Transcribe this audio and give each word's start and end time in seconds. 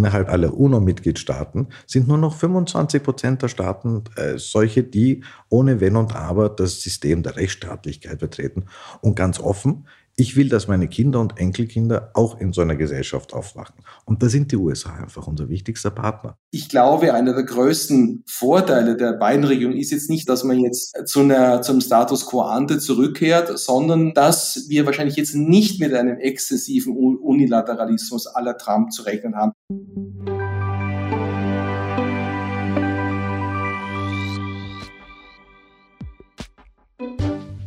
innerhalb 0.00 0.30
aller 0.30 0.54
UNO-Mitgliedstaaten 0.54 1.68
sind 1.86 2.08
nur 2.08 2.16
noch 2.16 2.34
25 2.34 3.02
Prozent 3.02 3.42
der 3.42 3.48
Staaten 3.48 4.04
äh, 4.16 4.38
solche, 4.38 4.82
die 4.82 5.22
ohne 5.50 5.80
Wenn 5.80 5.96
und 5.96 6.16
Aber 6.16 6.48
das 6.48 6.80
System 6.80 7.22
der 7.22 7.36
Rechtsstaatlichkeit 7.36 8.18
vertreten. 8.20 8.64
Und 9.02 9.14
ganz 9.14 9.38
offen, 9.38 9.86
ich 10.20 10.36
will, 10.36 10.50
dass 10.50 10.68
meine 10.68 10.86
Kinder 10.86 11.18
und 11.18 11.38
Enkelkinder 11.38 12.10
auch 12.12 12.38
in 12.38 12.52
so 12.52 12.60
einer 12.60 12.76
Gesellschaft 12.76 13.32
aufwachen. 13.32 13.76
Und 14.04 14.22
da 14.22 14.28
sind 14.28 14.52
die 14.52 14.56
USA 14.56 14.94
einfach 14.94 15.26
unser 15.26 15.48
wichtigster 15.48 15.90
Partner. 15.90 16.36
Ich 16.50 16.68
glaube, 16.68 17.14
einer 17.14 17.32
der 17.32 17.44
größten 17.44 18.24
Vorteile 18.26 18.98
der 18.98 19.14
beiden 19.14 19.44
Regionen 19.44 19.78
ist 19.78 19.92
jetzt 19.92 20.10
nicht, 20.10 20.28
dass 20.28 20.44
man 20.44 20.58
jetzt 20.58 21.08
zu 21.08 21.20
einer, 21.20 21.62
zum 21.62 21.80
Status 21.80 22.26
quo 22.26 22.42
ante 22.42 22.78
zurückkehrt, 22.78 23.58
sondern 23.58 24.12
dass 24.12 24.66
wir 24.68 24.84
wahrscheinlich 24.84 25.16
jetzt 25.16 25.34
nicht 25.34 25.80
mit 25.80 25.94
einem 25.94 26.18
exzessiven 26.18 26.94
Unilateralismus 26.94 28.26
aller 28.26 28.58
Trump 28.58 28.92
zu 28.92 29.02
rechnen 29.02 29.36
haben. 29.36 29.52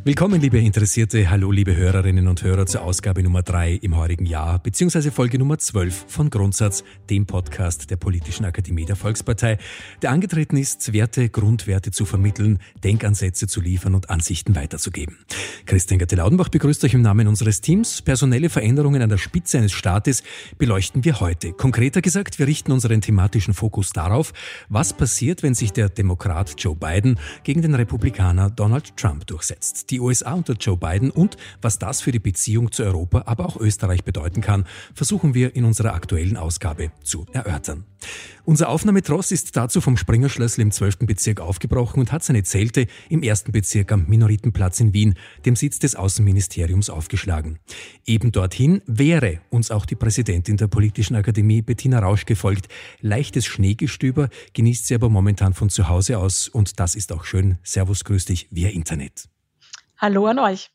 Willkommen, 0.06 0.38
liebe 0.38 0.58
Interessierte. 0.58 1.30
Hallo, 1.30 1.50
liebe 1.50 1.74
Hörerinnen 1.74 2.28
und 2.28 2.42
Hörer 2.42 2.66
zur 2.66 2.82
Ausgabe 2.82 3.22
Nummer 3.22 3.42
3 3.42 3.76
im 3.76 3.96
heurigen 3.96 4.26
Jahr, 4.26 4.58
beziehungsweise 4.58 5.10
Folge 5.10 5.38
Nummer 5.38 5.56
12 5.56 6.04
von 6.08 6.28
Grundsatz, 6.28 6.84
dem 7.08 7.24
Podcast 7.24 7.90
der 7.90 7.96
Politischen 7.96 8.44
Akademie 8.44 8.84
der 8.84 8.96
Volkspartei, 8.96 9.56
der 10.02 10.10
angetreten 10.10 10.58
ist, 10.58 10.92
Werte, 10.92 11.30
Grundwerte 11.30 11.90
zu 11.90 12.04
vermitteln, 12.04 12.58
Denkansätze 12.84 13.46
zu 13.46 13.62
liefern 13.62 13.94
und 13.94 14.10
Ansichten 14.10 14.54
weiterzugeben. 14.54 15.16
Christian 15.64 15.98
Gatte-Laudenbach 15.98 16.50
begrüßt 16.50 16.84
euch 16.84 16.92
im 16.92 17.00
Namen 17.00 17.26
unseres 17.26 17.62
Teams. 17.62 18.02
Personelle 18.02 18.50
Veränderungen 18.50 19.00
an 19.00 19.08
der 19.08 19.16
Spitze 19.16 19.56
eines 19.56 19.72
Staates 19.72 20.22
beleuchten 20.58 21.06
wir 21.06 21.20
heute. 21.20 21.54
Konkreter 21.54 22.02
gesagt, 22.02 22.38
wir 22.38 22.46
richten 22.46 22.72
unseren 22.72 23.00
thematischen 23.00 23.54
Fokus 23.54 23.94
darauf, 23.94 24.34
was 24.68 24.92
passiert, 24.92 25.42
wenn 25.42 25.54
sich 25.54 25.72
der 25.72 25.88
Demokrat 25.88 26.56
Joe 26.58 26.76
Biden 26.76 27.18
gegen 27.42 27.62
den 27.62 27.74
Republikaner 27.74 28.50
Donald 28.50 28.98
Trump 28.98 29.26
durchsetzt 29.28 29.93
USA 30.00 30.34
unter 30.34 30.54
Joe 30.54 30.76
Biden 30.76 31.10
und 31.10 31.36
was 31.62 31.78
das 31.78 32.00
für 32.00 32.12
die 32.12 32.18
Beziehung 32.18 32.72
zu 32.72 32.82
Europa, 32.82 33.24
aber 33.26 33.46
auch 33.46 33.56
Österreich 33.56 34.04
bedeuten 34.04 34.40
kann, 34.40 34.66
versuchen 34.94 35.34
wir 35.34 35.54
in 35.56 35.64
unserer 35.64 35.94
aktuellen 35.94 36.36
Ausgabe 36.36 36.90
zu 37.02 37.26
erörtern. 37.32 37.84
Unser 38.44 38.68
Aufnahmetross 38.68 39.32
ist 39.32 39.56
dazu 39.56 39.80
vom 39.80 39.96
Springerschlössl 39.96 40.60
im 40.60 40.70
12. 40.70 40.98
Bezirk 41.00 41.40
aufgebrochen 41.40 42.00
und 42.00 42.12
hat 42.12 42.22
seine 42.22 42.42
Zelte 42.42 42.86
im 43.08 43.22
1. 43.22 43.44
Bezirk 43.44 43.90
am 43.90 44.06
Minoritenplatz 44.06 44.80
in 44.80 44.92
Wien, 44.92 45.14
dem 45.46 45.56
Sitz 45.56 45.78
des 45.78 45.96
Außenministeriums, 45.96 46.90
aufgeschlagen. 46.90 47.58
Eben 48.04 48.32
dorthin 48.32 48.82
wäre 48.86 49.40
uns 49.48 49.70
auch 49.70 49.86
die 49.86 49.94
Präsidentin 49.94 50.58
der 50.58 50.68
Politischen 50.68 51.16
Akademie 51.16 51.62
Bettina 51.62 52.00
Rausch 52.00 52.26
gefolgt. 52.26 52.68
Leichtes 53.00 53.46
Schneegestöber 53.46 54.28
genießt 54.52 54.86
sie 54.86 54.94
aber 54.94 55.08
momentan 55.08 55.54
von 55.54 55.70
zu 55.70 55.88
Hause 55.88 56.18
aus 56.18 56.48
und 56.48 56.78
das 56.80 56.94
ist 56.94 57.12
auch 57.12 57.24
schön. 57.24 57.58
Servus, 57.62 58.04
grüß 58.04 58.26
dich 58.26 58.48
via 58.50 58.68
Internet. 58.68 59.28
Hallo 59.98 60.26
an 60.26 60.38
euch. 60.38 60.70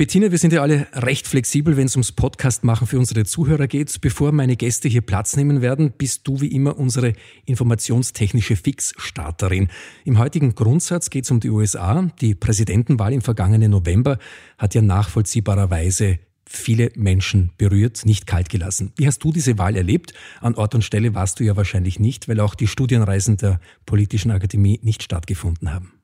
Bettina, 0.00 0.30
wir 0.30 0.38
sind 0.38 0.54
ja 0.54 0.62
alle 0.62 0.86
recht 0.94 1.28
flexibel, 1.28 1.76
wenn 1.76 1.84
es 1.84 1.94
ums 1.94 2.12
Podcast 2.12 2.64
machen 2.64 2.86
für 2.86 2.98
unsere 2.98 3.26
Zuhörer 3.26 3.66
geht. 3.66 4.00
Bevor 4.00 4.32
meine 4.32 4.56
Gäste 4.56 4.88
hier 4.88 5.02
Platz 5.02 5.36
nehmen 5.36 5.60
werden, 5.60 5.92
bist 5.92 6.26
du 6.26 6.40
wie 6.40 6.46
immer 6.46 6.78
unsere 6.78 7.12
informationstechnische 7.44 8.56
Fixstarterin. 8.56 9.68
Im 10.06 10.18
heutigen 10.18 10.54
Grundsatz 10.54 11.10
geht 11.10 11.24
es 11.24 11.30
um 11.30 11.40
die 11.40 11.50
USA. 11.50 12.10
Die 12.18 12.34
Präsidentenwahl 12.34 13.12
im 13.12 13.20
vergangenen 13.20 13.72
November 13.72 14.18
hat 14.56 14.74
ja 14.74 14.80
nachvollziehbarerweise 14.80 16.18
viele 16.46 16.90
Menschen 16.96 17.50
berührt, 17.58 18.06
nicht 18.06 18.26
kalt 18.26 18.48
gelassen. 18.48 18.94
Wie 18.96 19.06
hast 19.06 19.22
du 19.22 19.32
diese 19.32 19.58
Wahl 19.58 19.76
erlebt? 19.76 20.14
An 20.40 20.54
Ort 20.54 20.74
und 20.74 20.82
Stelle 20.82 21.14
warst 21.14 21.40
du 21.40 21.44
ja 21.44 21.56
wahrscheinlich 21.56 22.00
nicht, 22.00 22.26
weil 22.26 22.40
auch 22.40 22.54
die 22.54 22.68
Studienreisen 22.68 23.36
der 23.36 23.60
Politischen 23.84 24.30
Akademie 24.30 24.80
nicht 24.82 25.02
stattgefunden 25.02 25.74
haben. 25.74 25.99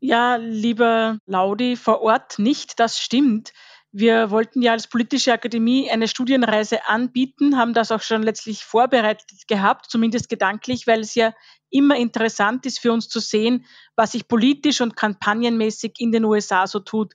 Ja, 0.00 0.36
lieber 0.36 1.18
Laudi, 1.26 1.76
vor 1.76 2.00
Ort 2.00 2.38
nicht, 2.38 2.80
das 2.80 2.98
stimmt. 2.98 3.52
Wir 3.92 4.30
wollten 4.30 4.62
ja 4.62 4.72
als 4.72 4.86
politische 4.86 5.32
Akademie 5.32 5.90
eine 5.90 6.08
Studienreise 6.08 6.86
anbieten, 6.88 7.58
haben 7.58 7.74
das 7.74 7.92
auch 7.92 8.00
schon 8.00 8.22
letztlich 8.22 8.64
vorbereitet 8.64 9.46
gehabt, 9.46 9.90
zumindest 9.90 10.28
gedanklich, 10.28 10.86
weil 10.86 11.00
es 11.00 11.14
ja 11.14 11.34
immer 11.70 11.96
interessant 11.96 12.64
ist 12.64 12.78
für 12.78 12.92
uns 12.92 13.08
zu 13.08 13.20
sehen, 13.20 13.66
was 13.94 14.12
sich 14.12 14.26
politisch 14.26 14.80
und 14.80 14.96
kampagnenmäßig 14.96 15.96
in 15.98 16.12
den 16.12 16.24
USA 16.24 16.66
so 16.66 16.80
tut. 16.80 17.12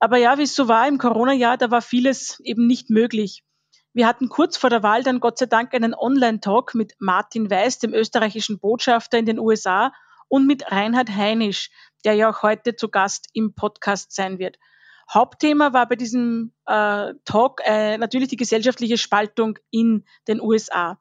Aber 0.00 0.16
ja, 0.16 0.36
wie 0.36 0.42
es 0.42 0.56
so 0.56 0.66
war 0.66 0.88
im 0.88 0.98
Corona-Jahr, 0.98 1.58
da 1.58 1.70
war 1.70 1.80
vieles 1.80 2.40
eben 2.40 2.66
nicht 2.66 2.90
möglich. 2.90 3.44
Wir 3.92 4.08
hatten 4.08 4.28
kurz 4.28 4.56
vor 4.56 4.70
der 4.70 4.82
Wahl 4.82 5.04
dann 5.04 5.20
Gott 5.20 5.38
sei 5.38 5.46
Dank 5.46 5.72
einen 5.74 5.94
Online-Talk 5.94 6.74
mit 6.74 6.94
Martin 6.98 7.50
Weiß, 7.50 7.78
dem 7.78 7.94
österreichischen 7.94 8.58
Botschafter 8.58 9.18
in 9.18 9.26
den 9.26 9.38
USA, 9.38 9.92
und 10.34 10.48
mit 10.48 10.72
Reinhard 10.72 11.10
Heinisch, 11.10 11.70
der 12.04 12.14
ja 12.14 12.28
auch 12.28 12.42
heute 12.42 12.74
zu 12.74 12.88
Gast 12.88 13.28
im 13.34 13.54
Podcast 13.54 14.12
sein 14.12 14.40
wird. 14.40 14.58
Hauptthema 15.08 15.72
war 15.72 15.88
bei 15.88 15.94
diesem 15.94 16.52
äh, 16.66 17.14
Talk 17.24 17.60
äh, 17.64 17.98
natürlich 17.98 18.30
die 18.30 18.36
gesellschaftliche 18.36 18.98
Spaltung 18.98 19.60
in 19.70 20.04
den 20.26 20.40
USA. 20.40 20.98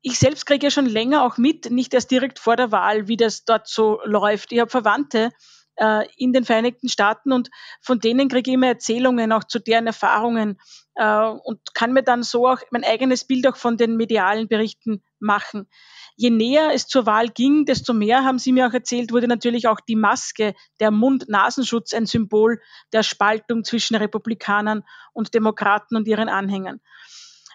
Ich 0.00 0.20
selbst 0.20 0.46
kriege 0.46 0.66
ja 0.66 0.70
schon 0.70 0.86
länger 0.86 1.24
auch 1.24 1.38
mit, 1.38 1.72
nicht 1.72 1.92
erst 1.92 2.12
direkt 2.12 2.38
vor 2.38 2.54
der 2.54 2.70
Wahl, 2.70 3.08
wie 3.08 3.16
das 3.16 3.44
dort 3.44 3.66
so 3.66 3.98
läuft. 4.04 4.52
Ich 4.52 4.60
habe 4.60 4.70
Verwandte 4.70 5.32
äh, 5.76 6.06
in 6.16 6.32
den 6.32 6.44
Vereinigten 6.44 6.88
Staaten 6.88 7.32
und 7.32 7.50
von 7.80 8.00
denen 8.00 8.28
kriege 8.28 8.50
ich 8.50 8.54
immer 8.54 8.68
Erzählungen 8.68 9.32
auch 9.32 9.44
zu 9.44 9.58
deren 9.58 9.86
Erfahrungen 9.86 10.58
äh, 10.94 11.24
und 11.26 11.60
kann 11.74 11.92
mir 11.92 12.02
dann 12.02 12.22
so 12.22 12.48
auch 12.48 12.60
mein 12.70 12.84
eigenes 12.84 13.24
Bild 13.24 13.46
auch 13.46 13.56
von 13.56 13.76
den 13.76 13.96
medialen 13.96 14.48
Berichten 14.48 15.02
machen 15.18 15.68
je 16.16 16.30
näher 16.30 16.70
es 16.72 16.88
zur 16.88 17.06
Wahl 17.06 17.28
ging, 17.28 17.66
desto 17.66 17.92
mehr, 17.92 18.24
haben 18.24 18.38
Sie 18.38 18.52
mir 18.52 18.66
auch 18.66 18.72
erzählt, 18.72 19.12
wurde 19.12 19.28
natürlich 19.28 19.68
auch 19.68 19.80
die 19.80 19.96
Maske, 19.96 20.54
der 20.80 20.90
Mund-Nasenschutz 20.90 21.92
ein 21.92 22.06
Symbol 22.06 22.60
der 22.92 23.02
Spaltung 23.02 23.64
zwischen 23.64 23.96
Republikanern 23.96 24.82
und 25.12 25.34
Demokraten 25.34 25.94
und 25.94 26.08
ihren 26.08 26.28
Anhängern. 26.28 26.80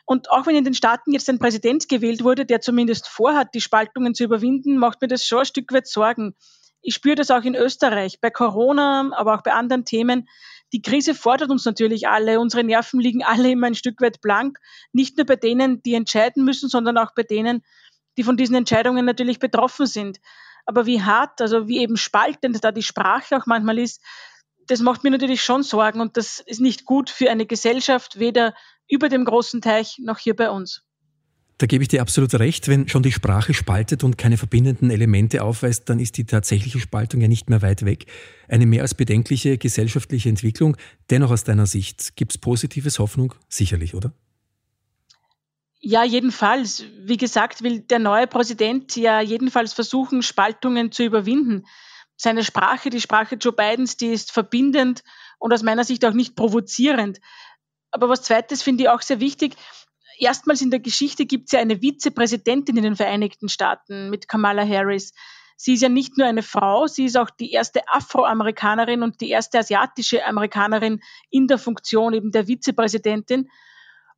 Und 0.05 0.29
auch 0.29 0.45
wenn 0.45 0.55
in 0.55 0.63
den 0.63 0.73
Staaten 0.73 1.11
jetzt 1.11 1.29
ein 1.29 1.39
Präsident 1.39 1.89
gewählt 1.89 2.23
wurde, 2.23 2.45
der 2.45 2.61
zumindest 2.61 3.07
vorhat, 3.07 3.53
die 3.53 3.61
Spaltungen 3.61 4.13
zu 4.13 4.23
überwinden, 4.23 4.77
macht 4.77 5.01
mir 5.01 5.07
das 5.07 5.25
schon 5.25 5.39
ein 5.39 5.45
Stück 5.45 5.71
weit 5.73 5.87
Sorgen. 5.87 6.35
Ich 6.81 6.95
spüre 6.95 7.15
das 7.15 7.31
auch 7.31 7.43
in 7.43 7.55
Österreich, 7.55 8.19
bei 8.21 8.29
Corona, 8.29 9.11
aber 9.15 9.35
auch 9.35 9.43
bei 9.43 9.53
anderen 9.53 9.85
Themen. 9.85 10.27
Die 10.73 10.81
Krise 10.81 11.13
fordert 11.13 11.49
uns 11.49 11.65
natürlich 11.65 12.07
alle. 12.07 12.39
Unsere 12.39 12.63
Nerven 12.63 12.99
liegen 12.99 13.23
alle 13.23 13.51
immer 13.51 13.67
ein 13.67 13.75
Stück 13.75 14.01
weit 14.01 14.21
blank. 14.21 14.57
Nicht 14.93 15.17
nur 15.17 15.25
bei 15.25 15.35
denen, 15.35 15.83
die 15.83 15.93
entscheiden 15.93 16.43
müssen, 16.43 16.69
sondern 16.69 16.97
auch 16.97 17.13
bei 17.13 17.23
denen, 17.23 17.63
die 18.17 18.23
von 18.23 18.37
diesen 18.37 18.55
Entscheidungen 18.55 19.05
natürlich 19.05 19.39
betroffen 19.39 19.85
sind. 19.85 20.19
Aber 20.65 20.85
wie 20.85 21.01
hart, 21.01 21.41
also 21.41 21.67
wie 21.67 21.79
eben 21.79 21.97
spaltend 21.97 22.63
da 22.63 22.71
die 22.71 22.83
Sprache 22.83 23.37
auch 23.37 23.45
manchmal 23.45 23.79
ist, 23.79 24.01
das 24.67 24.79
macht 24.79 25.03
mir 25.03 25.11
natürlich 25.11 25.43
schon 25.43 25.63
Sorgen 25.63 26.01
und 26.01 26.17
das 26.17 26.39
ist 26.39 26.61
nicht 26.61 26.85
gut 26.85 27.09
für 27.09 27.29
eine 27.29 27.45
Gesellschaft, 27.45 28.19
weder 28.19 28.53
über 28.87 29.09
dem 29.09 29.25
großen 29.25 29.61
Teich 29.61 29.97
noch 29.99 30.17
hier 30.17 30.35
bei 30.35 30.49
uns. 30.49 30.83
Da 31.61 31.67
gebe 31.67 31.83
ich 31.83 31.89
dir 31.89 32.01
absolut 32.01 32.33
recht. 32.33 32.67
Wenn 32.69 32.87
schon 32.87 33.03
die 33.03 33.11
Sprache 33.11 33.53
spaltet 33.53 34.03
und 34.03 34.17
keine 34.17 34.37
verbindenden 34.37 34.89
Elemente 34.89 35.43
aufweist, 35.43 35.87
dann 35.89 35.99
ist 35.99 36.17
die 36.17 36.25
tatsächliche 36.25 36.79
Spaltung 36.79 37.21
ja 37.21 37.27
nicht 37.27 37.51
mehr 37.51 37.61
weit 37.61 37.85
weg. 37.85 38.07
Eine 38.47 38.65
mehr 38.65 38.81
als 38.81 38.95
bedenkliche 38.95 39.59
gesellschaftliche 39.59 40.27
Entwicklung. 40.27 40.75
Dennoch 41.11 41.29
aus 41.29 41.43
deiner 41.43 41.67
Sicht, 41.67 42.15
gibt 42.15 42.31
es 42.31 42.39
positives 42.39 42.97
Hoffnung? 42.97 43.35
Sicherlich, 43.47 43.93
oder? 43.93 44.11
Ja, 45.79 46.03
jedenfalls. 46.03 46.83
Wie 47.03 47.17
gesagt, 47.17 47.61
will 47.61 47.81
der 47.81 47.99
neue 47.99 48.25
Präsident 48.25 48.95
ja 48.95 49.21
jedenfalls 49.21 49.73
versuchen, 49.73 50.23
Spaltungen 50.23 50.91
zu 50.91 51.03
überwinden. 51.03 51.67
Seine 52.17 52.43
Sprache, 52.43 52.89
die 52.89 53.01
Sprache 53.01 53.35
Joe 53.35 53.53
Bidens, 53.53 53.97
die 53.97 54.07
ist 54.07 54.31
verbindend 54.31 55.03
und 55.37 55.53
aus 55.53 55.61
meiner 55.61 55.83
Sicht 55.83 56.03
auch 56.05 56.13
nicht 56.13 56.35
provozierend. 56.35 57.19
Aber 57.91 58.09
was 58.09 58.23
Zweites 58.23 58.63
finde 58.63 58.85
ich 58.85 58.89
auch 58.89 59.01
sehr 59.01 59.19
wichtig. 59.19 59.57
Erstmals 60.21 60.61
in 60.61 60.69
der 60.69 60.79
Geschichte 60.79 61.25
gibt 61.25 61.47
es 61.47 61.53
ja 61.53 61.59
eine 61.59 61.81
Vizepräsidentin 61.81 62.77
in 62.77 62.83
den 62.83 62.95
Vereinigten 62.95 63.49
Staaten 63.49 64.11
mit 64.11 64.27
Kamala 64.27 64.63
Harris. 64.63 65.13
Sie 65.57 65.73
ist 65.73 65.81
ja 65.81 65.89
nicht 65.89 66.15
nur 66.15 66.27
eine 66.27 66.43
Frau, 66.43 66.85
sie 66.85 67.05
ist 67.05 67.17
auch 67.17 67.31
die 67.31 67.51
erste 67.51 67.81
Afroamerikanerin 67.87 69.01
und 69.01 69.19
die 69.19 69.29
erste 69.29 69.57
asiatische 69.57 70.23
Amerikanerin 70.23 71.01
in 71.31 71.47
der 71.47 71.57
Funktion 71.57 72.13
eben 72.13 72.31
der 72.31 72.45
Vizepräsidentin. 72.45 73.49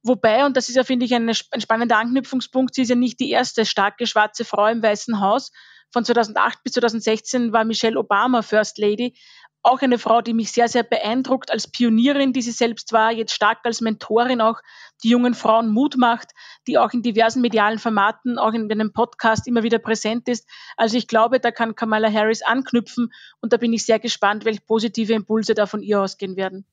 Wobei, 0.04 0.46
und 0.46 0.58
das 0.58 0.68
ist 0.68 0.76
ja, 0.76 0.84
finde 0.84 1.06
ich, 1.06 1.16
ein, 1.16 1.30
ein 1.30 1.62
spannender 1.62 1.98
Anknüpfungspunkt, 1.98 2.76
sie 2.76 2.82
ist 2.82 2.90
ja 2.90 2.96
nicht 2.96 3.22
die 3.22 3.30
erste 3.30 3.66
starke 3.66 4.06
schwarze 4.06 4.44
Frau 4.44 4.68
im 4.68 4.84
Weißen 4.84 5.22
Haus. 5.22 5.54
Von 5.94 6.04
2008 6.04 6.64
bis 6.64 6.74
2016 6.74 7.54
war 7.54 7.64
Michelle 7.64 7.98
Obama 7.98 8.42
First 8.42 8.78
Lady. 8.78 9.16
Auch 9.65 9.81
eine 9.81 9.98
Frau, 9.98 10.21
die 10.21 10.33
mich 10.33 10.51
sehr, 10.51 10.68
sehr 10.68 10.83
beeindruckt 10.83 11.50
als 11.50 11.69
Pionierin, 11.69 12.33
die 12.33 12.42
sie 12.42 12.51
selbst 12.51 12.92
war, 12.92 13.13
jetzt 13.13 13.33
stark 13.33 13.60
als 13.63 13.80
Mentorin 13.80 14.42
auch, 14.42 14.60
die 15.04 15.10
jungen 15.10 15.33
Frauen 15.33 15.69
Mut 15.69 15.95
macht, 15.98 16.31
die 16.68 16.77
auch 16.77 16.92
in 16.92 17.01
diversen 17.01 17.42
medialen 17.42 17.80
Formaten, 17.80 18.38
auch 18.38 18.54
in 18.54 18.69
einem 18.69 18.92
Podcast 18.92 19.48
immer 19.48 19.63
wieder 19.63 19.80
präsent 19.80 20.27
ist. 20.27 20.45
Also 20.75 20.98
ich 20.98 21.07
glaube, 21.07 21.39
da 21.39 21.51
kann 21.51 21.75
Kamala 21.75 22.12
Harris 22.12 22.42
anknüpfen 22.42 23.13
und 23.39 23.54
da 23.54 23.57
bin 23.57 23.71
ich 23.71 23.86
sehr 23.86 24.00
gespannt, 24.00 24.44
welche 24.44 24.62
positive 24.62 25.13
Impulse 25.13 25.54
da 25.54 25.65
von 25.65 25.81
ihr 25.81 26.01
ausgehen 26.01 26.36
werden. 26.36 26.65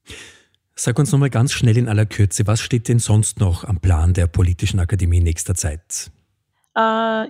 Sag 0.75 0.99
uns 0.99 1.13
nochmal 1.13 1.31
ganz 1.31 1.53
schnell 1.53 1.77
in 1.77 1.89
aller 1.89 2.07
Kürze, 2.07 2.49
was 2.49 2.61
steht 2.61 2.89
denn 2.89 2.99
sonst 2.99 3.39
noch 3.39 3.63
am 3.63 3.81
Plan 3.81 4.15
der 4.15 4.27
Politischen 4.27 4.81
Akademie 4.81 5.21
nächster 5.21 5.55
Zeit? 5.55 6.11
Äh, 6.77 6.81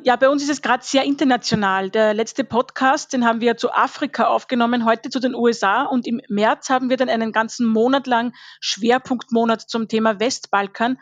ja, 0.02 0.16
bei 0.16 0.28
uns 0.28 0.42
ist 0.42 0.50
es 0.50 0.62
gerade 0.62 0.84
sehr 0.84 1.04
international. 1.04 1.90
Der 1.90 2.12
letzte 2.12 2.44
Podcast, 2.44 3.12
den 3.12 3.25
haben 3.25 3.40
wir 3.40 3.56
zu 3.56 3.72
Afrika 3.72 4.26
aufgenommen, 4.26 4.84
heute 4.84 5.08
zu 5.08 5.19
den 5.19 5.34
USA 5.34 5.84
und 5.84 6.06
im 6.06 6.20
März 6.28 6.69
haben 6.69 6.90
wir 6.90 6.98
dann 6.98 7.08
einen 7.08 7.32
ganzen 7.32 7.66
Monat 7.66 8.06
lang 8.06 8.34
Schwerpunktmonat 8.60 9.62
zum 9.62 9.88
Thema 9.88 10.20
Westbalkan. 10.20 10.98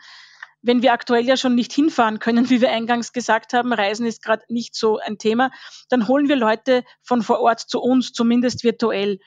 Wenn 0.61 0.81
wir 0.81 0.93
aktuell 0.93 1.25
ja 1.25 1.35
schon 1.35 1.55
nicht 1.55 1.73
hinfahren 1.73 2.19
können, 2.19 2.49
wie 2.49 2.61
wir 2.61 2.71
eingangs 2.71 3.11
gesagt 3.11 3.51
haben, 3.51 3.73
Reisen 3.73 4.05
ist 4.05 4.23
gerade 4.23 4.43
nicht 4.47 4.73
so 4.73 4.99
ein 4.99 5.17
Thema, 5.17 5.51
dann 5.89 6.07
holen 6.07 6.29
wir 6.29 6.37
Leute 6.37 6.85
von 7.03 7.21
vor 7.21 7.39
Ort 7.41 7.59
zu 7.59 7.81
uns, 7.81 8.13
zumindest 8.13 8.63
virtuell. 8.63 9.19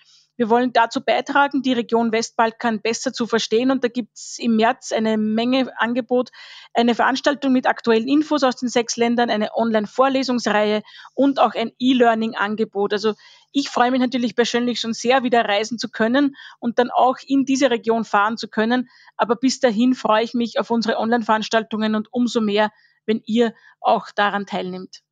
Wir 0.42 0.50
wollen 0.50 0.72
dazu 0.72 1.00
beitragen, 1.00 1.62
die 1.62 1.72
Region 1.72 2.10
Westbalkan 2.10 2.82
besser 2.82 3.12
zu 3.12 3.28
verstehen. 3.28 3.70
Und 3.70 3.84
da 3.84 3.88
gibt 3.88 4.16
es 4.16 4.40
im 4.40 4.56
März 4.56 4.90
eine 4.90 5.16
Menge 5.16 5.70
Angebot, 5.80 6.30
eine 6.74 6.96
Veranstaltung 6.96 7.52
mit 7.52 7.68
aktuellen 7.68 8.08
Infos 8.08 8.42
aus 8.42 8.56
den 8.56 8.68
sechs 8.68 8.96
Ländern, 8.96 9.30
eine 9.30 9.54
Online-Vorlesungsreihe 9.54 10.82
und 11.14 11.38
auch 11.38 11.54
ein 11.54 11.70
E-Learning-Angebot. 11.78 12.92
Also 12.92 13.14
ich 13.52 13.70
freue 13.70 13.92
mich 13.92 14.00
natürlich 14.00 14.34
persönlich 14.34 14.80
schon 14.80 14.94
sehr, 14.94 15.22
wieder 15.22 15.44
reisen 15.44 15.78
zu 15.78 15.88
können 15.88 16.34
und 16.58 16.80
dann 16.80 16.90
auch 16.90 17.18
in 17.24 17.44
diese 17.44 17.70
Region 17.70 18.04
fahren 18.04 18.36
zu 18.36 18.48
können. 18.48 18.88
Aber 19.16 19.36
bis 19.36 19.60
dahin 19.60 19.94
freue 19.94 20.24
ich 20.24 20.34
mich 20.34 20.58
auf 20.58 20.72
unsere 20.72 20.98
Online-Veranstaltungen 20.98 21.94
und 21.94 22.12
umso 22.12 22.40
mehr, 22.40 22.72
wenn 23.06 23.22
ihr 23.26 23.54
auch 23.80 24.10
daran 24.10 24.44
teilnimmt. 24.44 25.02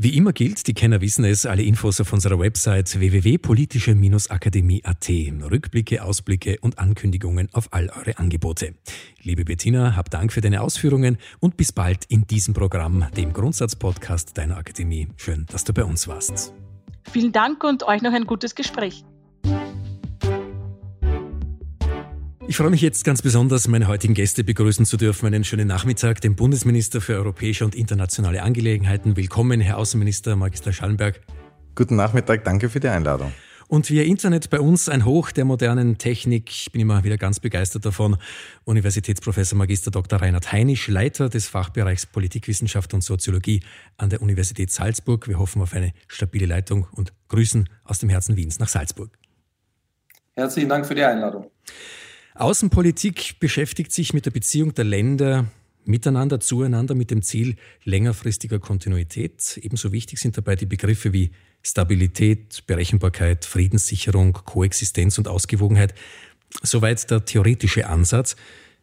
Wie 0.00 0.16
immer 0.16 0.32
gilt, 0.32 0.68
die 0.68 0.74
Kenner 0.74 1.00
wissen 1.00 1.24
es, 1.24 1.44
alle 1.44 1.64
Infos 1.64 2.00
auf 2.00 2.12
unserer 2.12 2.38
Website 2.38 3.00
www.politische-akademie.at. 3.00 5.08
Rückblicke, 5.50 6.04
Ausblicke 6.04 6.58
und 6.60 6.78
Ankündigungen 6.78 7.48
auf 7.52 7.72
all 7.72 7.90
eure 7.90 8.16
Angebote. 8.16 8.74
Liebe 9.24 9.44
Bettina, 9.44 9.96
hab 9.96 10.08
Dank 10.08 10.32
für 10.32 10.40
deine 10.40 10.60
Ausführungen 10.60 11.18
und 11.40 11.56
bis 11.56 11.72
bald 11.72 12.04
in 12.04 12.28
diesem 12.28 12.54
Programm, 12.54 13.08
dem 13.16 13.32
Grundsatzpodcast 13.32 14.38
deiner 14.38 14.56
Akademie. 14.56 15.08
Schön, 15.16 15.46
dass 15.50 15.64
du 15.64 15.72
bei 15.72 15.82
uns 15.82 16.06
warst. 16.06 16.54
Vielen 17.10 17.32
Dank 17.32 17.64
und 17.64 17.82
euch 17.82 18.00
noch 18.00 18.12
ein 18.12 18.26
gutes 18.26 18.54
Gespräch. 18.54 19.02
Ich 22.48 22.56
freue 22.56 22.70
mich 22.70 22.80
jetzt 22.80 23.04
ganz 23.04 23.20
besonders, 23.20 23.68
meine 23.68 23.88
heutigen 23.88 24.14
Gäste 24.14 24.42
begrüßen 24.42 24.86
zu 24.86 24.96
dürfen. 24.96 25.26
Einen 25.26 25.44
schönen 25.44 25.68
Nachmittag, 25.68 26.22
den 26.22 26.34
Bundesminister 26.34 27.02
für 27.02 27.12
europäische 27.12 27.62
und 27.66 27.74
internationale 27.74 28.42
Angelegenheiten. 28.42 29.18
Willkommen, 29.18 29.60
Herr 29.60 29.76
Außenminister 29.76 30.34
Magister 30.34 30.72
Schallenberg. 30.72 31.20
Guten 31.74 31.96
Nachmittag, 31.96 32.44
danke 32.44 32.70
für 32.70 32.80
die 32.80 32.88
Einladung. 32.88 33.32
Und 33.68 33.90
via 33.90 34.02
Internet 34.02 34.48
bei 34.48 34.60
uns 34.60 34.88
ein 34.88 35.04
Hoch 35.04 35.30
der 35.30 35.44
modernen 35.44 35.98
Technik. 35.98 36.48
Ich 36.50 36.72
bin 36.72 36.80
immer 36.80 37.04
wieder 37.04 37.18
ganz 37.18 37.38
begeistert 37.38 37.84
davon. 37.84 38.16
Universitätsprofessor 38.64 39.58
Magister 39.58 39.90
Dr. 39.90 40.18
Reinhard 40.18 40.50
Heinisch, 40.50 40.88
Leiter 40.88 41.28
des 41.28 41.48
Fachbereichs 41.48 42.06
Politikwissenschaft 42.06 42.94
und 42.94 43.04
Soziologie 43.04 43.60
an 43.98 44.08
der 44.08 44.22
Universität 44.22 44.70
Salzburg. 44.70 45.28
Wir 45.28 45.38
hoffen 45.38 45.60
auf 45.60 45.74
eine 45.74 45.92
stabile 46.06 46.46
Leitung 46.46 46.86
und 46.92 47.12
grüßen 47.28 47.68
aus 47.84 47.98
dem 47.98 48.08
Herzen 48.08 48.36
Wiens 48.36 48.58
nach 48.58 48.68
Salzburg. 48.68 49.10
Herzlichen 50.34 50.70
Dank 50.70 50.86
für 50.86 50.94
die 50.94 51.04
Einladung. 51.04 51.50
Außenpolitik 52.34 53.40
beschäftigt 53.40 53.92
sich 53.92 54.12
mit 54.12 54.26
der 54.26 54.30
Beziehung 54.30 54.74
der 54.74 54.84
Länder 54.84 55.50
miteinander, 55.84 56.38
zueinander 56.38 56.94
mit 56.94 57.10
dem 57.10 57.22
Ziel 57.22 57.56
längerfristiger 57.84 58.58
Kontinuität. 58.58 59.58
Ebenso 59.62 59.90
wichtig 59.90 60.20
sind 60.20 60.36
dabei 60.36 60.54
die 60.54 60.66
Begriffe 60.66 61.12
wie 61.12 61.30
Stabilität, 61.62 62.64
Berechenbarkeit, 62.66 63.44
Friedenssicherung, 63.44 64.32
Koexistenz 64.32 65.18
und 65.18 65.28
Ausgewogenheit. 65.28 65.94
Soweit 66.62 67.10
der 67.10 67.24
theoretische 67.24 67.88
Ansatz. 67.88 68.36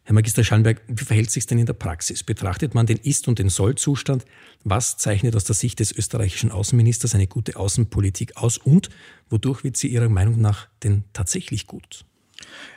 Herr 0.04 0.14
Magister 0.14 0.44
Schallenberg, 0.44 0.82
wie 0.86 1.04
verhält 1.04 1.30
sich 1.30 1.46
denn 1.46 1.58
in 1.58 1.66
der 1.66 1.72
Praxis? 1.72 2.22
Betrachtet 2.22 2.74
man 2.74 2.86
den 2.86 2.98
Ist- 2.98 3.26
und 3.26 3.40
den 3.40 3.48
Soll-Zustand? 3.48 4.24
Was 4.62 4.98
zeichnet 4.98 5.34
aus 5.34 5.44
der 5.44 5.56
Sicht 5.56 5.80
des 5.80 5.90
österreichischen 5.90 6.52
Außenministers 6.52 7.14
eine 7.16 7.26
gute 7.26 7.56
Außenpolitik 7.56 8.36
aus? 8.36 8.58
Und 8.58 8.88
wodurch 9.30 9.64
wird 9.64 9.76
sie 9.76 9.88
Ihrer 9.88 10.08
Meinung 10.08 10.40
nach 10.40 10.68
denn 10.84 11.02
tatsächlich 11.12 11.66
gut? 11.66 12.04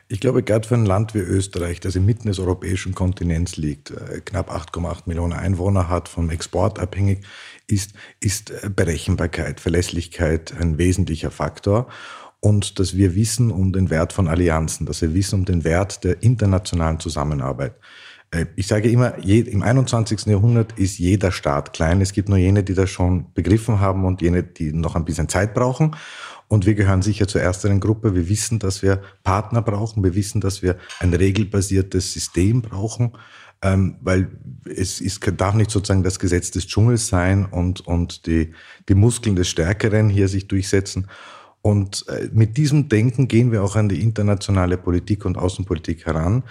Ich 0.07 0.19
glaube, 0.19 0.41
gerade 0.41 0.67
für 0.67 0.73
ein 0.73 0.85
Land 0.85 1.13
wie 1.13 1.19
Österreich, 1.19 1.79
das 1.79 1.95
inmitten 1.95 2.27
des 2.27 2.39
europäischen 2.39 2.95
Kontinents 2.95 3.57
liegt, 3.57 3.91
äh, 3.91 4.21
knapp 4.25 4.51
8,8 4.51 5.03
Millionen 5.05 5.33
Einwohner 5.33 5.87
hat, 5.87 6.09
vom 6.09 6.29
Export 6.29 6.79
abhängig 6.79 7.23
ist, 7.67 7.93
ist 8.19 8.49
äh, 8.51 8.69
Berechenbarkeit, 8.75 9.59
Verlässlichkeit 9.59 10.53
ein 10.59 10.77
wesentlicher 10.77 11.31
Faktor. 11.31 11.87
Und 12.39 12.79
dass 12.79 12.95
wir 12.95 13.15
wissen 13.15 13.51
um 13.51 13.73
den 13.73 13.89
Wert 13.89 14.13
von 14.13 14.27
Allianzen, 14.27 14.85
dass 14.85 15.01
wir 15.01 15.13
wissen 15.13 15.39
um 15.39 15.45
den 15.45 15.63
Wert 15.63 16.03
der 16.03 16.23
internationalen 16.23 16.99
Zusammenarbeit. 16.99 17.75
Äh, 18.31 18.45
ich 18.55 18.67
sage 18.67 18.89
immer, 18.89 19.17
im 19.23 19.61
21. 19.61 20.25
Jahrhundert 20.25 20.77
ist 20.77 20.99
jeder 20.99 21.31
Staat 21.31 21.73
klein. 21.73 22.01
Es 22.01 22.13
gibt 22.13 22.29
nur 22.29 22.37
jene, 22.37 22.63
die 22.63 22.73
das 22.73 22.89
schon 22.89 23.33
begriffen 23.33 23.79
haben 23.79 24.05
und 24.05 24.21
jene, 24.21 24.43
die 24.43 24.73
noch 24.73 24.95
ein 24.95 25.05
bisschen 25.05 25.29
Zeit 25.29 25.53
brauchen. 25.53 25.95
Und 26.49 26.65
wir 26.65 26.73
gehören 26.73 27.03
sicher 27.03 27.27
zur 27.27 27.41
ersteren 27.41 27.79
Gruppe. 27.79 28.15
Wir 28.15 28.27
wissen, 28.27 28.57
dass 28.57 28.81
wir 28.81 29.01
Partner 29.23 29.61
brauchen. 29.61 30.03
Wir 30.03 30.15
wissen, 30.15 30.41
dass 30.41 30.63
wir 30.63 30.77
ein 30.99 31.13
regelbasiertes 31.13 32.11
System 32.11 32.63
brauchen, 32.63 33.11
ähm, 33.61 33.97
weil 34.01 34.31
es 34.65 34.99
ist, 34.99 35.21
darf 35.37 35.53
nicht 35.53 35.69
sozusagen 35.69 36.01
das 36.01 36.17
Gesetz 36.17 36.49
des 36.49 36.65
Dschungels 36.65 37.07
sein 37.07 37.45
und, 37.45 37.81
und 37.81 38.25
die, 38.25 38.51
die 38.89 38.95
Muskeln 38.95 39.35
des 39.35 39.47
Stärkeren 39.47 40.09
hier 40.09 40.27
sich 40.27 40.47
durchsetzen. 40.47 41.07
Und 41.61 42.07
äh, 42.07 42.29
mit 42.33 42.57
diesem 42.57 42.89
Denken 42.89 43.27
gehen 43.27 43.51
wir 43.51 43.63
auch 43.63 43.75
an 43.75 43.87
die 43.87 44.01
internationale 44.01 44.77
Politik 44.77 45.25
und 45.25 45.37
Außenpolitik 45.37 46.07
heran. 46.07 46.43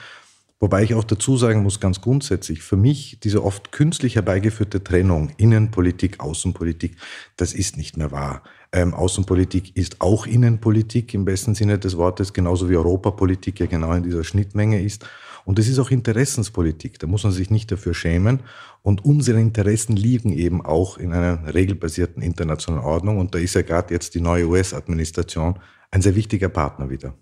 Wobei 0.60 0.84
ich 0.84 0.94
auch 0.94 1.04
dazu 1.04 1.36
sagen 1.36 1.64
muss, 1.64 1.80
ganz 1.80 2.00
grundsätzlich, 2.00 2.62
für 2.62 2.76
mich 2.76 3.18
diese 3.20 3.44
oft 3.44 3.72
künstlich 3.72 4.14
herbeigeführte 4.14 4.82
Trennung 4.82 5.30
Innenpolitik, 5.38 6.20
Außenpolitik, 6.20 6.96
das 7.36 7.52
ist 7.52 7.76
nicht 7.76 7.96
mehr 7.96 8.12
wahr. 8.12 8.42
Ähm, 8.72 8.92
Außenpolitik 8.92 9.76
ist 9.76 10.00
auch 10.00 10.26
Innenpolitik 10.26 11.14
im 11.14 11.24
besten 11.24 11.54
Sinne 11.54 11.78
des 11.78 11.96
Wortes, 11.96 12.32
genauso 12.32 12.68
wie 12.68 12.76
Europapolitik 12.76 13.60
ja 13.60 13.66
genau 13.66 13.92
in 13.92 14.02
dieser 14.02 14.24
Schnittmenge 14.24 14.82
ist. 14.82 15.06
Und 15.46 15.58
es 15.58 15.66
ist 15.66 15.78
auch 15.78 15.90
Interessenspolitik, 15.90 16.98
da 16.98 17.06
muss 17.06 17.24
man 17.24 17.32
sich 17.32 17.48
nicht 17.50 17.72
dafür 17.72 17.94
schämen. 17.94 18.40
Und 18.82 19.06
unsere 19.06 19.40
Interessen 19.40 19.96
liegen 19.96 20.30
eben 20.30 20.62
auch 20.62 20.98
in 20.98 21.14
einer 21.14 21.54
regelbasierten 21.54 22.22
internationalen 22.22 22.84
Ordnung. 22.84 23.18
Und 23.18 23.34
da 23.34 23.38
ist 23.38 23.54
ja 23.54 23.62
gerade 23.62 23.94
jetzt 23.94 24.14
die 24.14 24.20
neue 24.20 24.46
US-Administration 24.46 25.58
ein 25.90 26.02
sehr 26.02 26.14
wichtiger 26.14 26.50
Partner 26.50 26.90
wieder. 26.90 27.14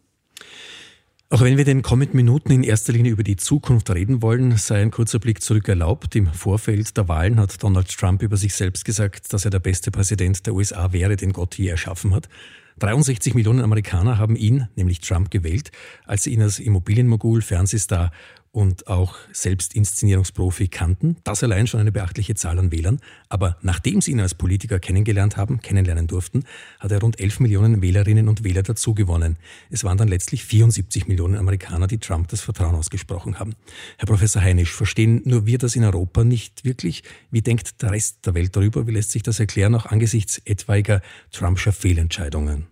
Auch 1.28 1.40
wenn 1.40 1.56
wir 1.56 1.64
den 1.64 1.82
kommenden 1.82 2.14
Minuten 2.14 2.52
in 2.52 2.62
erster 2.62 2.93
Linie 2.93 3.11
über 3.11 3.25
die 3.25 3.34
Zukunft 3.34 3.90
reden 3.90 4.23
wollen, 4.23 4.56
sei 4.56 4.81
ein 4.81 4.93
kurzer 4.93 5.19
Blick 5.19 5.43
zurück 5.43 5.67
erlaubt. 5.67 6.14
Im 6.14 6.28
Vorfeld 6.28 6.96
der 6.96 7.08
Wahlen 7.08 7.40
hat 7.40 7.61
Donald 7.64 7.88
Trump 7.88 8.23
über 8.23 8.37
sich 8.37 8.54
selbst 8.54 8.85
gesagt, 8.85 9.33
dass 9.33 9.45
er 9.45 9.50
der 9.50 9.59
beste 9.59 9.90
Präsident 9.90 10.47
der 10.47 10.54
USA 10.54 10.92
wäre, 10.92 11.16
den 11.16 11.33
Gott 11.33 11.59
je 11.59 11.66
erschaffen 11.66 12.14
hat. 12.14 12.28
63 12.78 13.35
Millionen 13.35 13.61
Amerikaner 13.61 14.18
haben 14.18 14.37
ihn, 14.37 14.68
nämlich 14.76 15.00
Trump, 15.00 15.33
gewählt, 15.33 15.73
als 16.04 16.23
sie 16.23 16.33
ihn 16.33 16.42
als 16.42 16.61
Immobilienmogul, 16.61 17.42
Fernsehstar 17.42 18.12
und 18.56 18.86
auch 18.86 19.16
Selbstinszenierungsprofi 19.34 20.68
kannten. 20.68 21.18
Das 21.25 21.44
allein 21.44 21.66
schon 21.66 21.78
eine 21.78 21.92
beachtliche 21.92 22.34
Zahl 22.36 22.58
an 22.58 22.72
Wählern. 22.72 23.00
Aber 23.28 23.58
nachdem 23.60 24.00
sie 24.00 24.12
ihn 24.12 24.20
als 24.20 24.34
Politiker 24.34 24.78
kennengelernt 24.78 25.36
haben, 25.36 25.60
kennenlernen 25.60 26.06
durften, 26.06 26.44
hat 26.80 26.90
er 26.90 27.00
rund 27.00 27.20
11 27.20 27.40
Millionen 27.40 27.82
Wählerinnen 27.82 28.28
und 28.28 28.44
Wähler 28.44 28.62
dazugewonnen. 28.62 29.36
Es 29.68 29.84
waren 29.84 29.98
dann 29.98 30.08
letztlich 30.08 30.42
74 30.46 31.06
Millionen 31.06 31.36
Amerikaner, 31.36 31.86
die 31.86 31.98
Trump 31.98 32.28
das 32.28 32.40
Vertrauen 32.40 32.75
ausgesprochen 32.75 33.38
haben. 33.38 33.54
Herr 33.98 34.06
Professor 34.06 34.40
Heinisch, 34.40 34.72
verstehen 34.72 35.20
nur 35.26 35.44
wir 35.44 35.58
das 35.58 35.76
in 35.76 35.84
Europa 35.84 36.25
nicht 36.25 36.64
wirklich? 36.64 37.02
Wie 37.30 37.42
denkt 37.42 37.82
der 37.82 37.90
Rest 37.90 38.25
der 38.25 38.32
Welt 38.32 38.56
darüber? 38.56 38.86
Wie 38.86 38.92
lässt 38.92 39.10
sich 39.10 39.22
das 39.22 39.38
erklären, 39.38 39.75
auch 39.75 39.84
angesichts 39.84 40.40
etwaiger 40.46 41.02
Trumpscher 41.30 41.72
Fehlentscheidungen? 41.72 42.68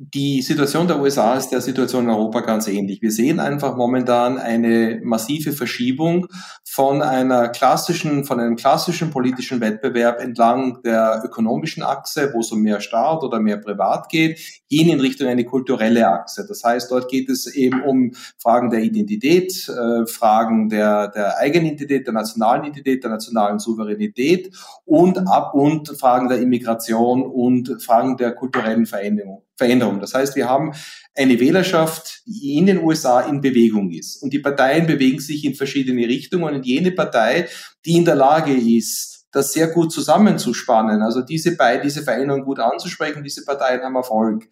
Die 0.00 0.42
Situation 0.42 0.86
der 0.86 1.00
USA 1.00 1.34
ist 1.34 1.48
der 1.48 1.60
Situation 1.60 2.04
in 2.04 2.10
Europa 2.10 2.42
ganz 2.42 2.68
ähnlich. 2.68 3.02
Wir 3.02 3.10
sehen 3.10 3.40
einfach 3.40 3.76
momentan 3.76 4.38
eine 4.38 5.00
massive 5.02 5.50
Verschiebung 5.50 6.28
von 6.64 7.02
einer 7.02 7.48
klassischen, 7.48 8.24
von 8.24 8.38
einem 8.38 8.54
klassischen 8.54 9.10
politischen 9.10 9.60
Wettbewerb 9.60 10.20
entlang 10.20 10.82
der 10.84 11.22
ökonomischen 11.24 11.82
Achse, 11.82 12.30
wo 12.32 12.38
es 12.38 12.52
um 12.52 12.62
mehr 12.62 12.80
Staat 12.80 13.24
oder 13.24 13.40
mehr 13.40 13.56
Privat 13.56 14.08
geht, 14.08 14.38
hin 14.68 14.88
in 14.88 15.00
Richtung 15.00 15.26
eine 15.26 15.44
kulturelle 15.44 16.06
Achse. 16.06 16.46
Das 16.46 16.62
heißt, 16.62 16.92
dort 16.92 17.10
geht 17.10 17.28
es 17.28 17.52
eben 17.52 17.82
um 17.82 18.12
Fragen 18.38 18.70
der 18.70 18.82
Identität, 18.82 19.68
äh, 19.68 20.06
Fragen 20.06 20.68
der, 20.68 21.08
der 21.08 21.38
Eigenidentität, 21.38 22.06
der 22.06 22.14
nationalen 22.14 22.62
Identität, 22.62 23.02
der 23.02 23.10
nationalen 23.10 23.58
Souveränität 23.58 24.54
und 24.84 25.18
ab 25.26 25.54
und 25.54 25.88
Fragen 25.98 26.28
der 26.28 26.38
Immigration 26.38 27.24
und 27.24 27.82
Fragen 27.82 28.16
der 28.16 28.30
kulturellen 28.30 28.86
Veränderung. 28.86 29.42
Veränderung. 29.58 29.87
Das 30.00 30.14
heißt, 30.14 30.36
wir 30.36 30.48
haben 30.48 30.72
eine 31.14 31.40
Wählerschaft, 31.40 32.22
die 32.26 32.56
in 32.56 32.66
den 32.66 32.82
USA 32.82 33.22
in 33.22 33.40
Bewegung 33.40 33.90
ist. 33.90 34.22
Und 34.22 34.32
die 34.32 34.38
Parteien 34.38 34.86
bewegen 34.86 35.20
sich 35.20 35.44
in 35.44 35.54
verschiedene 35.54 36.06
Richtungen. 36.06 36.54
Und 36.54 36.66
jene 36.66 36.92
Partei, 36.92 37.48
die 37.84 37.96
in 37.96 38.04
der 38.04 38.14
Lage 38.14 38.52
ist, 38.52 39.26
das 39.32 39.52
sehr 39.52 39.68
gut 39.68 39.92
zusammenzuspannen, 39.92 41.02
also 41.02 41.22
diese 41.22 41.56
beiden, 41.56 41.82
diese 41.82 42.02
Veränderung 42.02 42.44
gut 42.44 42.60
anzusprechen, 42.60 43.22
diese 43.22 43.44
Parteien 43.44 43.82
haben 43.82 43.96
Erfolg. 43.96 44.48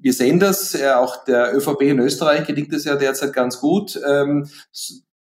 wir 0.00 0.12
sehen 0.12 0.38
das, 0.38 0.74
äh, 0.74 0.90
auch 0.90 1.24
der 1.24 1.56
ÖVP 1.56 1.82
in 1.82 1.98
Österreich 1.98 2.46
gelingt 2.46 2.72
es 2.72 2.84
ja 2.84 2.94
derzeit 2.94 3.32
ganz 3.32 3.58
gut, 3.58 3.98
ähm, 4.06 4.48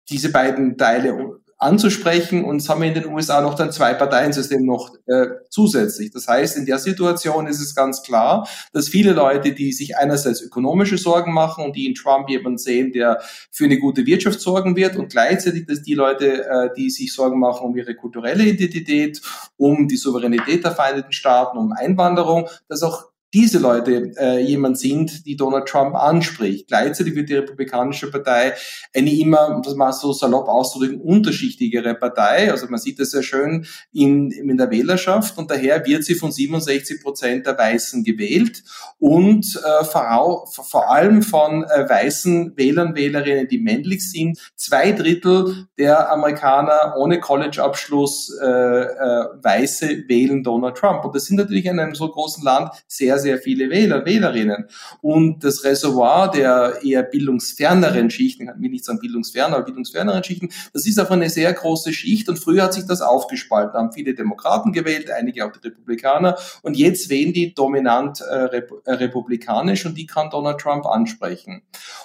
diese 0.09 0.31
beiden 0.31 0.77
Teile 0.77 1.39
anzusprechen. 1.57 2.43
Und 2.43 2.67
haben 2.67 2.81
wir 2.81 2.87
in 2.89 2.93
den 2.95 3.07
USA 3.07 3.41
noch 3.41 3.59
ein 3.59 3.71
Zwei-Parteien-System 3.71 4.65
noch 4.65 4.93
äh, 5.07 5.27
zusätzlich. 5.49 6.11
Das 6.11 6.27
heißt, 6.27 6.57
in 6.57 6.65
der 6.65 6.79
Situation 6.79 7.47
ist 7.47 7.61
es 7.61 7.75
ganz 7.75 8.03
klar, 8.03 8.47
dass 8.73 8.89
viele 8.89 9.13
Leute, 9.13 9.53
die 9.53 9.71
sich 9.71 9.97
einerseits 9.97 10.41
ökonomische 10.41 10.97
Sorgen 10.97 11.33
machen 11.33 11.65
und 11.65 11.75
die 11.75 11.87
in 11.87 11.95
Trump 11.95 12.29
jemanden 12.29 12.57
sehen, 12.57 12.91
der 12.91 13.21
für 13.51 13.65
eine 13.65 13.79
gute 13.79 14.05
Wirtschaft 14.05 14.39
sorgen 14.41 14.75
wird 14.75 14.95
und 14.95 15.11
gleichzeitig, 15.11 15.65
dass 15.65 15.81
die 15.81 15.93
Leute, 15.93 16.45
äh, 16.45 16.69
die 16.75 16.89
sich 16.89 17.13
Sorgen 17.13 17.39
machen 17.39 17.65
um 17.65 17.75
ihre 17.75 17.95
kulturelle 17.95 18.43
Identität, 18.43 19.21
um 19.57 19.87
die 19.87 19.97
Souveränität 19.97 20.63
der 20.63 20.71
Vereinigten 20.71 21.13
Staaten, 21.13 21.57
um 21.57 21.71
Einwanderung, 21.71 22.49
dass 22.67 22.83
auch 22.83 23.14
diese 23.33 23.59
Leute 23.59 24.13
äh, 24.17 24.39
jemand 24.39 24.79
sind, 24.79 25.25
die 25.25 25.35
Donald 25.35 25.67
Trump 25.67 25.95
anspricht. 25.95 26.67
Gleichzeitig 26.67 27.15
wird 27.15 27.29
die 27.29 27.35
Republikanische 27.35 28.09
Partei 28.09 28.53
eine 28.93 29.13
immer, 29.13 29.61
das 29.63 29.75
mal 29.75 29.91
so 29.91 30.13
salopp 30.13 30.47
auszudrücken, 30.47 31.01
unterschichtigere 31.01 31.95
Partei. 31.95 32.51
Also 32.51 32.67
man 32.67 32.79
sieht 32.79 32.99
das 32.99 33.11
sehr 33.11 33.23
schön 33.23 33.65
in, 33.91 34.31
in 34.31 34.57
der 34.57 34.71
Wählerschaft 34.71 35.37
und 35.37 35.51
daher 35.51 35.85
wird 35.85 36.03
sie 36.05 36.15
von 36.15 36.31
67 36.31 37.01
Prozent 37.01 37.45
der 37.45 37.57
Weißen 37.57 38.03
gewählt 38.03 38.63
und 38.99 39.45
äh, 39.55 39.83
vor, 39.83 40.47
vor 40.47 40.89
allem 40.89 41.21
von 41.21 41.63
äh, 41.63 41.89
weißen 41.89 42.55
Wählern, 42.55 42.95
Wählerinnen, 42.95 43.47
die 43.47 43.59
männlich 43.59 44.09
sind. 44.09 44.39
Zwei 44.55 44.91
Drittel 44.93 45.67
der 45.77 46.11
Amerikaner 46.11 46.95
ohne 46.97 47.19
College-Abschluss 47.19 48.33
äh, 48.41 48.45
äh, 48.45 49.25
Weiße 49.41 50.07
wählen 50.07 50.43
Donald 50.43 50.77
Trump. 50.77 51.03
Und 51.03 51.15
das 51.15 51.25
sind 51.25 51.37
natürlich 51.37 51.65
in 51.65 51.79
einem 51.79 51.95
so 51.95 52.07
großen 52.09 52.43
Land 52.43 52.71
sehr, 52.87 53.14
sehr 53.19 53.37
viele 53.37 53.69
Wähler, 53.69 54.05
Wählerinnen. 54.05 54.65
Und 55.01 55.43
das 55.43 55.63
Reservoir 55.63 56.31
der 56.31 56.79
eher 56.83 57.03
bildungsferneren 57.03 58.09
Schichten, 58.09 58.49
ich 58.61 58.69
nicht 58.71 58.85
sagen 58.85 58.99
bildungsferner, 58.99 59.55
aber 59.55 59.65
bildungsferneren 59.65 60.23
Schichten, 60.23 60.49
das 60.73 60.85
ist 60.85 60.99
einfach 60.99 61.15
eine 61.15 61.29
sehr 61.29 61.51
große 61.53 61.93
Schicht. 61.93 62.29
Und 62.29 62.37
früher 62.37 62.63
hat 62.63 62.73
sich 62.73 62.85
das 62.85 63.01
aufgespalten, 63.01 63.77
haben 63.77 63.91
viele 63.91 64.13
Demokraten 64.13 64.73
gewählt, 64.73 65.09
einige 65.11 65.45
auch 65.45 65.51
die 65.51 65.67
Republikaner. 65.67 66.37
Und 66.61 66.77
jetzt 66.77 67.09
wählen 67.09 67.33
die 67.33 67.53
dominant 67.53 68.21
äh, 68.21 68.33
Rep 68.33 68.71
äh, 68.85 68.93
republikanisch 68.93 69.85
und 69.85 69.97
die 69.97 70.05
kann 70.05 70.29
Donald 70.29 70.59
Trump 70.59 70.85
ansprechen. 70.85 71.61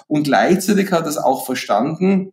Und 0.07 0.23
gleichzeitig 0.23 0.91
hat 0.91 1.07
es 1.07 1.17
auch 1.17 1.45
verstanden, 1.45 2.31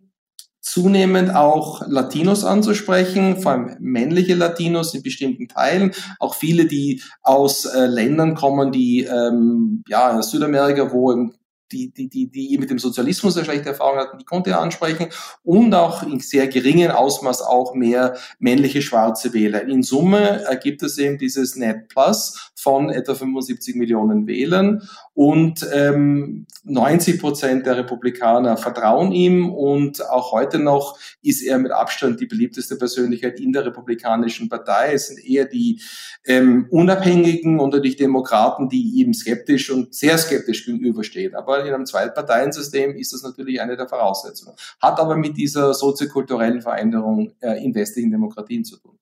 zunehmend 0.70 1.34
auch 1.34 1.82
Latinos 1.86 2.44
anzusprechen, 2.44 3.40
vor 3.40 3.52
allem 3.52 3.76
männliche 3.80 4.34
Latinos 4.34 4.94
in 4.94 5.02
bestimmten 5.02 5.48
Teilen, 5.48 5.92
auch 6.18 6.34
viele, 6.34 6.66
die 6.66 7.02
aus 7.22 7.64
äh, 7.64 7.86
Ländern 7.86 8.34
kommen, 8.34 8.72
die 8.72 9.04
ähm, 9.04 9.82
ja 9.88 10.22
Südamerika, 10.22 10.92
wo 10.92 11.12
im 11.12 11.32
die, 11.72 11.92
die, 11.92 12.08
die, 12.08 12.30
die 12.30 12.58
mit 12.58 12.70
dem 12.70 12.78
Sozialismus 12.78 13.34
sehr 13.34 13.44
schlechte 13.44 13.70
Erfahrungen 13.70 14.00
hatten, 14.00 14.18
die 14.18 14.24
konnte 14.24 14.50
er 14.50 14.60
ansprechen 14.60 15.08
und 15.42 15.74
auch 15.74 16.02
in 16.02 16.20
sehr 16.20 16.48
geringen 16.48 16.90
Ausmaß 16.90 17.42
auch 17.42 17.74
mehr 17.74 18.16
männliche 18.38 18.82
schwarze 18.82 19.32
Wähler. 19.34 19.62
In 19.62 19.82
Summe 19.82 20.44
ergibt 20.44 20.82
es 20.82 20.98
eben 20.98 21.18
dieses 21.18 21.56
Net 21.56 21.88
Plus 21.88 22.47
von 22.60 22.90
etwa 22.90 23.14
75 23.14 23.76
Millionen 23.76 24.26
Wählern 24.26 24.82
und 25.14 25.64
ähm, 25.72 26.46
90 26.64 27.20
Prozent 27.20 27.66
der 27.66 27.76
Republikaner 27.76 28.56
vertrauen 28.56 29.12
ihm 29.12 29.48
und 29.50 30.04
auch 30.10 30.32
heute 30.32 30.58
noch 30.58 30.98
ist 31.22 31.40
er 31.42 31.58
mit 31.58 31.70
Abstand 31.70 32.18
die 32.18 32.26
beliebteste 32.26 32.74
Persönlichkeit 32.74 33.38
in 33.38 33.52
der 33.52 33.64
Republikanischen 33.64 34.48
Partei. 34.48 34.92
Es 34.94 35.06
sind 35.06 35.24
eher 35.24 35.44
die 35.44 35.80
ähm, 36.24 36.66
Unabhängigen 36.70 37.60
und 37.60 37.78
die 37.84 37.94
Demokraten, 37.94 38.68
die 38.68 39.00
ihm 39.00 39.14
skeptisch 39.14 39.70
und 39.70 39.94
sehr 39.94 40.18
skeptisch 40.18 40.66
gegenüberstehen. 40.66 41.36
Aber 41.36 41.64
in 41.64 41.72
einem 41.72 41.86
Zweitparteiensystem 41.86 42.96
ist 42.96 43.12
das 43.12 43.22
natürlich 43.22 43.60
eine 43.60 43.76
der 43.76 43.88
Voraussetzungen. 43.88 44.56
Hat 44.82 44.98
aber 44.98 45.16
mit 45.16 45.36
dieser 45.36 45.74
soziokulturellen 45.74 46.60
Veränderung 46.60 47.32
äh, 47.38 47.64
in 47.64 47.72
westlichen 47.74 48.10
Demokratien 48.10 48.64
zu 48.64 48.78
tun. 48.78 48.98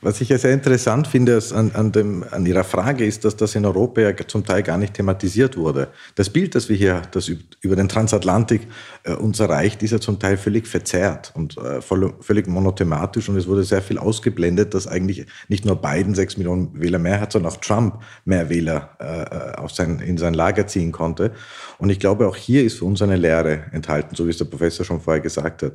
Was 0.00 0.20
ich 0.20 0.28
ja 0.28 0.38
sehr 0.38 0.52
interessant 0.52 1.06
finde 1.06 1.40
an, 1.54 1.72
an, 1.74 1.92
dem, 1.92 2.24
an 2.30 2.44
Ihrer 2.46 2.64
Frage 2.64 3.04
ist, 3.04 3.24
dass 3.24 3.36
das 3.36 3.54
in 3.54 3.64
Europa 3.64 4.00
ja 4.00 4.12
zum 4.26 4.44
Teil 4.44 4.62
gar 4.62 4.78
nicht 4.78 4.94
thematisiert 4.94 5.56
wurde. 5.56 5.88
Das 6.14 6.30
Bild, 6.30 6.54
das 6.54 6.68
wir 6.68 6.76
hier 6.76 7.02
das 7.12 7.30
über 7.60 7.76
den 7.76 7.88
Transatlantik 7.88 8.62
äh, 9.04 9.12
uns 9.14 9.40
erreicht, 9.40 9.82
ist 9.82 9.92
ja 9.92 10.00
zum 10.00 10.18
Teil 10.18 10.36
völlig 10.36 10.66
verzerrt 10.66 11.32
und 11.34 11.56
äh, 11.58 11.80
voll, 11.80 12.14
völlig 12.20 12.46
monothematisch 12.46 13.28
und 13.28 13.36
es 13.36 13.46
wurde 13.46 13.64
sehr 13.64 13.82
viel 13.82 13.98
ausgeblendet, 13.98 14.74
dass 14.74 14.86
eigentlich 14.86 15.26
nicht 15.48 15.64
nur 15.64 15.76
Biden 15.76 16.14
sechs 16.14 16.36
Millionen 16.36 16.80
Wähler 16.80 16.98
mehr 16.98 17.20
hat, 17.20 17.32
sondern 17.32 17.52
auch 17.52 17.58
Trump 17.58 18.00
mehr 18.24 18.48
Wähler 18.48 18.90
äh, 18.98 19.68
sein, 19.72 20.00
in 20.00 20.18
sein 20.18 20.34
Lager 20.34 20.66
ziehen 20.66 20.92
konnte. 20.92 21.32
Und 21.78 21.90
ich 21.90 21.98
glaube, 21.98 22.28
auch 22.28 22.36
hier 22.36 22.64
ist 22.64 22.78
für 22.78 22.84
uns 22.84 23.02
eine 23.02 23.16
Lehre 23.16 23.64
enthalten, 23.72 24.14
so 24.14 24.26
wie 24.26 24.30
es 24.30 24.38
der 24.38 24.44
Professor 24.44 24.84
schon 24.84 25.00
vorher 25.00 25.20
gesagt 25.20 25.62
hat. 25.62 25.72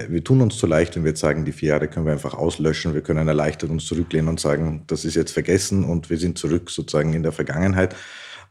Äh, 0.00 0.10
wir 0.10 0.24
tun 0.24 0.40
uns 0.40 0.56
zu 0.56 0.66
leicht, 0.66 0.96
wenn 0.96 1.04
wir 1.04 1.10
jetzt 1.10 1.20
sagen, 1.20 1.44
die 1.44 1.52
vier 1.52 1.70
Jahre 1.70 1.88
können 1.88 2.06
wir 2.06 2.12
einfach 2.12 2.34
auslöschen, 2.34 2.94
wir 2.94 3.02
können 3.02 3.28
erleichtert 3.28 3.70
uns 3.70 3.86
zurücklehnen 3.86 4.28
und 4.28 4.40
sagen, 4.40 4.84
das 4.86 5.04
ist 5.04 5.14
jetzt 5.14 5.32
vergessen 5.32 5.84
und 5.84 6.10
wir 6.10 6.18
sind 6.18 6.38
zurück 6.38 6.70
sozusagen 6.70 7.14
in 7.14 7.22
der 7.22 7.32
Vergangenheit. 7.32 7.94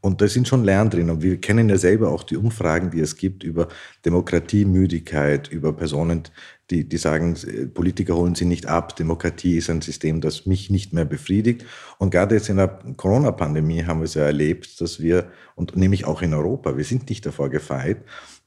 Und 0.01 0.21
da 0.21 0.29
sind 0.29 0.47
schon 0.47 0.63
Lernen 0.63 0.89
drin. 0.89 1.09
Und 1.09 1.21
wir 1.21 1.41
kennen 1.41 1.67
ja 1.67 1.77
selber 1.77 2.09
auch 2.11 2.23
die 2.23 2.37
Umfragen, 2.37 2.89
die 2.89 3.01
es 3.01 3.17
gibt 3.17 3.43
über 3.43 3.67
Demokratiemüdigkeit, 4.05 5.49
über 5.49 5.73
Personen, 5.73 6.23
die, 6.69 6.87
die 6.87 6.97
sagen, 6.97 7.35
Politiker 7.73 8.15
holen 8.15 8.33
sie 8.33 8.45
nicht 8.45 8.65
ab. 8.65 8.95
Demokratie 8.95 9.57
ist 9.57 9.69
ein 9.69 9.81
System, 9.81 10.21
das 10.21 10.45
mich 10.45 10.69
nicht 10.69 10.93
mehr 10.93 11.03
befriedigt. 11.03 11.65
Und 11.97 12.11
gerade 12.11 12.35
jetzt 12.35 12.47
in 12.47 12.55
der 12.55 12.79
Corona-Pandemie 12.95 13.83
haben 13.83 13.99
wir 13.99 14.05
es 14.05 14.13
ja 14.13 14.23
erlebt, 14.23 14.79
dass 14.79 15.01
wir, 15.01 15.31
und 15.55 15.75
nämlich 15.75 16.05
auch 16.05 16.21
in 16.21 16.33
Europa, 16.33 16.77
wir 16.77 16.85
sind 16.85 17.09
nicht 17.09 17.25
davor 17.25 17.49
gefeit, 17.49 17.97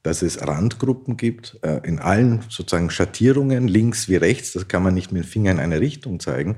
dass 0.03 0.21
es 0.21 0.45
Randgruppen 0.45 1.17
gibt, 1.17 1.57
äh, 1.63 1.79
in 1.87 1.99
allen 1.99 2.43
sozusagen 2.49 2.89
Schattierungen, 2.89 3.67
links 3.67 4.09
wie 4.09 4.17
rechts, 4.17 4.51
das 4.51 4.67
kann 4.67 4.83
man 4.83 4.93
nicht 4.93 5.11
mit 5.11 5.23
dem 5.23 5.27
Finger 5.27 5.51
in 5.51 5.59
eine 5.59 5.79
Richtung 5.79 6.19
zeigen, 6.19 6.57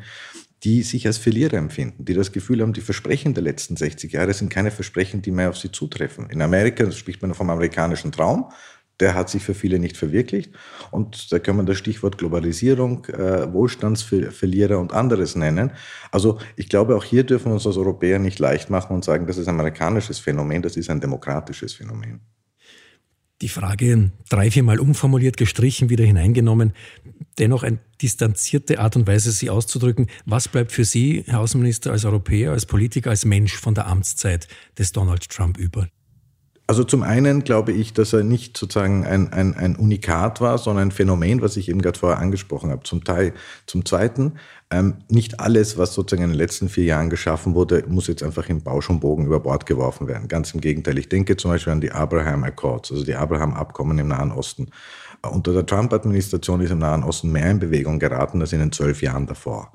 die 0.64 0.82
sich 0.82 1.06
als 1.06 1.20
Verlierer 1.20 1.58
empfinden, 1.58 2.06
die 2.06 2.16
das 2.16 2.32
Gefühl 2.32 2.62
haben, 2.62 2.74
die 2.74 2.82
Versprechen 2.82 3.36
der 3.36 3.44
letzten 3.44 3.78
60 3.78 4.12
Jahre 4.12 4.34
sind 4.34 4.50
keine 4.50 4.72
Versprechen, 4.72 5.22
die 5.22 5.32
mehr 5.32 5.50
auf 5.50 5.58
sie 5.58 5.72
zutreffen. 5.72 6.30
In 6.32 6.42
Amerika 6.42 6.92
spricht 6.92 7.22
man 7.22 7.36
vom 7.36 7.52
amerikanischen 7.52 8.12
Traum, 8.12 8.52
der 9.00 9.14
hat 9.14 9.30
sich 9.30 9.44
für 9.44 9.54
viele 9.54 9.78
nicht 9.78 9.98
verwirklicht. 9.98 10.54
Und 10.90 11.32
da 11.32 11.38
kann 11.38 11.58
man 11.58 11.66
das 11.66 11.78
Stichwort 11.78 12.18
Globalisierung, 12.18 13.06
äh, 13.06 13.52
Wohlstandsverlierer 13.52 14.80
und 14.80 14.94
anderes 14.94 15.36
nennen. 15.36 15.74
Also 16.12 16.40
ich 16.56 16.70
glaube, 16.70 16.96
auch 16.96 17.04
hier 17.04 17.26
dürfen 17.26 17.48
wir 17.48 17.56
uns 17.56 17.68
als 17.68 17.78
Europäer 17.78 18.20
nicht 18.20 18.40
leicht 18.40 18.70
machen 18.70 18.96
und 18.96 19.04
sagen, 19.04 19.28
das 19.28 19.38
ist 19.38 19.48
ein 19.48 19.56
amerikanisches 19.56 20.18
Phänomen, 20.20 20.62
das 20.62 20.78
ist 20.78 20.90
ein 20.90 21.02
demokratisches 21.02 21.74
Phänomen 21.74 22.22
die 23.42 23.50
Frage 23.50 24.12
drei, 24.30 24.50
viermal 24.50 24.80
umformuliert, 24.80 25.38
gestrichen, 25.38 25.90
wieder 25.90 26.06
hineingenommen. 26.06 26.74
Dennoch 27.38 27.64
eine 27.64 27.80
distanzierte 28.02 28.80
Art 28.80 28.96
und 28.96 29.08
Weise, 29.08 29.32
sie 29.32 29.50
auszudrücken. 29.50 30.08
Was 30.26 30.48
bleibt 30.48 30.72
für 30.72 30.86
Sie, 30.86 31.24
Herr 31.28 31.42
Außenminister, 31.42 31.92
als 31.92 32.06
Europäer, 32.06 32.52
als 32.52 32.66
Politiker, 32.66 33.10
als 33.10 33.26
Mensch 33.26 33.56
von 33.58 33.76
der 33.76 33.88
Amtszeit 33.88 34.48
des 34.78 34.92
Donald 34.94 35.30
Trump 35.30 35.58
über? 35.58 35.88
Also 36.68 36.84
zum 36.84 37.04
einen 37.04 37.44
glaube 37.44 37.74
ich, 37.74 37.94
dass 37.94 38.12
er 38.12 38.24
nicht 38.24 38.58
sozusagen 38.58 39.06
ein, 39.06 39.32
ein, 39.32 39.56
ein 39.56 39.76
Unikat 39.76 40.42
war, 40.42 40.58
sondern 40.58 40.88
ein 40.88 40.92
Phänomen, 40.92 41.42
was 41.42 41.58
ich 41.58 41.70
eben 41.70 41.80
gerade 41.80 42.00
vorher 42.00 42.18
angesprochen 42.18 42.72
habe. 42.72 42.82
Zum 42.82 43.04
Teil. 43.04 43.34
Zum 43.68 43.86
Zweiten, 43.86 44.34
ähm, 44.72 44.96
nicht 45.08 45.40
alles, 45.40 45.78
was 45.78 45.94
sozusagen 45.94 46.24
in 46.24 46.32
den 46.32 46.38
letzten 46.38 46.68
vier 46.68 46.86
Jahren 46.86 47.12
geschaffen 47.12 47.54
wurde, 47.54 47.84
muss 47.88 48.08
jetzt 48.08 48.24
einfach 48.24 48.50
im 48.50 48.64
Bausch 48.64 48.90
und 48.90 49.00
Bogen 49.00 49.28
über 49.28 49.40
Bord 49.40 49.68
geworfen 49.68 50.08
werden. 50.08 50.28
Ganz 50.28 50.56
im 50.56 50.62
Gegenteil. 50.62 50.98
Ich 50.98 51.08
denke 51.08 51.38
zum 51.38 51.52
Beispiel 51.52 51.72
an 51.72 51.82
die 51.82 51.92
Abraham 51.92 52.44
Accords, 52.44 52.92
also 52.92 53.06
die 53.06 53.16
Abraham-Abkommen 53.16 54.00
im 54.00 54.08
Nahen 54.08 54.32
Osten. 54.32 54.72
Unter 55.22 55.54
der 55.54 55.68
Trump-Administration 55.68 56.62
ist 56.62 56.72
im 56.72 56.80
Nahen 56.80 57.04
Osten 57.04 57.32
mehr 57.32 57.50
in 57.52 57.60
Bewegung 57.60 58.00
geraten 58.00 58.42
als 58.42 58.54
in 58.54 58.60
den 58.60 58.72
zwölf 58.72 59.04
Jahren 59.04 59.28
davor. 59.28 59.72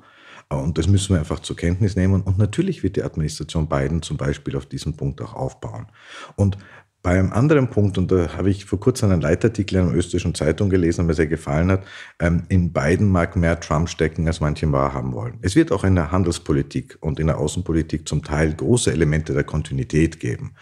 Und 0.49 0.77
das 0.77 0.87
müssen 0.87 1.15
wir 1.15 1.19
einfach 1.19 1.39
zur 1.39 1.55
Kenntnis 1.55 1.95
nehmen. 1.95 2.21
Und 2.21 2.37
natürlich 2.37 2.83
wird 2.83 2.97
die 2.97 3.03
Administration 3.03 3.69
Biden 3.69 4.01
zum 4.01 4.17
Beispiel 4.17 4.57
auf 4.57 4.65
diesen 4.65 4.97
Punkt 4.97 5.21
auch 5.21 5.33
aufbauen. 5.33 5.87
Und 6.35 6.57
bei 7.03 7.17
einem 7.17 7.33
anderen 7.33 7.69
Punkt, 7.69 7.97
und 7.97 8.11
da 8.11 8.37
habe 8.37 8.51
ich 8.51 8.65
vor 8.65 8.79
kurzem 8.79 9.11
einen 9.11 9.21
Leitartikel 9.21 9.77
in 9.77 9.87
einer 9.87 9.95
österreichischen 9.95 10.35
Zeitung 10.35 10.69
gelesen, 10.69 10.97
der 10.97 11.05
mir 11.05 11.13
sehr 11.15 11.27
gefallen 11.27 11.71
hat, 11.71 11.83
ähm, 12.19 12.43
in 12.49 12.71
beiden 12.71 13.09
mag 13.09 13.35
mehr 13.35 13.59
Trump 13.59 13.89
stecken, 13.89 14.27
als 14.27 14.39
manche 14.39 14.71
wahrhaben 14.71 15.13
wollen. 15.13 15.39
Es 15.41 15.55
wird 15.55 15.71
auch 15.71 15.83
in 15.83 15.95
der 15.95 16.11
Handelspolitik 16.11 16.97
und 17.01 17.19
in 17.19 17.27
der 17.27 17.39
Außenpolitik 17.39 18.07
zum 18.07 18.23
Teil 18.23 18.53
große 18.53 18.91
Elemente 18.91 19.33
der 19.33 19.43
Kontinuität 19.43 20.19
geben, 20.19 20.53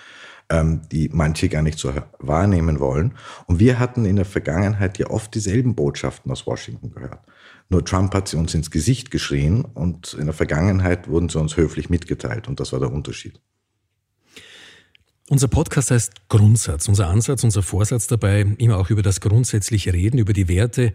ähm, 0.49 0.81
die 0.91 1.09
manche 1.11 1.49
gar 1.49 1.61
nicht 1.61 1.77
so 1.77 1.93
wahrnehmen 2.19 2.79
wollen. 2.79 3.15
Und 3.47 3.59
wir 3.59 3.77
hatten 3.77 4.05
in 4.05 4.15
der 4.15 4.25
Vergangenheit 4.25 4.97
ja 4.97 5.09
oft 5.09 5.35
dieselben 5.35 5.75
Botschaften 5.75 6.31
aus 6.31 6.47
Washington 6.47 6.91
gehört. 6.91 7.19
Nur 7.67 7.83
Trump 7.83 8.15
hat 8.15 8.29
sie 8.29 8.37
uns 8.37 8.53
ins 8.53 8.71
Gesicht 8.71 9.11
geschrien 9.11 9.65
und 9.65 10.13
in 10.13 10.25
der 10.25 10.33
Vergangenheit 10.33 11.09
wurden 11.09 11.27
sie 11.27 11.39
uns 11.39 11.57
höflich 11.57 11.89
mitgeteilt 11.89 12.47
und 12.47 12.59
das 12.59 12.71
war 12.71 12.79
der 12.79 12.91
Unterschied. 12.91 13.41
Unser 15.29 15.47
Podcast 15.47 15.91
heißt 15.91 16.27
Grundsatz. 16.27 16.87
Unser 16.87 17.07
Ansatz, 17.07 17.43
unser 17.43 17.61
Vorsatz 17.61 18.07
dabei, 18.07 18.47
immer 18.57 18.79
auch 18.79 18.89
über 18.89 19.03
das 19.03 19.21
grundsätzliche 19.21 19.93
Reden, 19.93 20.17
über 20.17 20.33
die 20.33 20.47
Werte, 20.47 20.91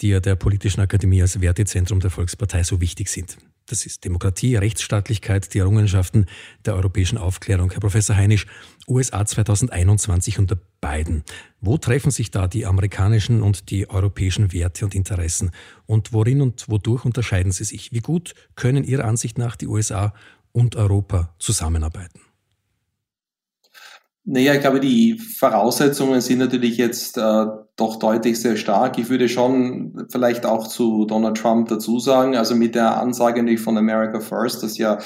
die 0.00 0.08
ja 0.08 0.18
der 0.18 0.34
Politischen 0.34 0.80
Akademie 0.80 1.22
als 1.22 1.40
Wertezentrum 1.40 2.00
der 2.00 2.10
Volkspartei 2.10 2.64
so 2.64 2.80
wichtig 2.80 3.08
sind. 3.08 3.38
Das 3.66 3.86
ist 3.86 4.04
Demokratie, 4.04 4.56
Rechtsstaatlichkeit, 4.56 5.54
die 5.54 5.60
Errungenschaften 5.60 6.26
der 6.64 6.74
europäischen 6.74 7.16
Aufklärung. 7.16 7.70
Herr 7.70 7.78
Professor 7.78 8.16
Heinisch, 8.16 8.46
USA 8.88 9.24
2021 9.24 10.40
unter 10.40 10.58
Biden. 10.80 11.22
Wo 11.60 11.78
treffen 11.78 12.10
sich 12.10 12.32
da 12.32 12.48
die 12.48 12.66
amerikanischen 12.66 13.40
und 13.40 13.70
die 13.70 13.88
europäischen 13.88 14.52
Werte 14.52 14.84
und 14.84 14.96
Interessen? 14.96 15.52
Und 15.86 16.12
worin 16.12 16.42
und 16.42 16.68
wodurch 16.68 17.04
unterscheiden 17.04 17.52
sie 17.52 17.62
sich? 17.62 17.92
Wie 17.92 18.00
gut 18.00 18.34
können 18.56 18.82
Ihrer 18.82 19.04
Ansicht 19.04 19.38
nach 19.38 19.54
die 19.54 19.68
USA 19.68 20.12
und 20.50 20.74
Europa 20.74 21.36
zusammenarbeiten? 21.38 22.18
Naja, 24.28 24.54
ich 24.54 24.60
glaube, 24.60 24.80
die 24.80 25.18
Voraussetzungen 25.18 26.20
sind 26.20 26.40
natürlich 26.40 26.78
jetzt 26.78 27.16
äh, 27.16 27.46
doch 27.76 27.96
deutlich 28.00 28.40
sehr 28.40 28.56
stark. 28.56 28.98
Ich 28.98 29.08
würde 29.08 29.28
schon 29.28 30.04
vielleicht 30.10 30.44
auch 30.44 30.66
zu 30.66 31.04
Donald 31.04 31.36
Trump 31.36 31.68
dazu 31.68 32.00
sagen, 32.00 32.36
also 32.36 32.56
mit 32.56 32.74
der 32.74 33.00
Ansage 33.00 33.40
natürlich 33.40 33.60
von 33.60 33.78
America 33.78 34.18
First, 34.18 34.64
das 34.64 34.78
ja 34.78 34.98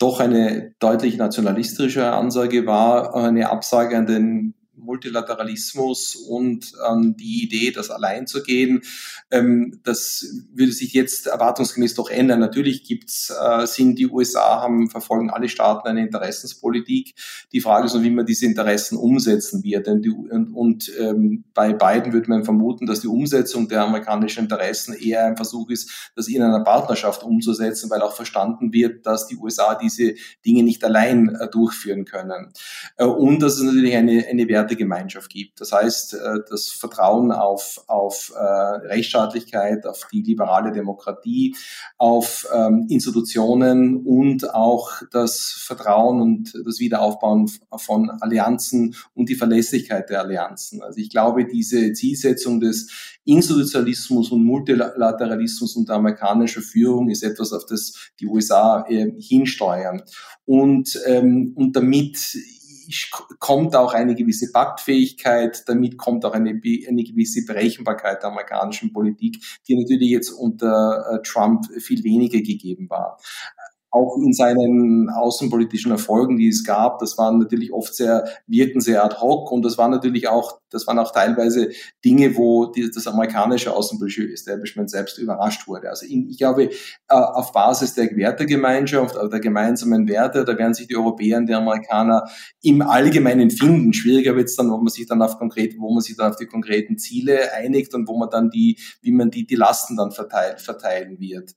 doch 0.00 0.18
eine 0.18 0.74
deutlich 0.80 1.18
nationalistische 1.18 2.10
Ansage 2.10 2.66
war, 2.66 3.14
eine 3.14 3.48
Absage 3.48 3.96
an 3.96 4.06
den 4.06 4.54
Multilateralismus 4.88 6.16
und 6.16 6.72
ähm, 6.90 7.16
die 7.16 7.44
Idee, 7.44 7.70
das 7.70 7.90
allein 7.90 8.26
zu 8.26 8.42
gehen. 8.42 8.82
Ähm, 9.30 9.80
das 9.84 10.26
würde 10.52 10.72
sich 10.72 10.94
jetzt 10.94 11.26
erwartungsgemäß 11.26 11.94
doch 11.94 12.10
ändern. 12.10 12.40
Natürlich 12.40 12.84
gibt's, 12.84 13.30
äh, 13.30 13.66
sind 13.66 13.98
die 13.98 14.08
USA 14.08 14.62
haben, 14.62 14.90
verfolgen 14.90 15.30
alle 15.30 15.48
Staaten 15.48 15.86
eine 15.86 16.02
Interessenspolitik. 16.02 17.14
Die 17.52 17.60
Frage 17.60 17.86
ist 17.86 17.94
nur, 17.94 18.02
wie 18.02 18.10
man 18.10 18.26
diese 18.26 18.46
Interessen 18.46 18.96
umsetzen 18.96 19.62
wird. 19.62 19.86
Denn 19.86 20.02
und 20.52 20.78
und 20.78 20.92
ähm, 20.98 21.44
bei 21.54 21.72
beiden 21.72 22.12
würde 22.12 22.30
man 22.30 22.44
vermuten, 22.44 22.86
dass 22.86 23.00
die 23.00 23.08
Umsetzung 23.08 23.68
der 23.68 23.82
amerikanischen 23.82 24.44
Interessen 24.44 24.94
eher 24.94 25.24
ein 25.24 25.36
Versuch 25.36 25.70
ist, 25.70 26.10
das 26.14 26.28
in 26.28 26.42
einer 26.42 26.62
Partnerschaft 26.62 27.22
umzusetzen, 27.22 27.90
weil 27.90 28.02
auch 28.02 28.14
verstanden 28.14 28.72
wird, 28.72 29.04
dass 29.06 29.26
die 29.26 29.36
USA 29.36 29.74
diese 29.74 30.14
Dinge 30.46 30.62
nicht 30.62 30.84
allein 30.84 31.34
äh, 31.34 31.48
durchführen 31.48 32.04
können. 32.04 32.52
Äh, 32.96 33.04
und 33.04 33.40
dass 33.40 33.56
es 33.56 33.62
natürlich 33.62 33.96
eine, 33.96 34.26
eine 34.26 34.48
Werte 34.48 34.76
Gemeinschaft 34.78 35.30
gibt. 35.30 35.60
Das 35.60 35.72
heißt, 35.72 36.14
äh, 36.14 36.38
das 36.48 36.68
Vertrauen 36.70 37.32
auf, 37.32 37.84
auf 37.86 38.32
äh, 38.34 38.40
Rechtsstaatlichkeit, 38.40 39.86
auf 39.86 40.08
die 40.10 40.22
liberale 40.22 40.72
Demokratie, 40.72 41.54
auf 41.98 42.46
ähm, 42.54 42.86
Institutionen 42.88 43.98
und 44.06 44.54
auch 44.54 45.02
das 45.10 45.54
Vertrauen 45.66 46.22
und 46.22 46.54
das 46.64 46.78
Wiederaufbauen 46.78 47.50
von 47.76 48.08
Allianzen 48.08 48.94
und 49.14 49.28
die 49.28 49.34
Verlässlichkeit 49.34 50.08
der 50.08 50.20
Allianzen. 50.20 50.82
Also 50.82 50.98
ich 50.98 51.10
glaube, 51.10 51.44
diese 51.44 51.92
Zielsetzung 51.92 52.60
des 52.60 53.18
Institutionalismus 53.28 54.30
und 54.30 54.42
Multilateralismus 54.42 55.76
unter 55.76 55.94
amerikanischer 55.94 56.62
Führung 56.62 57.10
ist 57.10 57.22
etwas, 57.22 57.52
auf 57.52 57.66
das 57.66 57.92
die 58.18 58.26
USA 58.26 58.86
äh, 58.88 59.12
hinsteuern. 59.18 60.02
Und, 60.46 60.98
ähm, 61.04 61.52
und 61.54 61.76
damit 61.76 62.16
kommt 63.38 63.76
auch 63.76 63.94
eine 63.94 64.14
gewisse 64.14 64.50
Paktfähigkeit, 64.52 65.64
damit 65.66 65.98
kommt 65.98 66.24
auch 66.24 66.32
eine, 66.32 66.50
eine 66.50 67.04
gewisse 67.04 67.44
Berechenbarkeit 67.44 68.22
der 68.22 68.30
amerikanischen 68.30 68.92
Politik, 68.92 69.42
die 69.66 69.76
natürlich 69.76 70.10
jetzt 70.10 70.30
unter 70.30 71.04
äh, 71.12 71.22
Trump 71.22 71.66
viel 71.78 72.04
weniger 72.04 72.38
gegeben 72.38 72.88
war. 72.88 73.18
Auch 73.90 74.16
in 74.18 74.34
seinen 74.34 75.08
außenpolitischen 75.08 75.92
Erfolgen, 75.92 76.36
die 76.36 76.48
es 76.48 76.62
gab, 76.62 76.98
das 76.98 77.16
waren 77.16 77.38
natürlich 77.38 77.72
oft 77.72 77.94
sehr, 77.94 78.28
wirken 78.46 78.80
sehr 78.80 79.02
ad 79.02 79.16
hoc 79.16 79.50
und 79.50 79.64
das 79.64 79.78
waren 79.78 79.90
natürlich 79.90 80.28
auch, 80.28 80.60
das 80.70 80.86
waren 80.86 80.98
auch 80.98 81.12
teilweise 81.12 81.70
Dinge, 82.04 82.36
wo 82.36 82.66
die, 82.66 82.90
das 82.90 83.06
amerikanische 83.06 83.74
außenpolitische 83.74 84.32
Establishment 84.32 84.90
selbst 84.90 85.18
überrascht 85.18 85.66
wurde. 85.66 85.90
Also 85.90 86.06
in, 86.06 86.28
ich 86.28 86.38
glaube, 86.38 86.64
äh, 86.64 86.70
auf 87.08 87.52
Basis 87.52 87.94
der 87.94 88.14
Wertegemeinschaft, 88.16 89.16
der 89.16 89.40
gemeinsamen 89.40 90.08
Werte, 90.08 90.44
da 90.44 90.56
werden 90.58 90.74
sich 90.74 90.86
die 90.86 90.96
Europäer 90.96 91.38
und 91.38 91.46
die 91.46 91.54
Amerikaner 91.54 92.28
im 92.62 92.82
Allgemeinen 92.82 93.50
finden. 93.50 93.92
Schwieriger 93.92 94.36
wird 94.36 94.48
es 94.48 94.56
dann, 94.56 94.70
ob 94.70 94.82
man 94.82 94.88
sich 94.88 95.06
dann 95.06 95.22
auf 95.22 95.38
konkret, 95.38 95.74
wo 95.78 95.92
man 95.92 96.02
sich 96.02 96.16
dann 96.16 96.30
auf 96.30 96.36
die 96.36 96.46
konkreten 96.46 96.98
Ziele 96.98 97.52
einigt 97.54 97.94
und 97.94 98.08
wo 98.08 98.16
man 98.16 98.30
dann 98.30 98.50
die, 98.50 98.78
wie 99.02 99.12
man 99.12 99.30
die, 99.30 99.46
die 99.46 99.56
Lasten 99.56 99.96
dann 99.96 100.12
verteilt, 100.12 100.60
verteilen 100.60 101.18
wird. 101.18 101.54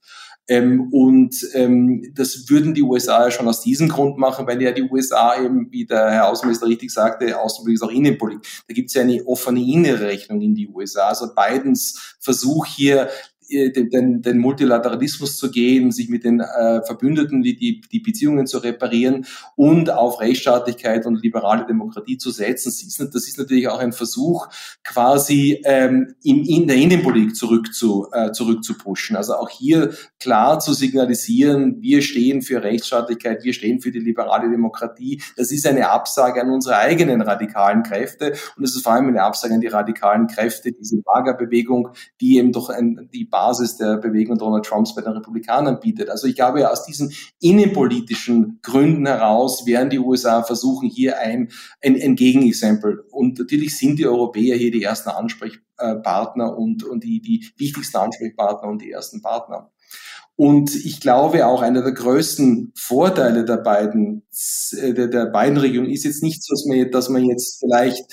Ähm, 0.48 0.88
und 0.92 1.36
ähm, 1.54 2.02
das 2.14 2.48
würden 2.48 2.74
die 2.74 2.82
USA 2.82 3.24
ja 3.24 3.30
schon 3.30 3.46
aus 3.46 3.60
diesem 3.60 3.88
Grund 3.88 4.18
machen, 4.18 4.46
weil 4.46 4.60
ja 4.60 4.72
die 4.72 4.82
USA 4.82 5.40
eben, 5.40 5.70
wie 5.70 5.86
der 5.86 6.10
Herr 6.10 6.28
Außenminister 6.28 6.66
richtig 6.66 6.90
sagte, 6.90 7.38
Außenpolitik 7.40 7.74
ist 7.74 7.82
auch 7.82 7.94
Innenpolitik. 7.94 8.64
Da 8.66 8.74
gibt 8.74 8.88
es 8.88 8.94
ja 8.94 9.01
eine 9.02 9.24
offene 9.26 9.60
innere 9.60 10.06
Rechnung 10.06 10.40
in 10.40 10.54
die 10.54 10.68
USA. 10.68 11.08
Also 11.08 11.34
Bidens 11.34 12.16
Versuch 12.20 12.66
hier 12.66 13.10
den, 13.52 14.22
den 14.22 14.38
Multilateralismus 14.38 15.36
zu 15.36 15.50
gehen, 15.50 15.92
sich 15.92 16.08
mit 16.08 16.24
den 16.24 16.40
äh, 16.40 16.82
Verbündeten 16.84 17.42
die, 17.42 17.56
die, 17.56 17.80
die 17.80 18.00
Beziehungen 18.00 18.46
zu 18.46 18.58
reparieren 18.58 19.26
und 19.56 19.90
auf 19.90 20.20
Rechtsstaatlichkeit 20.20 21.06
und 21.06 21.22
liberale 21.22 21.66
Demokratie 21.66 22.18
zu 22.18 22.30
setzen. 22.30 22.68
Das 22.68 22.82
ist, 22.82 23.14
das 23.14 23.28
ist 23.28 23.38
natürlich 23.38 23.68
auch 23.68 23.78
ein 23.78 23.92
Versuch, 23.92 24.48
quasi 24.84 25.60
ähm, 25.64 26.14
in, 26.22 26.44
in 26.44 26.66
der 26.66 26.76
Innenpolitik 26.76 27.36
zurück 27.36 27.74
zu, 27.74 28.08
äh, 28.12 28.32
zurück 28.32 28.64
zu 28.64 28.76
pushen. 28.76 29.16
Also 29.16 29.34
auch 29.34 29.50
hier 29.50 29.92
klar 30.18 30.58
zu 30.60 30.72
signalisieren, 30.72 31.80
wir 31.80 32.02
stehen 32.02 32.42
für 32.42 32.62
Rechtsstaatlichkeit, 32.62 33.44
wir 33.44 33.52
stehen 33.52 33.80
für 33.80 33.90
die 33.90 34.00
liberale 34.00 34.50
Demokratie. 34.50 35.22
Das 35.36 35.52
ist 35.52 35.66
eine 35.66 35.90
Absage 35.90 36.40
an 36.40 36.50
unsere 36.50 36.76
eigenen 36.76 37.20
radikalen 37.20 37.82
Kräfte 37.82 38.34
und 38.56 38.64
es 38.64 38.74
ist 38.74 38.82
vor 38.82 38.92
allem 38.92 39.08
eine 39.08 39.22
Absage 39.22 39.54
an 39.54 39.60
die 39.60 39.68
radikalen 39.68 40.26
Kräfte, 40.26 40.72
diese 40.72 41.02
Lagerbewegung, 41.06 41.90
die 42.20 42.38
eben 42.38 42.52
doch 42.52 42.70
ein, 42.70 43.08
die 43.12 43.24
Basis 43.24 43.41
der 43.80 43.96
Bewegung 43.96 44.38
Donald 44.38 44.64
Trumps 44.64 44.94
bei 44.94 45.02
den 45.02 45.12
Republikanern 45.12 45.80
bietet. 45.80 46.10
Also 46.10 46.26
ich 46.26 46.34
glaube, 46.34 46.70
aus 46.70 46.84
diesen 46.84 47.12
innenpolitischen 47.40 48.60
Gründen 48.62 49.06
heraus 49.06 49.66
werden 49.66 49.90
die 49.90 49.98
USA 49.98 50.42
versuchen, 50.42 50.88
hier 50.88 51.18
ein, 51.18 51.50
ein, 51.82 52.00
ein 52.00 52.14
Gegenexempel. 52.14 53.04
Und 53.10 53.38
natürlich 53.38 53.76
sind 53.76 53.98
die 53.98 54.06
Europäer 54.06 54.56
hier 54.56 54.70
die 54.70 54.82
ersten 54.82 55.10
Ansprechpartner 55.10 56.56
und, 56.56 56.84
und 56.84 57.02
die, 57.02 57.20
die 57.20 57.46
wichtigsten 57.56 57.96
Ansprechpartner 57.96 58.68
und 58.68 58.82
die 58.82 58.90
ersten 58.90 59.22
Partner. 59.22 59.71
Und 60.36 60.74
ich 60.74 61.00
glaube 61.00 61.46
auch 61.46 61.60
einer 61.62 61.82
der 61.82 61.92
größten 61.92 62.72
Vorteile 62.74 63.44
der 63.44 63.58
beiden, 63.58 64.22
äh, 64.72 64.94
der, 64.94 65.08
der 65.08 65.26
beiden 65.26 65.58
Regierungen 65.58 65.90
ist 65.90 66.04
jetzt 66.04 66.22
nicht 66.22 66.42
so, 66.42 66.54
dass 66.54 66.64
man, 66.64 66.90
dass 66.90 67.08
man 67.10 67.24
jetzt 67.24 67.60
vielleicht 67.60 68.04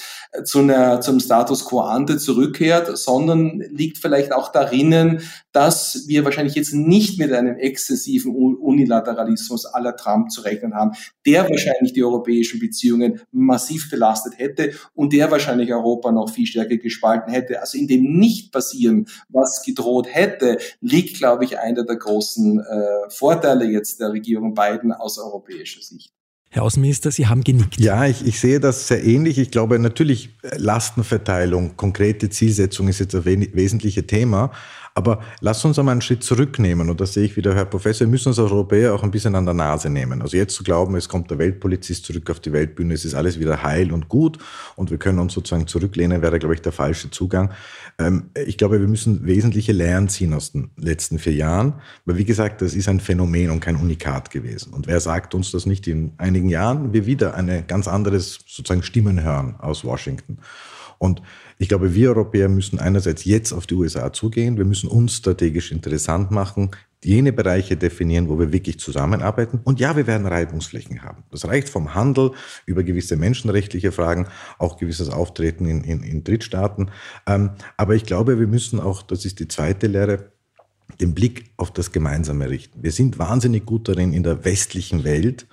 zu 0.43 0.59
einer, 0.59 1.01
zum 1.01 1.19
Status 1.19 1.65
quo 1.65 1.79
ante 1.79 2.17
zurückkehrt, 2.17 2.97
sondern 2.97 3.63
liegt 3.71 3.97
vielleicht 3.97 4.31
auch 4.31 4.51
darin, 4.51 5.21
dass 5.53 6.03
wir 6.07 6.25
wahrscheinlich 6.25 6.55
jetzt 6.55 6.73
nicht 6.73 7.17
mit 7.17 7.33
einem 7.33 7.57
exzessiven 7.57 8.35
Unilateralismus 8.35 9.65
aller 9.65 9.95
Trump 9.95 10.29
zu 10.29 10.41
rechnen 10.41 10.75
haben, 10.75 10.91
der 11.25 11.49
wahrscheinlich 11.49 11.93
die 11.93 12.03
europäischen 12.03 12.59
Beziehungen 12.59 13.21
massiv 13.31 13.89
belastet 13.89 14.37
hätte 14.37 14.73
und 14.93 15.13
der 15.13 15.31
wahrscheinlich 15.31 15.73
Europa 15.73 16.11
noch 16.11 16.29
viel 16.29 16.45
stärker 16.45 16.77
gespalten 16.77 17.31
hätte. 17.31 17.61
Also 17.61 17.77
in 17.77 17.87
dem 17.87 18.19
Nicht-Passieren, 18.19 19.07
was 19.29 19.63
gedroht 19.63 20.07
hätte, 20.11 20.59
liegt, 20.81 21.17
glaube 21.17 21.45
ich, 21.45 21.57
einer 21.57 21.85
der 21.85 21.95
großen 21.95 22.18
äh, 22.19 23.09
Vorteile 23.09 23.65
jetzt 23.65 23.99
der 23.99 24.11
Regierung 24.11 24.53
Biden 24.53 24.91
aus 24.91 25.17
europäischer 25.17 25.81
Sicht. 25.81 26.13
Herr 26.51 26.63
Außenminister, 26.63 27.11
Sie 27.11 27.27
haben 27.27 27.43
genickt. 27.43 27.79
Ja, 27.79 28.07
ich, 28.07 28.25
ich 28.25 28.39
sehe 28.39 28.59
das 28.59 28.87
sehr 28.87 29.03
ähnlich. 29.03 29.37
Ich 29.37 29.51
glaube 29.51 29.77
natürlich, 29.77 30.29
äh, 30.41 30.57
Lastenverteilung, 30.57 31.77
konkrete 31.77 32.29
Zielsetzung 32.29 32.87
ist 32.87 32.99
jetzt 32.99 33.13
ein 33.13 33.25
wesentliches 33.25 34.07
Thema. 34.07 34.51
Aber 34.95 35.21
lasst 35.41 35.63
uns 35.63 35.77
einmal 35.77 35.93
einen 35.93 36.01
Schritt 36.01 36.23
zurücknehmen. 36.23 36.89
Und 36.89 36.99
das 36.99 37.13
sehe 37.13 37.23
ich 37.23 37.37
wieder, 37.37 37.55
Herr 37.55 37.65
Professor, 37.65 38.07
wir 38.07 38.11
müssen 38.11 38.29
uns 38.29 38.39
als 38.39 38.51
Europäer 38.51 38.93
auch 38.93 39.03
ein 39.03 39.11
bisschen 39.11 39.35
an 39.35 39.45
der 39.45 39.53
Nase 39.53 39.89
nehmen. 39.89 40.21
Also 40.21 40.35
jetzt 40.35 40.55
zu 40.55 40.63
glauben, 40.63 40.95
es 40.95 41.07
kommt 41.07 41.29
der 41.29 41.37
Weltpolizist 41.37 42.03
zurück 42.03 42.29
auf 42.31 42.39
die 42.39 42.51
Weltbühne, 42.51 42.95
es 42.95 43.05
ist 43.05 43.13
alles 43.13 43.39
wieder 43.39 43.61
heil 43.61 43.91
und 43.93 44.09
gut 44.09 44.39
und 44.75 44.91
wir 44.91 44.97
können 44.97 45.19
uns 45.19 45.33
sozusagen 45.33 45.67
zurücklehnen, 45.67 46.21
wäre, 46.21 46.39
glaube 46.39 46.55
ich, 46.55 46.61
der 46.61 46.71
falsche 46.71 47.11
Zugang. 47.11 47.51
Ähm, 47.99 48.29
ich 48.45 48.57
glaube, 48.57 48.79
wir 48.79 48.87
müssen 48.87 49.25
wesentliche 49.25 49.73
Lehren 49.73 50.09
ziehen 50.09 50.33
aus 50.33 50.53
den 50.53 50.71
letzten 50.77 51.19
vier 51.19 51.33
Jahren. 51.33 51.73
Weil, 52.05 52.17
wie 52.17 52.25
gesagt, 52.25 52.61
das 52.61 52.73
ist 52.73 52.87
ein 52.87 53.01
Phänomen 53.01 53.51
und 53.51 53.59
kein 53.59 53.75
Unikat 53.75 54.31
gewesen. 54.31 54.73
Und 54.73 54.87
wer 54.87 54.99
sagt 54.99 55.35
uns 55.35 55.51
das 55.51 55.65
nicht 55.65 55.85
in 55.87 56.13
einigen 56.17 56.49
Jahren? 56.49 56.93
Wir 56.93 57.05
wieder 57.05 57.35
eine 57.35 57.61
ganz 57.63 57.87
anderes 57.87 58.39
sozusagen 58.47 58.83
Stimmen 58.83 59.21
hören 59.21 59.55
aus 59.59 59.83
Washington. 59.83 60.39
Und 60.97 61.21
ich 61.57 61.69
glaube, 61.69 61.93
wir 61.93 62.09
Europäer 62.09 62.49
müssen 62.49 62.79
einerseits 62.79 63.25
jetzt 63.25 63.53
auf 63.53 63.67
die 63.67 63.75
USA 63.75 64.11
zugehen. 64.13 64.57
Wir 64.57 64.65
müssen 64.65 64.89
uns 64.89 65.15
strategisch 65.15 65.71
interessant 65.71 66.31
machen, 66.31 66.71
jene 67.03 67.31
Bereiche 67.31 67.77
definieren, 67.77 68.27
wo 68.27 68.39
wir 68.39 68.51
wirklich 68.51 68.79
zusammenarbeiten. 68.79 69.61
Und 69.63 69.79
ja, 69.79 69.95
wir 69.95 70.05
werden 70.05 70.27
Reibungsflächen 70.27 71.01
haben. 71.01 71.23
Das 71.31 71.47
reicht 71.47 71.69
vom 71.69 71.95
Handel 71.95 72.31
über 72.65 72.83
gewisse 72.83 73.15
menschenrechtliche 73.15 73.91
Fragen, 73.91 74.27
auch 74.57 74.77
gewisses 74.77 75.09
Auftreten 75.09 75.65
in, 75.65 75.83
in, 75.83 76.03
in 76.03 76.23
Drittstaaten. 76.23 76.91
Ähm, 77.25 77.51
aber 77.77 77.95
ich 77.95 78.03
glaube, 78.03 78.39
wir 78.39 78.47
müssen 78.47 78.79
auch, 78.79 79.01
das 79.01 79.23
ist 79.23 79.39
die 79.39 79.47
zweite 79.47 79.87
Lehre, 79.87 80.31
den 80.99 81.13
Blick 81.13 81.51
auf 81.55 81.71
das 81.71 81.91
Gemeinsame 81.91 82.49
richten. 82.49 82.83
Wir 82.83 82.91
sind 82.91 83.19
wahnsinnig 83.19 83.65
gut 83.65 83.87
darin, 83.87 84.11
in 84.11 84.23
der 84.23 84.43
westlichen 84.43 85.03
Welt 85.03 85.47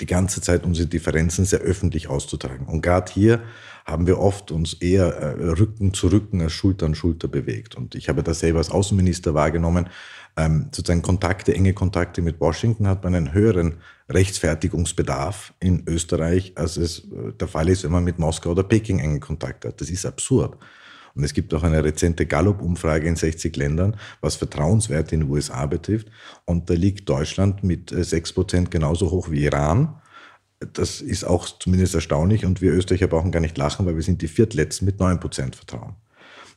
die 0.00 0.06
ganze 0.06 0.40
Zeit 0.40 0.64
unsere 0.64 0.88
Differenzen 0.88 1.44
sehr 1.44 1.60
öffentlich 1.60 2.08
auszutragen. 2.08 2.66
Und 2.66 2.82
gerade 2.82 3.10
hier 3.12 3.42
haben 3.84 4.06
wir 4.06 4.18
oft 4.18 4.50
uns 4.50 4.74
eher 4.74 5.06
äh, 5.06 5.50
Rücken 5.50 5.94
zu 5.94 6.08
Rücken 6.08 6.40
als 6.40 6.52
Schulter 6.52 6.86
an 6.86 6.94
Schulter 6.94 7.28
bewegt. 7.28 7.74
Und 7.74 7.94
ich 7.94 8.08
habe 8.08 8.22
das 8.22 8.40
selber 8.40 8.58
als 8.58 8.70
Außenminister 8.70 9.34
wahrgenommen. 9.34 9.88
Ähm, 10.36 10.68
sozusagen 10.72 11.02
Kontakte, 11.02 11.54
enge 11.54 11.74
Kontakte 11.74 12.22
mit 12.22 12.40
Washington 12.40 12.86
hat 12.86 13.04
man 13.04 13.14
einen 13.14 13.34
höheren 13.34 13.76
Rechtfertigungsbedarf 14.08 15.52
in 15.60 15.82
Österreich, 15.86 16.52
als 16.54 16.76
es 16.76 17.00
äh, 17.00 17.32
der 17.38 17.48
Fall 17.48 17.68
ist, 17.68 17.84
wenn 17.84 17.92
man 17.92 18.04
mit 18.04 18.18
Moskau 18.18 18.50
oder 18.50 18.62
Peking 18.62 18.98
enge 18.98 19.20
Kontakte 19.20 19.68
hat. 19.68 19.80
Das 19.80 19.90
ist 19.90 20.06
absurd. 20.06 20.56
Und 21.14 21.24
es 21.24 21.34
gibt 21.34 21.52
auch 21.52 21.62
eine 21.62 21.84
rezente 21.84 22.24
Gallup-Umfrage 22.24 23.06
in 23.06 23.16
60 23.16 23.54
Ländern, 23.56 23.96
was 24.20 24.36
Vertrauenswerte 24.36 25.14
in 25.14 25.22
den 25.22 25.30
USA 25.30 25.66
betrifft. 25.66 26.08
Und 26.46 26.70
da 26.70 26.74
liegt 26.74 27.08
Deutschland 27.08 27.62
mit 27.62 27.90
6 27.90 28.30
äh, 28.30 28.34
Prozent 28.34 28.70
genauso 28.70 29.10
hoch 29.10 29.30
wie 29.30 29.44
Iran. 29.44 30.00
Das 30.72 31.00
ist 31.00 31.24
auch 31.24 31.46
zumindest 31.58 31.94
erstaunlich. 31.94 32.44
Und 32.44 32.60
wir 32.60 32.72
Österreicher 32.72 33.08
brauchen 33.08 33.32
gar 33.32 33.40
nicht 33.40 33.58
lachen, 33.58 33.86
weil 33.86 33.96
wir 33.96 34.02
sind 34.02 34.22
die 34.22 34.28
Viertletzten 34.28 34.84
mit 34.86 35.00
9 35.00 35.20
Prozent 35.20 35.56
Vertrauen. 35.56 35.96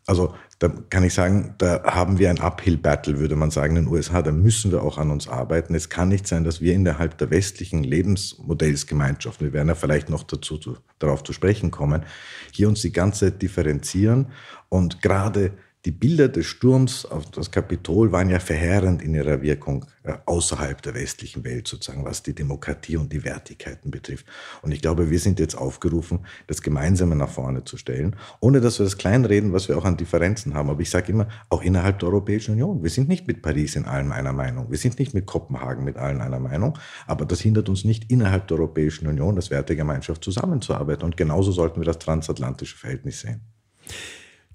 Also 0.07 0.35
da 0.59 0.69
kann 0.89 1.03
ich 1.03 1.13
sagen, 1.13 1.55
da 1.57 1.83
haben 1.83 2.19
wir 2.19 2.29
ein 2.29 2.39
Uphill-Battle, 2.39 3.19
würde 3.19 3.35
man 3.35 3.51
sagen, 3.51 3.75
in 3.75 3.85
den 3.85 3.91
USA. 3.91 4.21
Da 4.21 4.31
müssen 4.31 4.71
wir 4.71 4.83
auch 4.83 4.97
an 4.97 5.11
uns 5.11 5.27
arbeiten. 5.27 5.73
Es 5.73 5.89
kann 5.89 6.09
nicht 6.09 6.27
sein, 6.27 6.43
dass 6.43 6.61
wir 6.61 6.73
innerhalb 6.73 7.17
der 7.17 7.31
westlichen 7.31 7.83
Lebensmodellsgemeinschaft, 7.83 9.41
wir 9.41 9.51
werden 9.51 9.67
ja 9.67 9.75
vielleicht 9.75 10.09
noch 10.09 10.23
dazu 10.23 10.59
darauf 10.99 11.23
zu 11.23 11.33
sprechen 11.33 11.71
kommen, 11.71 12.03
hier 12.51 12.67
uns 12.69 12.81
die 12.81 12.91
ganze 12.91 13.31
Zeit 13.31 13.41
differenzieren 13.41 14.27
und 14.69 15.01
gerade 15.01 15.51
die 15.85 15.91
Bilder 15.91 16.29
des 16.29 16.47
Sturms 16.47 17.05
auf 17.05 17.29
das 17.29 17.51
Kapitol 17.51 18.11
waren 18.11 18.31
ja 18.31 18.39
verheerend 18.39 19.03
in 19.03 19.13
ihrer 19.13 19.43
Wirkung 19.43 19.85
äh, 20.03 20.13
außerhalb 20.25 20.81
der 20.81 20.95
westlichen 20.95 21.43
Welt, 21.43 21.67
sozusagen, 21.67 22.03
was 22.03 22.23
die 22.23 22.33
Demokratie 22.33 22.97
und 22.97 23.13
die 23.13 23.23
Wertigkeiten 23.23 23.91
betrifft. 23.91 24.25
Und 24.63 24.71
ich 24.71 24.81
glaube, 24.81 25.11
wir 25.11 25.19
sind 25.19 25.39
jetzt 25.39 25.55
aufgerufen, 25.55 26.25
das 26.47 26.63
Gemeinsame 26.63 27.15
nach 27.15 27.29
vorne 27.29 27.65
zu 27.65 27.77
stellen, 27.77 28.15
ohne 28.39 28.61
dass 28.61 28.79
wir 28.79 28.83
das 28.83 28.97
kleinreden, 28.97 29.53
was 29.53 29.69
wir 29.69 29.77
auch 29.77 29.85
an 29.85 29.95
Differenzen 29.95 30.55
haben. 30.55 30.71
Aber 30.71 30.81
ich 30.81 30.89
sage 30.89 31.11
immer, 31.11 31.27
auch 31.49 31.61
innerhalb 31.61 31.99
der 31.99 32.09
Europäischen 32.09 32.53
Union. 32.53 32.81
Wir 32.81 32.89
sind 32.89 33.07
nicht 33.07 33.27
mit 33.27 33.43
Paris 33.43 33.75
in 33.75 33.85
allem 33.85 34.11
einer 34.11 34.33
Meinung. 34.33 34.71
Wir 34.71 34.79
sind 34.79 34.97
nicht 34.97 35.13
mit 35.13 35.27
Kopenhagen 35.27 35.83
mit 35.83 35.97
allen 35.97 36.19
einer 36.19 36.39
Meinung. 36.39 36.79
Aber 37.05 37.25
das 37.25 37.41
hindert 37.41 37.69
uns 37.69 37.85
nicht, 37.85 38.11
innerhalb 38.11 38.47
der 38.47 38.57
Europäischen 38.57 39.05
Union, 39.05 39.35
das 39.35 39.51
Wertegemeinschaft 39.51 40.23
zusammenzuarbeiten. 40.23 41.05
Und 41.05 41.15
genauso 41.15 41.51
sollten 41.51 41.79
wir 41.79 41.85
das 41.85 41.99
transatlantische 41.99 42.75
Verhältnis 42.75 43.19
sehen. 43.21 43.41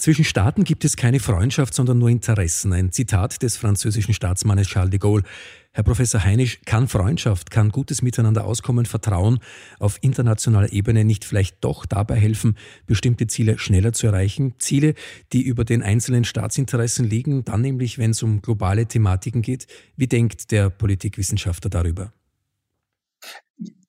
Zwischen 0.00 0.24
Staaten 0.24 0.64
gibt 0.64 0.86
es 0.86 0.96
keine 0.96 1.20
Freundschaft, 1.20 1.74
sondern 1.74 1.98
nur 1.98 2.08
Interessen. 2.08 2.72
Ein 2.72 2.90
Zitat 2.90 3.42
des 3.42 3.58
französischen 3.58 4.14
Staatsmannes 4.14 4.66
Charles 4.66 4.92
de 4.92 4.98
Gaulle. 4.98 5.24
Herr 5.72 5.84
Professor 5.84 6.24
Heinisch, 6.24 6.62
kann 6.64 6.88
Freundschaft, 6.88 7.50
kann 7.50 7.68
gutes 7.68 8.00
Miteinander 8.00 8.46
auskommen, 8.46 8.86
Vertrauen 8.86 9.40
auf 9.78 9.98
internationaler 10.00 10.72
Ebene 10.72 11.04
nicht 11.04 11.26
vielleicht 11.26 11.62
doch 11.62 11.84
dabei 11.84 12.16
helfen, 12.16 12.56
bestimmte 12.86 13.26
Ziele 13.26 13.58
schneller 13.58 13.92
zu 13.92 14.06
erreichen? 14.06 14.54
Ziele, 14.56 14.94
die 15.34 15.42
über 15.42 15.66
den 15.66 15.82
einzelnen 15.82 16.24
Staatsinteressen 16.24 17.04
liegen, 17.04 17.44
dann 17.44 17.60
nämlich, 17.60 17.98
wenn 17.98 18.12
es 18.12 18.22
um 18.22 18.40
globale 18.40 18.86
Thematiken 18.86 19.42
geht. 19.42 19.66
Wie 19.96 20.06
denkt 20.06 20.50
der 20.50 20.70
Politikwissenschaftler 20.70 21.68
darüber? 21.68 22.14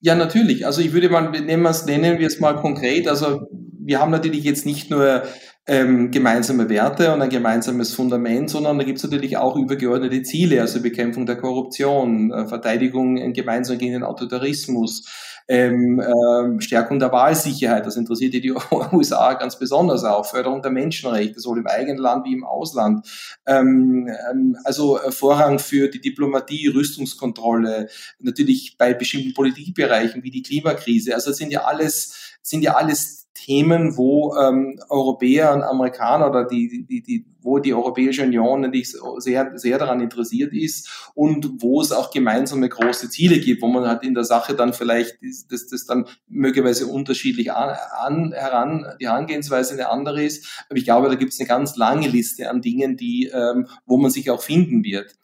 Ja, 0.02 0.15
natürlich. 0.15 0.65
Also 0.65 0.82
ich 0.82 0.91
würde 0.91 1.08
mal, 1.08 1.32
nennen 1.32 1.63
wir 1.63 1.69
es, 1.69 1.86
nennen 1.86 2.19
wir 2.19 2.28
es 2.28 2.41
mal 2.41 2.58
konkret. 2.58 3.08
Also 3.08 3.47
wir 3.80 4.00
haben 4.00 4.12
natürlich 4.12 4.43
jetzt 4.43 4.65
nicht 4.65 4.89
nur 4.89 5.24
ähm, 5.67 6.12
gemeinsame 6.12 6.69
Werte 6.69 7.13
und 7.13 7.21
ein 7.21 7.30
gemeinsames 7.30 7.93
Fundament, 7.93 8.50
sondern 8.50 8.80
da 8.80 8.84
gibt 8.84 8.97
es 8.97 9.04
natürlich 9.04 9.38
auch 9.38 9.56
übergeordnete 9.56 10.24
Ziele, 10.24 10.62
also 10.62 10.82
Bekämpfung 10.82 11.26
der 11.26 11.38
Korruption, 11.38 12.32
äh, 12.32 12.47
Verteidigung 12.47 13.34
gemeinsam 13.34 13.78
gegen 13.78 13.93
den 13.93 14.04
Autoritarismus, 14.04 15.08
ähm, 15.51 15.99
äh, 15.99 16.61
Stärkung 16.61 16.97
der 16.97 17.11
Wahlsicherheit, 17.11 17.85
das 17.85 17.97
interessiert 17.97 18.33
die 18.33 18.53
USA 18.93 19.33
ganz 19.33 19.59
besonders 19.59 20.05
auch, 20.05 20.25
Förderung 20.25 20.61
der 20.61 20.71
Menschenrechte, 20.71 21.41
sowohl 21.41 21.59
im 21.59 21.67
eigenen 21.67 21.97
Land 21.97 22.25
wie 22.25 22.31
im 22.31 22.45
Ausland, 22.45 23.05
ähm, 23.45 24.09
ähm, 24.31 24.55
also 24.63 24.97
äh, 24.97 25.11
Vorrang 25.11 25.59
für 25.59 25.89
die 25.89 25.99
Diplomatie, 25.99 26.69
Rüstungskontrolle, 26.69 27.89
natürlich 28.19 28.77
bei 28.77 28.93
bestimmten 28.93 29.33
Politikbereichen 29.33 30.23
wie 30.23 30.31
die 30.31 30.41
Klimakrise, 30.41 31.13
also 31.13 31.31
das 31.31 31.37
sind 31.37 31.51
ja 31.51 31.65
alles, 31.65 32.37
sind 32.41 32.63
ja 32.63 32.75
alles 32.75 33.27
Themen, 33.33 33.97
wo 33.97 34.33
ähm, 34.37 34.79
Europäer 34.87 35.53
und 35.53 35.63
Amerikaner 35.63 36.29
oder 36.29 36.45
die, 36.45 36.85
die, 36.87 37.01
die, 37.01 37.25
wo 37.41 37.60
die 37.60 37.73
Europäische 37.73 38.23
Union 38.23 38.62
natürlich 38.62 38.95
sehr, 39.17 39.51
sehr 39.56 39.77
daran 39.77 40.01
interessiert 40.01 40.54
ist 40.54 41.12
und 41.15 41.62
wo 41.62 41.82
es 41.82 41.91
auch 41.91 42.12
gemeinsame 42.12 42.69
große 42.69 43.10
Ziele 43.10 43.39
gibt, 43.39 43.62
wo 43.62 43.67
man 43.67 43.88
halt 43.88 44.04
in 44.04 44.13
der 44.13 44.23
Sache 44.23 44.56
dann 44.56 44.73
vielleicht 44.73 45.17
das, 45.49 45.67
das 45.67 45.86
dann 45.86 46.08
möglicherweise 46.27 46.88
unterschiedlich 46.88 47.51
an, 47.51 47.75
an, 47.99 48.34
heran, 48.34 48.86
die 48.99 49.08
Herangehensweise 49.08 49.73
eine 49.73 49.89
andere 49.89 50.23
ist. 50.23 50.65
Aber 50.69 50.77
ich 50.77 50.86
glaube, 50.86 51.10
da 51.10 51.15
gibt 51.15 51.34
es 51.34 51.39
eine 51.39 51.47
ganz 51.47 51.75
lange 51.75 52.08
Liste 52.08 52.49
an 52.49 52.62
Dingen, 52.62 52.97
die, 52.97 53.32
ähm, 53.34 53.67
wo 53.86 53.97
man 53.97 54.12
sich 54.12 54.30
auch 54.30 54.41
finden 54.41 54.84
wird 54.84 55.15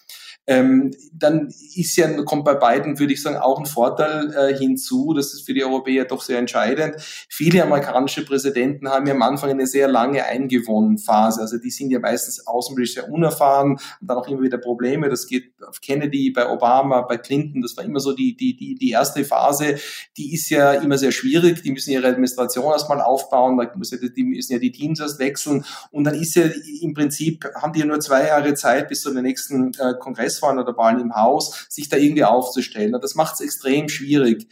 ähm, 0.47 0.91
dann 1.13 1.53
ist 1.75 1.97
ja, 1.97 2.23
kommt 2.23 2.45
bei 2.45 2.55
beiden, 2.55 2.99
würde 2.99 3.11
ich 3.11 3.21
sagen, 3.21 3.35
auch 3.35 3.59
ein 3.59 3.65
Vorteil 3.65 4.33
äh, 4.33 4.57
hinzu. 4.57 5.13
Das 5.13 5.33
ist 5.33 5.45
für 5.45 5.53
die 5.53 5.63
Europäer 5.63 6.05
doch 6.05 6.21
sehr 6.21 6.39
entscheidend. 6.39 6.95
Viele 7.29 7.63
amerikanische 7.63 8.23
Präsidenten 8.23 8.87
haben 8.87 9.05
ja 9.07 9.13
am 9.13 9.21
Anfang 9.21 9.49
eine 9.49 9.67
sehr 9.67 9.89
lange 9.89 10.23
eingewonnen 10.23 10.99
Phase. 10.99 11.41
Also 11.41 11.57
die 11.57 11.69
sind 11.69 11.91
ja 11.91 11.99
meistens 11.99 12.47
außenpolitisch 12.47 12.95
sehr 12.95 13.11
unerfahren 13.11 13.73
und 13.73 14.09
dann 14.09 14.17
auch 14.17 14.27
immer 14.29 14.41
wieder 14.41 14.57
Probleme. 14.57 15.09
Das 15.09 15.27
geht 15.27 15.51
auf 15.67 15.81
Kennedy, 15.81 16.31
bei 16.31 16.49
Obama, 16.49 17.01
bei 17.01 17.17
Clinton. 17.17 17.61
Das 17.61 17.75
war 17.75 17.83
immer 17.83 17.99
so 17.99 18.13
die, 18.13 18.37
die, 18.37 18.55
die, 18.55 18.75
die 18.75 18.91
erste 18.91 19.25
Phase. 19.25 19.77
Die 20.15 20.33
ist 20.33 20.49
ja 20.49 20.73
immer 20.73 20.97
sehr 20.97 21.11
schwierig. 21.11 21.61
Die 21.61 21.71
müssen 21.71 21.91
ihre 21.91 22.07
Administration 22.07 22.71
erstmal 22.71 23.01
aufbauen. 23.01 23.57
Da 23.57 23.69
müssen 23.75 23.99
ja, 24.01 24.07
die 24.07 24.23
müssen 24.23 24.53
ja 24.53 24.59
die 24.59 24.71
Teams 24.71 25.01
erst 25.01 25.19
wechseln. 25.19 25.65
Und 25.91 26.05
dann 26.05 26.15
ist 26.15 26.35
ja 26.35 26.43
im 26.81 26.93
Prinzip, 26.93 27.43
haben 27.55 27.73
die 27.73 27.81
ja 27.81 27.85
nur 27.85 27.99
zwei 27.99 28.27
Jahre 28.27 28.53
Zeit 28.53 28.87
bis 28.87 29.01
zu 29.01 29.13
den 29.13 29.23
nächsten 29.23 29.73
äh, 29.73 29.93
Kongress 29.99 30.36
fahren 30.39 30.59
oder 30.59 30.75
Wahlen 30.77 30.99
im 30.99 31.15
Haus, 31.15 31.65
sich 31.69 31.89
da 31.89 31.97
irgendwie 31.97 32.23
aufzustellen. 32.23 32.91
Das 33.01 33.15
macht 33.15 33.35
es 33.35 33.41
extrem 33.41 33.89
schwierig. 33.89 34.47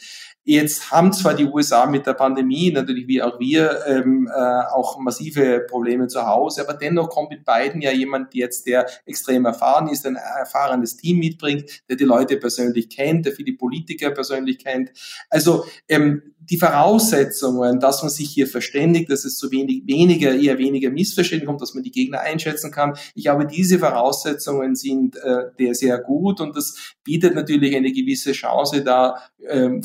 Jetzt 0.48 0.91
haben 0.91 1.12
zwar 1.12 1.34
die 1.34 1.45
USA 1.45 1.88
mit 1.88 2.06
der 2.06 2.13
Pandemie, 2.13 2.71
natürlich 2.71 3.08
wie 3.08 3.19
auch 3.19 3.39
wir, 3.39 3.84
ähm, 3.88 4.30
äh, 4.32 4.62
auch 4.71 5.00
massive 5.00 5.65
Probleme 5.67 6.08
zu 6.08 6.28
Hause, 6.28 6.62
aber 6.62 6.76
dennoch 6.76 7.10
kommt 7.10 7.32
mit 7.32 7.43
beiden 7.43 7.82
ja 7.82 7.91
jemand 7.91 8.36
jetzt, 8.36 8.67
der 8.67 8.86
extrem 9.08 9.45
erfahren 9.45 9.88
ist, 9.88 10.06
ein 10.06 10.17
erfahrenes 10.17 10.98
Team 10.98 11.17
mitbringt, 11.17 11.82
der 11.89 11.95
die 11.95 12.04
Leute 12.04 12.38
persönlich 12.38 12.89
kennt, 12.89 13.26
der 13.26 13.34
viele 13.34 13.54
Politiker 13.54 14.12
persönlich 14.12 14.60
kennt. 14.60 14.91
Also 15.32 15.65
ähm, 15.89 16.35
die 16.49 16.58
Voraussetzungen, 16.58 17.79
dass 17.79 18.01
man 18.01 18.10
sich 18.10 18.29
hier 18.29 18.47
verständigt, 18.47 19.10
dass 19.10 19.25
es 19.25 19.38
zu 19.38 19.51
wenig, 19.51 19.84
weniger, 19.86 20.36
eher 20.36 20.58
weniger 20.58 20.89
Missverständnis 20.89 21.47
kommt, 21.47 21.62
dass 21.62 21.73
man 21.73 21.84
die 21.84 21.91
Gegner 21.91 22.21
einschätzen 22.21 22.71
kann. 22.71 22.97
Ich 23.15 23.23
glaube, 23.23 23.45
diese 23.45 23.79
Voraussetzungen 23.79 24.75
sind 24.75 25.17
äh, 25.17 25.73
sehr 25.73 25.97
gut 25.99 26.41
und 26.41 26.55
das 26.55 26.95
bietet 27.03 27.36
natürlich 27.36 27.75
eine 27.75 27.91
gewisse 27.91 28.31
Chance 28.31 28.84
da, 28.84 29.17
ähm, 29.47 29.81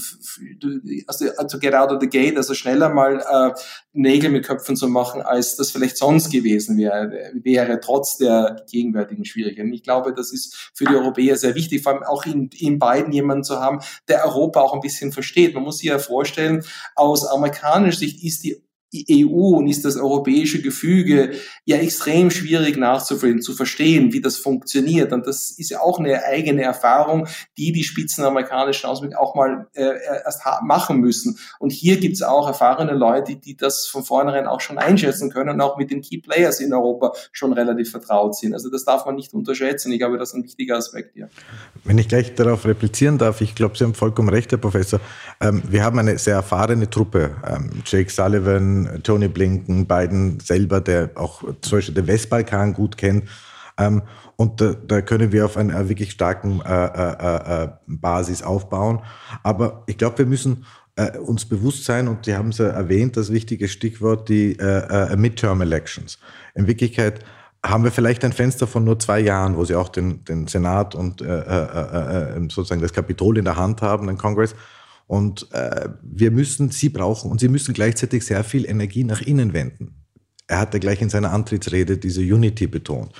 also, 1.06 1.26
also 1.36 1.58
of 1.58 2.00
the 2.00 2.08
gate, 2.08 2.36
also 2.36 2.54
schneller 2.54 2.88
mal 2.88 3.20
äh, 3.20 3.60
Nägel 3.92 4.30
mit 4.30 4.46
Köpfen 4.46 4.76
zu 4.76 4.88
machen, 4.88 5.20
als 5.20 5.56
das 5.56 5.70
vielleicht 5.70 5.96
sonst 5.96 6.30
gewesen 6.30 6.78
wäre, 6.78 7.32
wäre 7.34 7.80
trotz 7.80 8.18
der 8.18 8.64
gegenwärtigen 8.70 9.24
Schwierigkeiten. 9.24 9.72
Ich 9.72 9.82
glaube, 9.82 10.14
das 10.14 10.32
ist 10.32 10.70
für 10.74 10.84
die 10.84 10.94
Europäer 10.94 11.36
sehr 11.36 11.54
wichtig, 11.54 11.82
vor 11.82 11.92
allem 11.92 12.02
auch 12.04 12.24
in, 12.24 12.50
in 12.58 12.78
beiden 12.78 13.12
jemanden 13.12 13.44
zu 13.44 13.60
haben, 13.60 13.80
der 14.08 14.24
Europa 14.24 14.60
auch 14.60 14.74
ein 14.74 14.80
bisschen 14.80 15.12
versteht. 15.12 15.54
Man 15.54 15.64
muss 15.64 15.78
sich 15.78 15.88
ja 15.88 15.98
vorstellen, 15.98 16.49
aus 16.94 17.26
amerikanischer 17.26 17.98
Sicht 18.00 18.22
ist 18.24 18.44
die 18.44 18.62
EU 18.94 19.56
und 19.56 19.68
ist 19.68 19.84
das 19.84 19.96
europäische 19.96 20.62
Gefüge 20.62 21.32
ja 21.64 21.76
extrem 21.76 22.30
schwierig 22.30 22.76
nachzuvollziehen, 22.76 23.42
zu 23.42 23.54
verstehen, 23.54 24.12
wie 24.12 24.20
das 24.20 24.36
funktioniert. 24.36 25.12
Und 25.12 25.26
das 25.26 25.50
ist 25.50 25.70
ja 25.70 25.80
auch 25.80 25.98
eine 25.98 26.24
eigene 26.24 26.62
Erfahrung, 26.62 27.26
die 27.56 27.72
die 27.72 27.84
Spitzen 27.84 28.24
amerikanischen 28.24 28.86
Ausblick 28.86 29.16
auch 29.16 29.34
mal 29.34 29.68
äh, 29.74 29.92
erst 30.24 30.42
machen 30.62 30.98
müssen. 30.98 31.38
Und 31.58 31.70
hier 31.70 31.98
gibt 31.98 32.16
es 32.16 32.22
auch 32.22 32.46
erfahrene 32.46 32.92
Leute, 32.92 33.36
die 33.36 33.56
das 33.56 33.86
von 33.86 34.04
vornherein 34.04 34.46
auch 34.46 34.60
schon 34.60 34.78
einschätzen 34.78 35.30
können 35.30 35.50
und 35.50 35.60
auch 35.60 35.76
mit 35.76 35.90
den 35.90 36.00
Key 36.00 36.18
Players 36.18 36.60
in 36.60 36.72
Europa 36.72 37.12
schon 37.32 37.52
relativ 37.52 37.90
vertraut 37.90 38.36
sind. 38.36 38.54
Also 38.54 38.70
das 38.70 38.84
darf 38.84 39.06
man 39.06 39.16
nicht 39.16 39.32
unterschätzen. 39.34 39.92
Ich 39.92 39.98
glaube, 39.98 40.18
das 40.18 40.30
ist 40.30 40.34
ein 40.34 40.44
wichtiger 40.44 40.76
Aspekt 40.76 41.14
hier. 41.14 41.28
Wenn 41.84 41.98
ich 41.98 42.08
gleich 42.08 42.34
darauf 42.34 42.66
replizieren 42.66 43.18
darf, 43.18 43.40
ich 43.40 43.54
glaube, 43.54 43.76
Sie 43.76 43.84
haben 43.84 43.94
vollkommen 43.94 44.28
recht, 44.28 44.50
Herr 44.50 44.58
Professor. 44.58 45.00
Ähm, 45.40 45.62
wir 45.68 45.84
haben 45.84 45.98
eine 45.98 46.18
sehr 46.18 46.34
erfahrene 46.34 46.88
Truppe. 46.90 47.36
Ähm, 47.46 47.82
Jake 47.84 48.10
Sullivan, 48.10 48.79
Tony 49.02 49.28
Blinken, 49.28 49.86
Biden 49.86 50.40
selber, 50.40 50.80
der 50.80 51.10
auch 51.14 51.42
zum 51.60 51.78
Beispiel 51.78 51.94
den 51.94 52.06
Westbalkan 52.06 52.72
gut 52.74 52.96
kennt. 52.96 53.24
Ähm, 53.78 54.02
und 54.36 54.60
da, 54.60 54.74
da, 54.74 55.02
können 55.02 55.32
wir 55.32 55.44
auf 55.44 55.56
einer 55.56 55.88
wirklich 55.88 56.12
starken 56.12 56.60
äh, 56.62 56.86
äh, 56.86 57.64
äh, 57.64 57.68
Basis 57.86 58.42
aufbauen. 58.42 59.00
Aber 59.42 59.84
ich 59.86 59.98
glaube, 59.98 60.18
wir 60.18 60.26
müssen 60.26 60.64
äh, 60.96 61.18
uns 61.18 61.44
bewusst 61.44 61.84
sein, 61.84 62.08
und 62.08 62.24
Sie 62.24 62.34
haben 62.34 62.48
es 62.50 62.58
ja 62.58 62.68
erwähnt, 62.68 63.16
das 63.16 63.32
wichtige 63.32 63.68
Stichwort, 63.68 64.28
die 64.28 64.58
äh, 64.58 65.12
äh, 65.12 65.16
Midterm 65.16 65.60
Elections. 65.60 66.18
In 66.54 66.66
Wirklichkeit 66.66 67.24
haben 67.64 67.84
wir 67.84 67.90
vielleicht 67.90 68.24
ein 68.24 68.32
Fenster 68.32 68.66
von 68.66 68.84
nur 68.84 68.98
zwei 68.98 69.20
Jahren, 69.20 69.56
wo 69.56 69.64
Sie 69.64 69.74
auch 69.74 69.90
den, 69.90 70.24
den 70.24 70.46
Senat 70.46 70.94
und 70.94 71.20
sozusagen 71.20 72.80
das 72.80 72.94
Kapitol 72.94 73.36
in 73.36 73.44
der 73.44 73.56
Hand 73.56 73.82
haben, 73.82 74.06
den 74.06 74.16
Kongress. 74.16 74.54
Und 75.10 75.48
äh, 75.50 75.88
wir 76.02 76.30
müssen 76.30 76.70
sie 76.70 76.88
brauchen 76.88 77.32
und 77.32 77.40
sie 77.40 77.48
müssen 77.48 77.74
gleichzeitig 77.74 78.24
sehr 78.24 78.44
viel 78.44 78.64
Energie 78.64 79.02
nach 79.02 79.20
innen 79.20 79.52
wenden. 79.52 79.96
Er 80.46 80.60
hat 80.60 80.72
ja 80.72 80.78
gleich 80.78 81.02
in 81.02 81.08
seiner 81.08 81.32
Antrittsrede 81.32 81.98
diese 81.98 82.20
Unity 82.20 82.68
betont. 82.68 83.12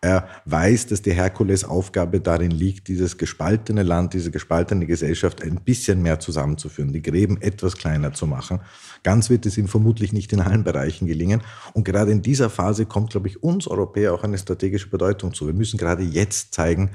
Er 0.00 0.26
weiß, 0.46 0.88
dass 0.88 1.00
die 1.00 1.12
Herkulesaufgabe 1.12 2.20
darin 2.20 2.50
liegt, 2.50 2.88
dieses 2.88 3.18
gespaltene 3.18 3.84
Land, 3.84 4.14
diese 4.14 4.32
gespaltene 4.32 4.84
Gesellschaft 4.86 5.40
ein 5.44 5.60
bisschen 5.64 6.02
mehr 6.02 6.18
zusammenzuführen, 6.18 6.92
die 6.92 7.02
Gräben 7.02 7.40
etwas 7.40 7.76
kleiner 7.76 8.12
zu 8.12 8.26
machen. 8.26 8.58
Ganz 9.04 9.30
wird 9.30 9.46
es 9.46 9.56
ihm 9.58 9.68
vermutlich 9.68 10.12
nicht 10.12 10.32
in 10.32 10.40
allen 10.40 10.64
Bereichen 10.64 11.06
gelingen. 11.06 11.42
Und 11.72 11.84
gerade 11.84 12.10
in 12.10 12.20
dieser 12.20 12.50
Phase 12.50 12.84
kommt, 12.84 13.10
glaube 13.10 13.28
ich, 13.28 13.44
uns 13.44 13.68
Europäer 13.68 14.12
auch 14.12 14.24
eine 14.24 14.38
strategische 14.38 14.90
Bedeutung 14.90 15.32
zu. 15.32 15.46
Wir 15.46 15.54
müssen 15.54 15.78
gerade 15.78 16.02
jetzt 16.02 16.52
zeigen, 16.52 16.90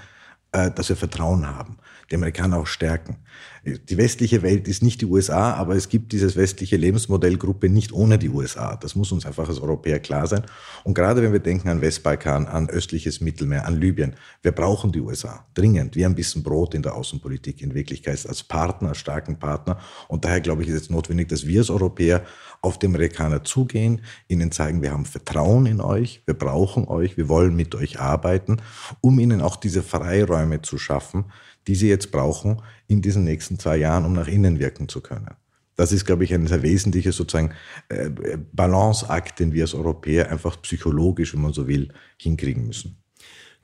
dass 0.54 0.88
wir 0.88 0.96
Vertrauen 0.96 1.48
haben, 1.48 1.78
die 2.12 2.16
Amerikaner 2.16 2.58
auch 2.58 2.68
stärken. 2.68 3.18
Die 3.66 3.98
westliche 3.98 4.44
Welt 4.44 4.68
ist 4.68 4.84
nicht 4.84 5.02
die 5.02 5.06
USA, 5.06 5.54
aber 5.54 5.76
es 5.76 5.90
gibt 5.90 6.12
dieses 6.12 6.36
westliche 6.36 6.78
Lebensmodellgruppe 6.78 7.70
nicht 7.70 7.92
ohne 7.92 8.20
die 8.20 8.30
USA. 8.30 8.76
Das 8.76 8.94
muss 8.94 9.12
uns 9.12 9.26
einfach 9.26 9.48
als 9.48 9.60
Europäer 9.60 10.00
klar 10.00 10.28
sein. 10.28 10.44
Und 10.84 10.94
gerade 10.94 11.24
wenn 11.24 11.32
wir 11.32 11.40
denken 11.40 11.70
an 11.70 11.82
Westbalkan, 11.82 12.46
an 12.46 12.70
östliches 12.70 13.20
Mittelmeer, 13.22 13.66
an 13.66 13.80
Libyen, 13.80 14.16
wir 14.42 14.52
brauchen 14.52 14.92
die 14.92 15.00
USA 15.00 15.46
dringend, 15.56 15.96
wie 15.96 16.06
ein 16.06 16.14
bisschen 16.14 16.44
Brot 16.44 16.76
in 16.76 16.84
der 16.84 16.94
Außenpolitik 16.94 17.62
in 17.62 17.74
Wirklichkeit 17.74 18.24
als 18.28 18.44
Partner, 18.44 18.90
als 18.90 19.00
starken 19.00 19.40
Partner. 19.40 19.80
Und 20.08 20.26
daher 20.26 20.42
glaube 20.42 20.62
ich, 20.62 20.68
ist 20.68 20.82
es 20.82 20.90
notwendig, 20.90 21.30
dass 21.30 21.48
wir 21.48 21.62
als 21.62 21.70
Europäer 21.70 22.26
auf 22.64 22.80
die 22.80 22.88
Amerikaner 22.88 23.44
zugehen, 23.44 24.02
ihnen 24.28 24.52
zeigen, 24.52 24.82
wir 24.82 24.92
haben 24.92 25.06
Vertrauen 25.06 25.66
in 25.66 25.82
euch, 25.82 26.24
wir 26.26 26.34
brauchen 26.34 26.88
euch, 26.88 27.18
wir 27.18 27.28
wollen 27.28 27.56
mit 27.56 27.76
euch 27.76 28.00
arbeiten, 28.00 28.58
um 29.02 29.20
ihnen 29.20 29.42
auch 29.42 29.58
diese 29.58 29.84
Freiräume 29.84 30.62
zu 30.62 30.78
schaffen, 30.78 31.26
die 31.68 31.76
sie 31.76 31.90
jetzt 31.90 32.12
brauchen 32.12 32.62
in 32.88 33.02
diesen 33.02 33.26
nächsten 33.26 33.60
zwei 33.60 33.78
Jahren, 33.78 34.06
um 34.06 34.14
nach 34.14 34.28
innen 34.28 34.60
wirken 34.60 34.88
zu 34.88 35.02
können. 35.02 35.36
Das 35.76 35.92
ist, 35.92 36.06
glaube 36.06 36.24
ich, 36.24 36.34
ein 36.34 36.48
sehr 36.48 36.62
wesentlicher 36.62 37.12
sozusagen 37.12 37.54
äh, 37.90 38.10
Balanceakt, 38.54 39.40
den 39.40 39.54
wir 39.54 39.64
als 39.64 39.74
Europäer 39.74 40.32
einfach 40.32 40.62
psychologisch, 40.62 41.34
wenn 41.34 41.42
man 41.42 41.54
so 41.54 41.68
will, 41.68 41.92
hinkriegen 42.18 42.66
müssen 42.66 43.03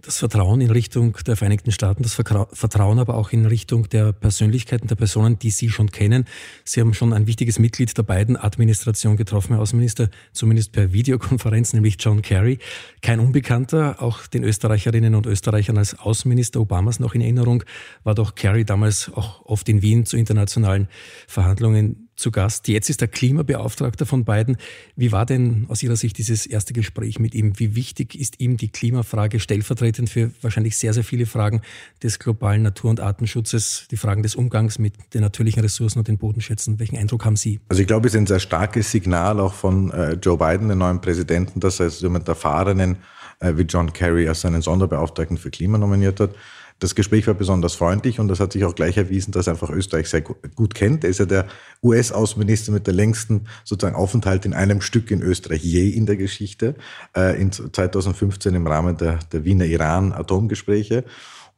das 0.02 0.18
Vertrauen 0.18 0.62
in 0.62 0.72
Richtung 0.72 1.18
der 1.28 1.36
Vereinigten 1.36 1.72
Staaten, 1.72 2.04
das 2.04 2.14
Vertrauen 2.14 3.00
aber 3.00 3.16
auch 3.16 3.32
in 3.32 3.46
Richtung 3.46 3.90
der 3.90 4.14
Persönlichkeiten, 4.14 4.88
der 4.88 4.96
Personen, 4.96 5.38
die 5.40 5.52
Sie 5.52 5.70
schon 5.70 5.92
kennen. 5.92 6.26
Sie 6.64 6.80
haben 6.80 6.94
schon 6.94 7.12
ein 7.12 7.28
wichtiges 7.28 7.60
Mitglied 7.60 7.98
der 7.98 8.04
beiden 8.04 8.38
Administrationen 8.38 9.18
getroffen, 9.18 9.54
Herr 9.54 9.62
Außenminister, 9.62 10.10
zumindest 10.32 10.72
per 10.72 10.94
Videokonferenz, 10.94 11.74
nämlich 11.74 11.98
John 12.00 12.22
Kerry. 12.22 12.60
Kein 13.02 13.20
Unbekannter, 13.20 14.02
auch 14.02 14.26
den 14.28 14.44
Österreicherinnen 14.44 15.16
und 15.16 15.26
Österreichern 15.26 15.78
als 15.78 16.00
Außenminister 16.00 16.62
Obamas 16.62 17.00
noch 17.00 17.14
in 17.14 17.22
Erinnerung, 17.22 17.64
war 18.04 18.16
doch 18.16 18.36
Kerry 18.36 18.64
damals 18.64 19.12
auch 19.14 19.46
oft 19.46 19.68
in 19.68 19.82
Wien 19.82 20.06
zu 20.06 20.16
internationalen 20.16 20.88
Verhandlungen 21.28 22.09
zu 22.20 22.32
Gast. 22.32 22.68
Jetzt 22.68 22.90
ist 22.90 23.02
der 23.02 23.08
Klimabeauftragter 23.08 24.06
von 24.06 24.26
beiden. 24.26 24.58
Wie 24.96 25.12
war 25.12 25.26
denn 25.26 25.66
aus 25.70 25.82
Ihrer 25.82 25.96
Sicht 25.96 26.18
dieses 26.18 26.46
erste 26.46 26.74
Gespräch 26.74 27.20
mit 27.20 27.34
ihm? 27.34 27.58
Wie 27.58 27.76
wichtig 27.76 28.20
ist 28.20 28.40
ihm 28.40 28.58
die 28.58 28.70
Klimafrage 28.70 29.40
stellvertretend 29.40 30.10
für 30.10 30.32
wahrscheinlich 30.42 30.78
sehr, 30.78 30.94
sehr 30.94 31.04
viele 31.04 31.26
Fragen 31.26 31.62
des 32.04 32.20
globalen 32.20 32.62
Natur- 32.62 32.90
und 32.90 33.00
Artenschutzes, 33.00 33.88
die 33.90 33.98
Fragen 33.98 34.22
des 34.22 34.36
Umgangs 34.36 34.80
mit 34.80 34.94
den 35.14 35.22
natürlichen 35.22 35.62
Ressourcen 35.62 36.00
und 36.00 36.08
den 36.08 36.18
Bodenschätzen? 36.18 36.80
Welchen 36.80 36.98
Eindruck 36.98 37.26
haben 37.26 37.38
Sie? 37.38 37.60
Also 37.70 37.82
ich 37.82 37.88
glaube, 37.88 38.08
es 38.08 38.14
ist 38.14 38.20
ein 38.20 38.28
sehr 38.28 38.40
starkes 38.40 38.92
Signal 38.92 39.40
auch 39.40 39.54
von 39.54 39.92
äh, 39.92 40.14
Joe 40.14 40.38
Biden, 40.38 40.70
dem 40.70 40.80
neuen 40.80 41.02
Präsidenten, 41.02 41.60
dass 41.60 41.80
er 41.80 41.90
so 41.90 42.06
jemand 42.06 42.28
Erfahrenen 42.28 42.98
äh, 43.40 43.54
wie 43.56 43.64
John 43.64 43.94
Kerry 43.94 44.28
als 44.28 44.42
seinen 44.42 44.62
Sonderbeauftragten 44.62 45.38
für 45.38 45.50
Klima 45.50 45.78
nominiert 45.78 46.20
hat. 46.20 46.36
Das 46.80 46.96
Gespräch 46.96 47.28
war 47.28 47.34
besonders 47.34 47.76
freundlich 47.76 48.20
und 48.20 48.30
das 48.30 48.40
hat 48.40 48.54
sich 48.54 48.64
auch 48.64 48.74
gleich 48.74 48.98
erwiesen, 48.98 49.32
dass 49.32 49.48
er 49.48 49.54
einfach 49.54 49.70
Österreich 49.70 50.10
sehr 50.10 50.22
gut 50.22 50.74
kennt. 50.74 51.04
Er 51.04 51.10
ist 51.10 51.20
ja 51.20 51.26
der 51.26 51.46
US-Außenminister 51.84 52.72
mit 52.72 52.88
der 52.88 52.94
längsten 52.94 53.48
sozusagen 53.66 53.98
Aufenthalt 53.98 54.46
in 54.46 54.54
einem 54.54 54.80
Stück 54.80 55.12
in 55.12 55.22
Österreich 55.22 55.64
je 55.64 55.90
in 55.90 56.06
der 56.06 56.16
Geschichte, 56.16 56.76
äh, 57.16 57.40
in 57.40 57.52
2015 57.52 58.56
im 58.56 58.66
Rahmen 58.66 58.96
der, 58.96 59.20
der 59.32 59.44
Wiener 59.44 59.66
Iran-Atomgespräche. 59.66 61.04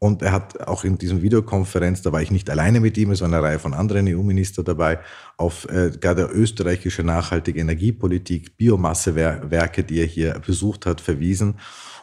Und 0.03 0.23
er 0.23 0.31
hat 0.31 0.59
auch 0.67 0.83
in 0.83 0.97
diesem 0.97 1.21
Videokonferenz, 1.21 2.01
da 2.01 2.11
war 2.11 2.23
ich 2.23 2.31
nicht 2.31 2.49
alleine 2.49 2.79
mit 2.79 2.97
ihm, 2.97 3.11
es 3.11 3.21
war 3.21 3.27
eine 3.27 3.43
Reihe 3.43 3.59
von 3.59 3.75
anderen 3.75 4.07
EU-Minister 4.07 4.63
dabei, 4.63 4.97
auf 5.37 5.69
äh, 5.69 5.91
gerade 5.91 6.23
österreichische 6.23 7.03
nachhaltige 7.03 7.59
Energiepolitik, 7.59 8.57
Biomassewerke, 8.57 9.83
die 9.83 9.99
er 9.99 10.07
hier 10.07 10.41
besucht 10.43 10.87
hat, 10.87 11.01
verwiesen. 11.01 11.59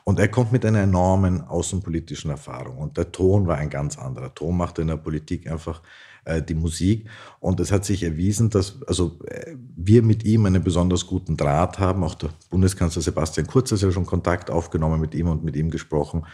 Und 0.09 0.19
er 0.19 0.29
kommt 0.29 0.53
mit 0.53 0.65
einer 0.65 0.81
enormen 0.81 1.43
außenpolitischen 1.43 2.31
Erfahrung. 2.31 2.79
Und 2.79 2.97
der 2.97 3.13
Ton 3.13 3.47
war 3.47 3.59
ein 3.59 3.69
ganz 3.69 3.99
anderer. 3.99 4.35
Ton 4.35 4.57
macht 4.57 4.79
in 4.79 4.87
der 4.87 4.97
Politik 4.97 5.47
einfach 5.51 5.83
äh, 6.25 6.41
die 6.41 6.55
Musik. 6.55 7.07
Und 7.41 7.61
es 7.61 7.71
hat 7.71 7.85
sich 7.85 8.03
erwiesen, 8.03 8.49
dass 8.49 8.81
also 8.87 9.19
äh, 9.27 9.55
wir 9.77 10.03
mit 10.03 10.25
ihm 10.25 10.47
einen 10.47 10.65
besonders 10.65 11.07
guten 11.07 11.37
Draht 11.37 11.79
haben. 11.79 12.03
Auch 12.05 12.15
der 12.15 12.31
Bundeskanzler 12.49 13.03
Sebastian 13.03 13.47
Kurz 13.47 13.71
hat 13.71 13.83
ja 13.83 13.93
schon 13.93 14.07
Kontakt 14.07 14.51
aufgenommen 14.51 14.99
mit 14.99 15.15
ihm 15.15 15.29
und 15.29 15.45
mit 15.45 15.57
ihm 15.57 15.71
gesprochen. 15.71 16.25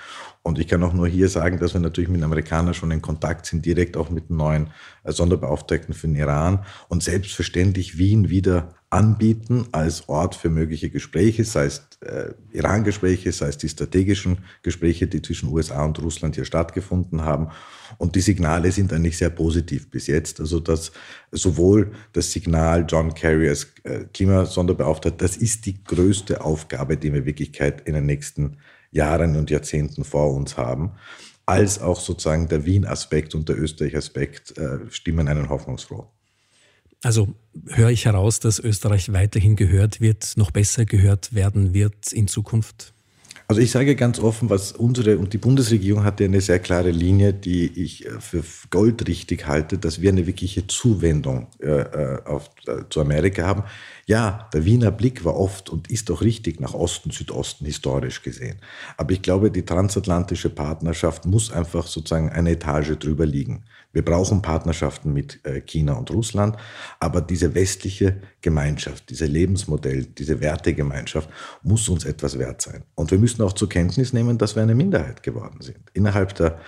Und 0.47 0.59
ich 0.59 0.69
kann 0.69 0.83
auch 0.83 0.93
nur 0.93 1.09
hier 1.09 1.31
sagen, 1.31 1.59
dass 1.59 1.73
wir 1.73 1.81
natürlich 1.81 2.11
mit 2.11 2.19
den 2.21 2.25
Amerikanern 2.25 2.75
schon 2.75 2.91
in 2.91 3.01
Kontakt 3.01 3.47
sind, 3.47 3.65
direkt 3.65 3.97
auch 3.97 4.11
mit 4.11 4.29
dem 4.29 4.37
neuen 4.37 4.69
äh, 5.03 5.11
Sonderbeauftragten 5.11 5.95
für 5.95 6.07
den 6.07 6.17
Iran 6.17 6.67
und 6.89 7.03
selbstverständlich 7.03 7.97
Wien 7.97 8.29
wieder 8.29 8.75
anbieten 8.91 9.67
als 9.73 10.07
Ort 10.07 10.35
für 10.35 10.51
mögliche 10.51 10.91
Gespräche, 10.91 11.45
sei 11.45 11.65
es 11.65 11.89
äh, 12.01 12.35
Iran-Gespräche, 12.53 13.33
sei 13.33 13.49
es 13.49 13.57
die 13.57 13.71
strategischen 13.71 14.37
Gespräche, 14.63 15.07
die 15.07 15.23
zwischen 15.23 15.49
USA 15.49 15.83
und 15.83 15.99
Russland 16.03 16.35
hier 16.35 16.45
stattgefunden 16.45 17.23
haben. 17.23 17.49
Und 17.97 18.15
die 18.15 18.21
Signale 18.21 18.71
sind 18.71 18.93
eigentlich 18.93 19.17
sehr 19.17 19.31
positiv 19.31 19.91
bis 19.91 20.09
jetzt. 20.09 20.41
Also 20.41 20.61
dass 20.61 20.93
sowohl 21.33 21.93
das 22.13 22.31
Signal 22.31 22.85
John 22.87 23.15
Kerry 23.15 23.49
als 23.49 23.73
äh, 23.85 24.05
Klimasonderbeauftragter, 24.13 25.25
das 25.27 25.39
ist 25.39 25.65
die 25.65 25.83
größte 25.83 26.45
Aufgabe, 26.45 26.99
die 26.99 27.15
wir 27.15 27.21
in 27.21 27.27
Wirklichkeit 27.27 27.81
in 27.89 27.95
den 27.95 28.05
nächsten 28.05 28.59
Jahren 28.95 29.37
und 29.37 29.51
Jahrzehnten 29.51 30.05
vor 30.05 30.33
uns 30.33 30.57
haben, 30.57 30.93
als 31.47 31.81
auch 31.81 32.01
sozusagen 32.01 32.49
der 32.49 32.65
Wien-Aspekt 32.65 33.35
und 33.35 33.49
der 33.49 33.59
Österreich-Aspekt 33.59 34.57
äh, 34.57 34.79
stimmen 34.91 35.29
einen 35.29 35.51
hoffnungsfroh. 35.51 36.07
Also 37.03 37.29
höre 37.67 37.91
ich 37.91 38.07
heraus, 38.07 38.41
dass 38.41 38.59
Österreich 38.59 39.13
weiterhin 39.13 39.57
gehört 39.57 40.01
wird, 40.01 40.37
noch 40.37 40.51
besser 40.51 40.87
gehört 40.87 41.35
werden 41.35 41.75
wird 41.75 42.13
in 42.13 42.29
Zukunft? 42.29 42.94
Also 43.47 43.61
ich 43.61 43.71
sage 43.71 43.95
ganz 43.95 44.19
offen, 44.21 44.49
was 44.49 44.73
unsere 44.73 45.19
und 45.19 45.35
die 45.35 45.39
Bundesregierung 45.39 46.03
hatte 46.03 46.25
eine 46.25 46.41
sehr 46.41 46.61
klare 46.61 46.91
Linie, 46.91 47.35
die 47.35 47.67
ich 47.67 48.07
äh, 48.07 48.21
für 48.21 48.43
goldrichtig 48.71 49.47
halte, 49.47 49.77
dass 49.77 50.01
wir 50.01 50.11
eine 50.11 50.27
wirkliche 50.27 50.67
Zuwendung 50.67 51.49
äh, 51.61 51.67
äh, 51.67 52.23
auf, 52.25 52.51
äh, 52.67 52.85
zu 52.89 53.03
Amerika 53.03 53.47
haben. 53.47 53.65
Ja, 54.07 54.49
der 54.55 54.65
Wiener 54.65 54.91
Blick 54.91 55.27
war 55.27 55.37
oft 55.37 55.69
und 55.69 55.91
ist 55.91 56.11
auch 56.11 56.23
richtig 56.23 56.59
nach 56.61 56.73
Osten, 56.73 57.11
Südosten 57.11 57.67
historisch 57.67 58.23
gesehen. 58.23 58.57
Aber 58.97 59.13
ich 59.13 59.21
glaube, 59.21 59.51
die 59.51 59.65
transatlantische 59.65 60.49
Partnerschaft 60.49 61.27
muss 61.27 61.53
einfach 61.53 61.87
sozusagen 61.87 62.31
eine 62.31 62.53
Etage 62.53 62.99
drüber 62.99 63.27
liegen. 63.27 63.65
Wir 63.95 64.05
brauchen 64.05 64.43
Partnerschaften 64.43 65.13
mit 65.15 65.41
äh, 65.47 65.63
China 65.63 65.95
und 65.95 66.11
Russland, 66.11 66.57
aber 67.01 67.23
diese 67.23 67.55
westliche 67.55 68.21
Gemeinschaft, 68.43 69.09
diese 69.09 69.25
Lebensmodell, 69.25 70.05
diese 70.05 70.41
Wertegemeinschaft 70.41 71.31
muss 71.63 71.89
uns 71.89 72.05
etwas 72.05 72.39
wert 72.39 72.61
sein. 72.61 72.83
Und 72.95 73.11
wir 73.11 73.19
müssen 73.19 73.43
auch 73.43 73.55
zur 73.55 73.71
Kenntnis 73.71 74.13
nehmen, 74.13 74.37
dass 74.37 74.57
wir 74.57 74.63
eine 74.63 74.75
Minderheit 74.75 75.23
geworden 75.23 75.63
sind. 75.63 75.79
Innerhalb 75.95 76.35
der 76.35 76.59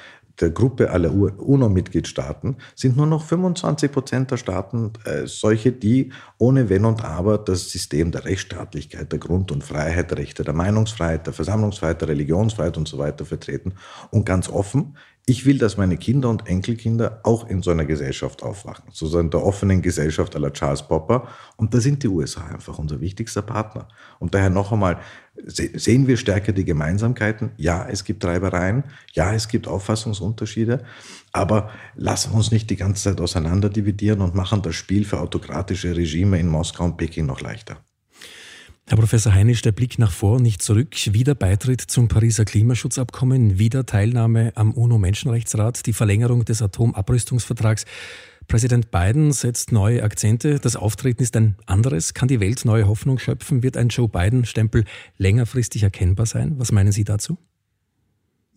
der 0.40 0.50
Gruppe 0.50 0.90
aller 0.90 1.12
UNO-Mitgliedstaaten 1.12 2.56
sind 2.74 2.96
nur 2.96 3.06
noch 3.06 3.24
25 3.24 3.90
Prozent 3.90 4.30
der 4.30 4.36
Staaten 4.36 4.92
äh, 5.04 5.26
solche, 5.26 5.72
die 5.72 6.12
ohne 6.38 6.68
Wenn 6.68 6.84
und 6.84 7.04
Aber 7.04 7.38
das 7.38 7.70
System 7.70 8.12
der 8.12 8.24
Rechtsstaatlichkeit, 8.24 9.10
der 9.12 9.18
Grund- 9.18 9.50
und 9.50 9.64
Freiheitsrechte, 9.64 10.44
der 10.44 10.54
Meinungsfreiheit, 10.54 11.26
der 11.26 11.32
Versammlungsfreiheit, 11.32 12.00
der 12.02 12.08
Religionsfreiheit 12.08 12.76
und 12.76 12.86
so 12.86 12.98
weiter 12.98 13.24
vertreten. 13.24 13.74
Und 14.10 14.26
ganz 14.26 14.48
offen, 14.48 14.96
ich 15.28 15.44
will, 15.44 15.58
dass 15.58 15.76
meine 15.76 15.96
Kinder 15.96 16.30
und 16.30 16.46
Enkelkinder 16.46 17.18
auch 17.24 17.48
in 17.48 17.60
so 17.60 17.72
einer 17.72 17.84
Gesellschaft 17.84 18.44
aufwachen, 18.44 18.84
so 18.92 19.18
in 19.18 19.28
der 19.28 19.42
offenen 19.42 19.82
Gesellschaft 19.82 20.36
aller 20.36 20.52
Charles 20.52 20.86
Popper. 20.86 21.26
Und 21.56 21.74
da 21.74 21.80
sind 21.80 22.04
die 22.04 22.08
USA 22.08 22.46
einfach 22.46 22.78
unser 22.78 23.00
wichtigster 23.00 23.42
Partner. 23.42 23.88
Und 24.20 24.34
daher 24.34 24.50
noch 24.50 24.70
einmal, 24.70 25.00
sehen 25.34 26.06
wir 26.06 26.16
stärker 26.16 26.52
die 26.52 26.64
Gemeinsamkeiten? 26.64 27.50
Ja, 27.56 27.88
es 27.88 28.04
gibt 28.04 28.22
Treibereien. 28.22 28.84
Ja, 29.14 29.34
es 29.34 29.48
gibt 29.48 29.66
Auffassungsunterschiede. 29.66 30.84
Aber 31.32 31.70
lassen 31.96 32.30
wir 32.30 32.36
uns 32.36 32.52
nicht 32.52 32.70
die 32.70 32.76
ganze 32.76 33.02
Zeit 33.02 33.20
auseinander 33.20 33.68
dividieren 33.68 34.20
und 34.20 34.36
machen 34.36 34.62
das 34.62 34.76
Spiel 34.76 35.04
für 35.04 35.18
autokratische 35.18 35.96
Regime 35.96 36.38
in 36.38 36.46
Moskau 36.46 36.84
und 36.84 36.98
Peking 36.98 37.26
noch 37.26 37.40
leichter. 37.40 37.78
Herr 38.88 38.98
Professor 38.98 39.34
Heinisch, 39.34 39.62
der 39.62 39.72
Blick 39.72 39.98
nach 39.98 40.12
vor 40.12 40.40
nicht 40.40 40.62
zurück. 40.62 40.94
Wieder 41.12 41.34
Beitritt 41.34 41.80
zum 41.80 42.06
Pariser 42.06 42.44
Klimaschutzabkommen, 42.44 43.58
wieder 43.58 43.84
Teilnahme 43.84 44.52
am 44.54 44.72
UNO-Menschenrechtsrat, 44.72 45.86
die 45.86 45.92
Verlängerung 45.92 46.44
des 46.44 46.62
Atomabrüstungsvertrags. 46.62 47.84
Präsident 48.46 48.92
Biden 48.92 49.32
setzt 49.32 49.72
neue 49.72 50.04
Akzente. 50.04 50.60
Das 50.60 50.76
Auftreten 50.76 51.20
ist 51.20 51.36
ein 51.36 51.56
anderes. 51.66 52.14
Kann 52.14 52.28
die 52.28 52.38
Welt 52.38 52.64
neue 52.64 52.86
Hoffnung 52.86 53.18
schöpfen? 53.18 53.64
Wird 53.64 53.76
ein 53.76 53.88
Joe 53.88 54.08
Biden-Stempel 54.08 54.84
längerfristig 55.18 55.82
erkennbar 55.82 56.26
sein? 56.26 56.54
Was 56.58 56.70
meinen 56.70 56.92
Sie 56.92 57.02
dazu? 57.02 57.38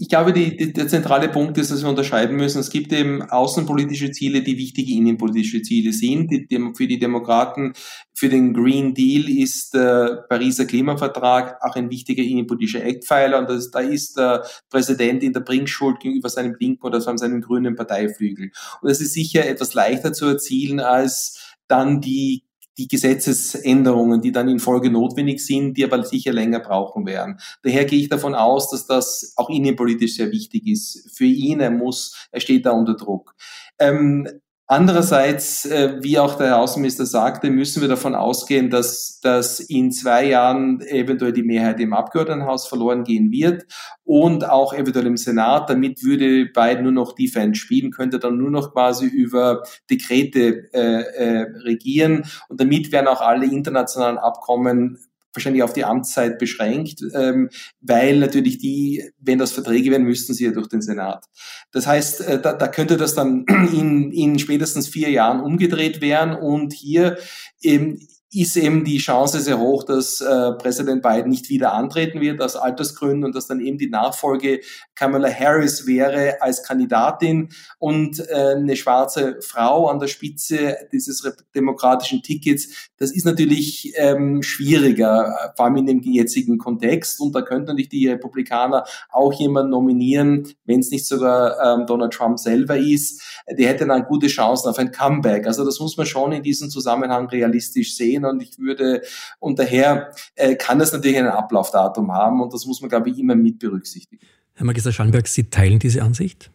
Ich 0.02 0.08
glaube, 0.08 0.32
die, 0.32 0.56
die, 0.56 0.72
der 0.72 0.88
zentrale 0.88 1.28
Punkt 1.28 1.58
ist, 1.58 1.72
dass 1.72 1.84
wir 1.84 1.90
unterscheiden 1.90 2.38
müssen. 2.38 2.60
Es 2.60 2.70
gibt 2.70 2.94
eben 2.94 3.22
außenpolitische 3.22 4.12
Ziele, 4.12 4.42
die 4.42 4.58
wichtige 4.58 4.94
innenpolitische 4.94 5.62
Ziele 5.62 5.92
sind. 5.92 6.32
Die, 6.32 6.72
für 6.74 6.88
die 6.88 7.00
Demokraten, 7.00 7.74
für 8.14 8.30
den 8.30 8.54
Green 8.54 8.94
Deal 8.94 9.30
ist 9.30 9.74
der 9.74 10.26
Pariser 10.30 10.66
Klimavertrag 10.66 11.58
auch 11.62 11.76
ein 11.76 11.90
wichtiger 11.90 12.24
innenpolitischer 12.24 12.82
Eckpfeiler. 12.82 13.40
Und 13.40 13.50
das, 13.50 13.72
da 13.72 13.82
ist 13.82 14.18
der 14.18 14.46
Präsident 14.70 15.22
in 15.22 15.34
der 15.34 15.42
Bringschuld 15.42 16.00
gegenüber 16.00 16.30
seinem 16.30 16.56
linken 16.58 16.86
oder 16.86 17.02
seinem 17.02 17.42
grünen 17.42 17.76
Parteiflügel. 17.76 18.52
Und 18.82 18.90
das 18.90 19.02
ist 19.02 19.14
sicher 19.14 19.46
etwas 19.46 19.74
leichter 19.74 20.14
zu 20.14 20.28
erzielen 20.28 20.80
als 20.80 21.58
dann 21.68 22.00
die 22.00 22.49
die 22.80 22.88
Gesetzesänderungen, 22.88 24.22
die 24.22 24.32
dann 24.32 24.48
in 24.48 24.60
Folge 24.60 24.89
notwendig 24.89 25.46
sind, 25.46 25.76
die 25.76 25.84
aber 25.84 26.04
sicher 26.04 26.32
länger 26.32 26.62
brauchen 26.62 27.06
werden. 27.06 27.39
Daher 27.62 27.84
gehe 27.84 28.00
ich 28.00 28.10
davon 28.10 28.34
aus, 28.34 28.72
dass 28.72 28.88
das 28.88 29.34
auch 29.36 29.50
innenpolitisch 29.50 30.15
sehr 30.15 30.32
wichtig 30.32 30.65
ist. 30.65 31.12
Für 31.13 31.26
ihn, 31.26 31.60
er 31.60 31.72
muss, 31.72 32.28
er 32.32 32.39
steht 32.39 32.65
da 32.65 32.72
unter 32.72 32.96
Druck. 32.96 33.36
Ähm, 33.80 34.28
Andererseits, 34.72 35.66
äh, 35.66 35.96
wie 36.02 36.20
auch 36.20 36.36
der 36.36 36.46
Herr 36.46 36.60
Außenminister 36.60 37.08
sagte, 37.08 37.50
müssen 37.50 37.82
wir 37.82 37.90
davon 37.90 38.14
ausgehen, 38.14 38.70
dass, 38.70 39.20
dass 39.20 39.60
in 39.60 39.92
zwei 39.92 40.26
Jahren 40.26 40.80
eventuell 40.82 41.34
die 41.34 41.42
Mehrheit 41.42 41.80
im 41.80 41.92
Abgeordnetenhaus 41.92 42.68
verloren 42.68 43.04
gehen 43.04 43.32
wird 43.32 43.66
und 44.04 44.48
auch 44.48 44.74
eventuell 44.74 45.08
im 45.08 45.18
Senat. 45.18 45.72
Damit 45.72 46.04
würde 46.04 46.46
Biden 46.46 46.84
nur 46.84 46.92
noch 46.92 47.16
Defense 47.16 47.60
spielen, 47.60 47.90
könnte 47.90 48.20
dann 48.20 48.38
nur 48.38 48.52
noch 48.52 48.72
quasi 48.72 49.08
über 49.08 49.64
Dekrete 49.90 50.72
äh, 50.72 51.02
äh, 51.02 51.48
regieren 51.64 52.26
und 52.48 52.62
damit 52.62 52.92
werden 52.92 53.08
auch 53.08 53.22
alle 53.22 53.48
internationalen 53.48 54.20
Abkommen 54.20 55.00
wahrscheinlich 55.34 55.63
auf 55.63 55.74
die 55.74 55.86
Amtszeit 55.86 56.39
beschränkt, 56.39 57.02
ähm, 57.13 57.50
weil 57.82 58.18
natürlich 58.18 58.58
die, 58.58 59.12
wenn 59.20 59.39
das 59.39 59.52
Verträge 59.52 59.92
werden, 59.92 60.06
müssten 60.06 60.34
sie 60.34 60.46
ja 60.46 60.52
durch 60.52 60.68
den 60.68 60.82
Senat. 60.82 61.26
Das 61.72 61.88
heißt, 61.88 62.22
äh, 62.22 62.42
da, 62.42 62.54
da 62.54 62.68
könnte 62.68 62.98
das 62.98 63.13
dann 63.13 63.46
in, 63.74 64.12
in 64.12 64.39
spätestens 64.39 64.88
vier 64.88 65.10
Jahren 65.10 65.42
umgedreht 65.42 66.02
werden 66.02 66.36
und 66.36 66.74
hier 66.74 67.18
eben 67.62 68.00
ist 68.32 68.56
eben 68.58 68.86
die 68.86 69.00
Chance 69.00 69.39
sehr 69.39 69.60
hoch, 69.60 69.84
dass 69.84 70.22
äh, 70.22 70.52
Präsident 70.54 71.02
Biden 71.02 71.30
nicht 71.30 71.50
wieder 71.50 71.74
antreten 71.74 72.22
wird 72.22 72.42
aus 72.42 72.56
Altersgründen 72.56 73.26
und 73.26 73.36
dass 73.36 73.48
dann 73.48 73.60
eben 73.60 73.80
die 73.80 73.89
Nachfolge 73.89 74.62
Kamala 74.94 75.30
Harris 75.30 75.88
wäre 75.88 76.42
als 76.42 76.62
Kandidatin 76.62 77.50
und 77.80 78.20
äh, 78.20 78.56
eine 78.58 78.76
schwarze 78.76 79.39
Frau 79.42 79.88
an 79.88 80.00
der 80.00 80.08
Spitze 80.08 80.78
dieses 80.92 81.28
demokratischen 81.56 82.22
Tickets. 82.22 82.89
Das 82.98 83.12
ist 83.12 83.26
natürlich 83.26 83.94
ähm, 83.96 84.44
schwieriger, 84.44 85.54
vor 85.56 85.65
allem 85.65 85.78
in 85.78 85.86
dem 85.88 86.02
jetzigen 86.02 86.58
Kontext. 86.58 87.20
Und 87.20 87.34
da 87.34 87.42
könnten 87.42 87.68
natürlich 87.68 87.89
die 87.89 88.10
Republikaner 88.10 88.84
auch 89.10 89.34
jemanden 89.34 89.72
nominieren, 89.72 90.48
wenn 90.65 90.82
es 90.82 90.92
nicht 90.92 91.08
sogar 91.08 91.80
ähm, 91.80 91.88
Donald 91.88 92.13
Trump 92.13 92.38
selber 92.38 92.78
ist. 92.78 93.24
Der 93.50 93.70
hätte 93.70 93.88
dann 93.88 94.04
gute 94.04 94.28
Chancen 94.28 94.70
auf 94.70 94.78
ein 94.78 94.92
Comeback. 94.92 95.48
Also 95.48 95.65
das 95.65 95.80
muss 95.80 95.98
man 95.98 96.06
schon 96.06 96.32
in 96.32 96.44
diesem 96.44 96.70
Zusammenhang 96.70 97.28
realistisch 97.30 97.96
sehen 97.96 98.19
gehen 98.20 98.26
und 98.26 98.42
ich 98.42 98.58
würde, 98.60 99.02
und 99.40 99.60
daher 99.60 100.12
äh, 100.36 100.56
kann 100.56 100.80
das 100.80 100.92
natürlich 100.92 101.18
ein 101.18 101.28
Ablaufdatum 101.28 102.12
haben 102.12 102.42
und 102.42 102.54
das 102.54 102.66
muss 102.66 102.82
man, 102.82 102.90
glaube 102.90 103.10
ich, 103.10 103.20
immer 103.20 103.36
mit 103.36 103.60
berücksichtigen. 103.60 104.26
Herr 104.56 104.66
Magister 104.66 104.92
Schallenberg, 104.92 105.28
Sie 105.28 105.50
teilen 105.50 105.80
diese 105.80 106.04
Ansicht? 106.04 106.52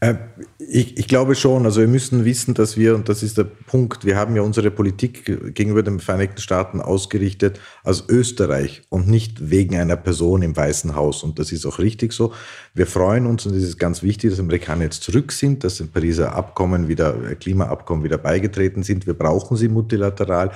Äh, 0.00 0.14
ich, 0.58 0.96
ich, 0.96 1.06
glaube 1.08 1.34
schon. 1.34 1.66
Also 1.66 1.80
wir 1.80 1.88
müssen 1.88 2.24
wissen, 2.24 2.54
dass 2.54 2.76
wir, 2.76 2.94
und 2.94 3.08
das 3.08 3.22
ist 3.22 3.36
der 3.36 3.44
Punkt, 3.44 4.04
wir 4.06 4.16
haben 4.16 4.34
ja 4.34 4.42
unsere 4.42 4.70
Politik 4.70 5.54
gegenüber 5.54 5.82
den 5.82 6.00
Vereinigten 6.00 6.40
Staaten 6.40 6.80
ausgerichtet 6.80 7.60
als 7.84 8.04
Österreich 8.08 8.82
und 8.88 9.08
nicht 9.08 9.50
wegen 9.50 9.76
einer 9.76 9.96
Person 9.96 10.40
im 10.40 10.56
Weißen 10.56 10.94
Haus. 10.96 11.22
Und 11.22 11.38
das 11.38 11.52
ist 11.52 11.66
auch 11.66 11.78
richtig 11.78 12.14
so. 12.14 12.32
Wir 12.72 12.86
freuen 12.86 13.26
uns, 13.26 13.44
und 13.44 13.54
es 13.54 13.62
ist 13.62 13.78
ganz 13.78 14.02
wichtig, 14.02 14.30
dass 14.30 14.38
die 14.38 14.42
Amerikaner 14.42 14.84
jetzt 14.84 15.02
zurück 15.02 15.32
sind, 15.32 15.64
dass 15.64 15.80
im 15.80 15.88
Pariser 15.88 16.34
Abkommen 16.34 16.88
wieder, 16.88 17.12
Klimaabkommen 17.34 18.02
wieder 18.02 18.18
beigetreten 18.18 18.82
sind. 18.82 19.06
Wir 19.06 19.14
brauchen 19.14 19.56
sie 19.58 19.68
multilateral. 19.68 20.52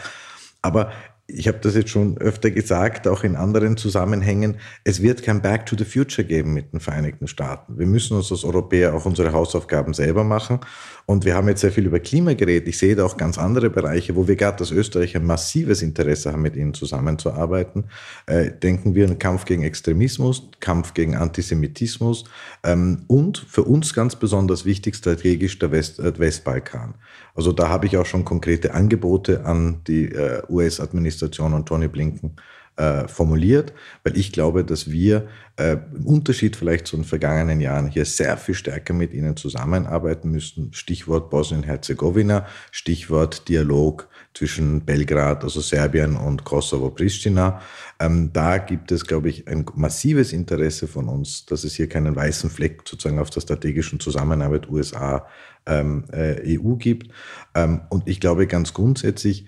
Aber 0.62 0.90
ich 1.26 1.48
habe 1.48 1.58
das 1.62 1.74
jetzt 1.74 1.88
schon 1.88 2.18
öfter 2.18 2.50
gesagt, 2.50 3.08
auch 3.08 3.24
in 3.24 3.34
anderen 3.34 3.78
Zusammenhängen, 3.78 4.56
es 4.84 5.00
wird 5.00 5.22
kein 5.22 5.40
Back 5.40 5.64
to 5.64 5.76
the 5.76 5.84
Future 5.84 6.26
geben 6.26 6.52
mit 6.52 6.72
den 6.72 6.80
Vereinigten 6.80 7.28
Staaten. 7.28 7.78
Wir 7.78 7.87
müssen 7.87 8.16
uns 8.16 8.30
als 8.30 8.44
Europäer 8.44 8.94
auch 8.94 9.06
unsere 9.06 9.32
Hausaufgaben 9.32 9.94
selber 9.94 10.22
machen. 10.22 10.60
Und 11.06 11.24
wir 11.24 11.34
haben 11.34 11.48
jetzt 11.48 11.62
sehr 11.62 11.72
viel 11.72 11.87
über 11.87 12.00
Klima 12.00 12.34
geredet. 12.34 12.68
Ich 12.68 12.78
sehe 12.78 12.94
da 12.94 13.04
auch 13.04 13.16
ganz 13.16 13.38
andere 13.38 13.70
Bereiche, 13.70 14.16
wo 14.16 14.26
wir 14.28 14.37
gerade 14.37 14.60
als 14.60 14.70
Österreich 14.70 15.16
ein 15.16 15.24
massives 15.24 15.82
Interesse 15.82 16.32
haben, 16.32 16.42
mit 16.42 16.56
ihnen 16.56 16.74
zusammenzuarbeiten. 16.74 17.84
Äh, 18.26 18.52
denken 18.52 18.94
wir 18.94 19.08
an 19.08 19.18
Kampf 19.18 19.44
gegen 19.44 19.62
Extremismus, 19.62 20.50
Kampf 20.60 20.94
gegen 20.94 21.14
Antisemitismus 21.14 22.24
ähm, 22.62 23.04
und 23.06 23.38
für 23.38 23.64
uns 23.64 23.92
ganz 23.94 24.16
besonders 24.16 24.64
wichtig 24.64 24.96
strategisch 24.96 25.58
der 25.58 25.72
West, 25.72 25.98
äh, 26.00 26.18
Westbalkan. 26.18 26.94
Also 27.34 27.52
da 27.52 27.68
habe 27.68 27.87
ich 27.87 27.96
auch 27.96 28.06
schon 28.06 28.24
konkrete 28.24 28.74
Angebote 28.74 29.44
an 29.44 29.80
die 29.87 30.06
äh, 30.06 30.42
US-Administration 30.48 31.13
und 31.22 31.66
Tony 31.66 31.88
Blinken 31.88 32.37
äh, 32.77 33.07
formuliert, 33.07 33.72
weil 34.03 34.16
ich 34.16 34.33
glaube, 34.33 34.64
dass 34.64 34.90
wir 34.90 35.29
äh, 35.57 35.77
im 35.94 36.07
Unterschied 36.07 36.57
vielleicht 36.57 36.88
zu 36.88 36.96
den 36.96 37.05
vergangenen 37.05 37.61
Jahren 37.61 37.87
hier 37.87 38.05
sehr 38.05 38.37
viel 38.37 38.57
stärker 38.57 38.92
mit 38.94 39.14
ihnen 39.14 39.37
zusammenarbeiten 39.37 40.31
müssen. 40.31 40.72
Stichwort 40.72 41.31
Bosnien-Herzegowina, 41.31 42.46
Stichwort 42.72 43.48
Dialog 43.48 44.09
zwischen 44.35 44.85
Belgrad, 44.85 45.44
also 45.44 45.61
Serbien 45.61 46.16
und 46.16 46.42
Kosovo-Pristina. 46.44 47.61
Ähm, 48.00 48.31
da 48.33 48.59
gibt 48.59 48.90
es, 48.90 49.07
glaube 49.07 49.29
ich, 49.29 49.46
ein 49.46 49.64
massives 49.77 50.33
Interesse 50.33 50.88
von 50.88 51.09
uns, 51.09 51.46
dass 51.46 51.62
es 51.62 51.74
hier 51.74 51.88
keinen 51.88 52.16
weißen 52.16 52.50
Fleck 52.50 52.83
sozusagen 52.85 53.20
auf 53.20 53.31
der 53.31 53.42
strategischen 53.42 54.00
Zusammenarbeit 54.00 54.68
USA 54.68 55.29
ähm, 55.66 56.05
äh, 56.12 56.59
EU 56.59 56.74
gibt. 56.74 57.12
Ähm, 57.55 57.83
und 57.90 58.09
ich 58.09 58.18
glaube 58.18 58.48
ganz 58.48 58.74
grundsätzlich, 58.74 59.46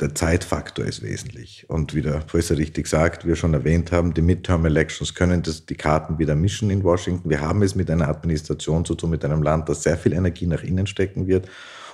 der 0.00 0.14
Zeitfaktor 0.14 0.84
ist 0.84 1.02
wesentlich. 1.02 1.66
Und 1.68 1.94
wie 1.94 2.02
der 2.02 2.18
Professor 2.18 2.56
richtig 2.56 2.86
sagt, 2.86 3.26
wir 3.26 3.36
schon 3.36 3.54
erwähnt 3.54 3.92
haben, 3.92 4.14
die 4.14 4.22
Midterm 4.22 4.64
Elections 4.64 5.14
können 5.14 5.42
das, 5.42 5.66
die 5.66 5.74
Karten 5.74 6.18
wieder 6.18 6.34
mischen 6.34 6.70
in 6.70 6.82
Washington. 6.82 7.28
Wir 7.28 7.40
haben 7.40 7.62
es 7.62 7.74
mit 7.74 7.90
einer 7.90 8.08
Administration 8.08 8.84
zu 8.84 8.94
tun, 8.94 9.10
mit 9.10 9.24
einem 9.24 9.42
Land, 9.42 9.68
das 9.68 9.82
sehr 9.82 9.96
viel 9.96 10.12
Energie 10.12 10.46
nach 10.46 10.62
innen 10.62 10.86
stecken 10.86 11.26
wird. 11.26 11.48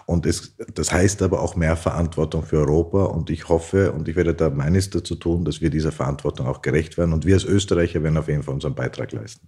Und 0.06 0.24
es, 0.24 0.54
das 0.74 0.90
heißt 0.90 1.20
aber 1.22 1.42
auch 1.42 1.54
mehr 1.54 1.76
Verantwortung 1.76 2.42
für 2.42 2.58
Europa. 2.58 3.04
Und 3.04 3.30
ich 3.30 3.48
hoffe 3.48 3.92
und 3.92 4.08
ich 4.08 4.16
werde 4.16 4.34
da 4.34 4.48
meines 4.48 4.88
dazu 4.90 5.16
tun, 5.16 5.44
dass 5.44 5.60
wir 5.60 5.70
dieser 5.70 5.92
Verantwortung 5.92 6.46
auch 6.46 6.62
gerecht 6.62 6.96
werden. 6.96 7.12
Und 7.12 7.26
wir 7.26 7.34
als 7.34 7.44
Österreicher 7.44 8.02
werden 8.02 8.16
auf 8.16 8.28
jeden 8.28 8.42
Fall 8.42 8.54
unseren 8.54 8.74
Beitrag 8.74 9.12
leisten. 9.12 9.46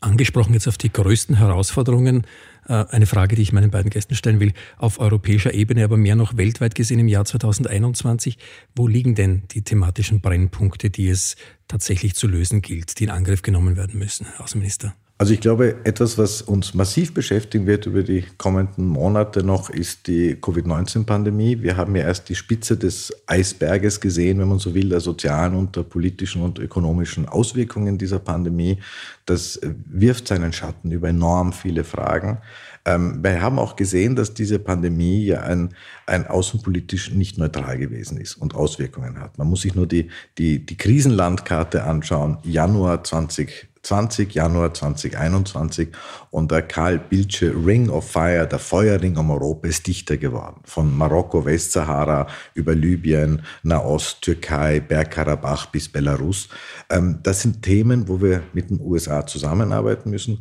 Angesprochen 0.00 0.54
jetzt 0.54 0.68
auf 0.68 0.78
die 0.78 0.92
größten 0.92 1.36
Herausforderungen 1.36 2.26
eine 2.66 3.06
Frage, 3.06 3.36
die 3.36 3.42
ich 3.42 3.52
meinen 3.52 3.70
beiden 3.70 3.90
Gästen 3.90 4.14
stellen 4.14 4.40
will, 4.40 4.52
auf 4.76 4.98
europäischer 5.00 5.54
Ebene, 5.54 5.84
aber 5.84 5.96
mehr 5.96 6.16
noch 6.16 6.36
weltweit 6.36 6.74
gesehen 6.74 6.98
im 6.98 7.08
Jahr 7.08 7.24
2021. 7.24 8.38
Wo 8.74 8.86
liegen 8.86 9.14
denn 9.14 9.42
die 9.50 9.62
thematischen 9.62 10.20
Brennpunkte, 10.20 10.90
die 10.90 11.08
es 11.08 11.36
tatsächlich 11.68 12.14
zu 12.14 12.26
lösen 12.26 12.62
gilt, 12.62 12.98
die 12.98 13.04
in 13.04 13.10
Angriff 13.10 13.42
genommen 13.42 13.76
werden 13.76 13.98
müssen, 13.98 14.26
Herr 14.26 14.44
Außenminister? 14.44 14.94
Also 15.16 15.32
ich 15.32 15.40
glaube, 15.40 15.76
etwas, 15.84 16.18
was 16.18 16.42
uns 16.42 16.74
massiv 16.74 17.14
beschäftigen 17.14 17.66
wird 17.66 17.86
über 17.86 18.02
die 18.02 18.24
kommenden 18.36 18.88
Monate 18.88 19.44
noch, 19.44 19.70
ist 19.70 20.08
die 20.08 20.34
Covid-19-Pandemie. 20.34 21.62
Wir 21.62 21.76
haben 21.76 21.94
ja 21.94 22.02
erst 22.02 22.28
die 22.28 22.34
Spitze 22.34 22.76
des 22.76 23.12
Eisberges 23.28 24.00
gesehen, 24.00 24.40
wenn 24.40 24.48
man 24.48 24.58
so 24.58 24.74
will, 24.74 24.88
der 24.88 24.98
sozialen 24.98 25.54
und 25.54 25.76
der 25.76 25.84
politischen 25.84 26.42
und 26.42 26.58
ökonomischen 26.58 27.28
Auswirkungen 27.28 27.96
dieser 27.96 28.18
Pandemie. 28.18 28.80
Das 29.24 29.60
wirft 29.62 30.26
seinen 30.26 30.52
Schatten 30.52 30.90
über 30.90 31.10
enorm 31.10 31.52
viele 31.52 31.84
Fragen. 31.84 32.38
Ähm, 32.84 33.22
wir 33.22 33.40
haben 33.40 33.58
auch 33.58 33.76
gesehen, 33.76 34.16
dass 34.16 34.34
diese 34.34 34.58
Pandemie 34.58 35.24
ja 35.24 35.40
ein, 35.40 35.74
ein 36.06 36.26
außenpolitisch 36.26 37.12
nicht 37.12 37.38
neutral 37.38 37.78
gewesen 37.78 38.18
ist 38.18 38.34
und 38.34 38.54
Auswirkungen 38.54 39.20
hat. 39.20 39.38
Man 39.38 39.48
muss 39.48 39.62
sich 39.62 39.74
nur 39.74 39.86
die, 39.86 40.10
die, 40.38 40.64
die 40.64 40.76
Krisenlandkarte 40.76 41.84
anschauen. 41.84 42.38
Januar 42.42 43.04
20 43.04 43.68
20, 43.84 44.34
Januar 44.34 44.74
2021 44.74 45.88
und 46.30 46.50
der 46.50 46.62
Karl 46.62 46.98
Bildsche 46.98 47.54
Ring 47.54 47.90
of 47.90 48.10
Fire, 48.10 48.46
der 48.46 48.58
Feuerring 48.58 49.16
um 49.16 49.30
Europa, 49.30 49.68
ist 49.68 49.86
dichter 49.86 50.16
geworden. 50.16 50.60
Von 50.64 50.96
Marokko, 50.96 51.44
Westsahara 51.44 52.26
über 52.54 52.74
Libyen, 52.74 53.42
Nahost, 53.62 54.22
Türkei, 54.22 54.80
Bergkarabach 54.80 55.66
bis 55.66 55.88
Belarus. 55.88 56.48
Ähm, 56.90 57.20
das 57.22 57.42
sind 57.42 57.62
Themen, 57.62 58.08
wo 58.08 58.20
wir 58.20 58.42
mit 58.52 58.70
den 58.70 58.80
USA 58.80 59.26
zusammenarbeiten 59.26 60.10
müssen. 60.10 60.38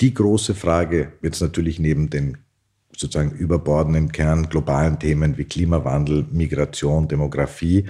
Die 0.00 0.14
große 0.14 0.54
Frage 0.54 1.12
jetzt 1.22 1.40
natürlich 1.40 1.78
neben 1.78 2.10
den 2.10 2.38
sozusagen 2.96 3.32
überbordenden 3.32 4.12
Kern 4.12 4.48
globalen 4.48 4.98
Themen 4.98 5.36
wie 5.36 5.44
Klimawandel, 5.44 6.26
Migration, 6.30 7.08
Demografie 7.08 7.86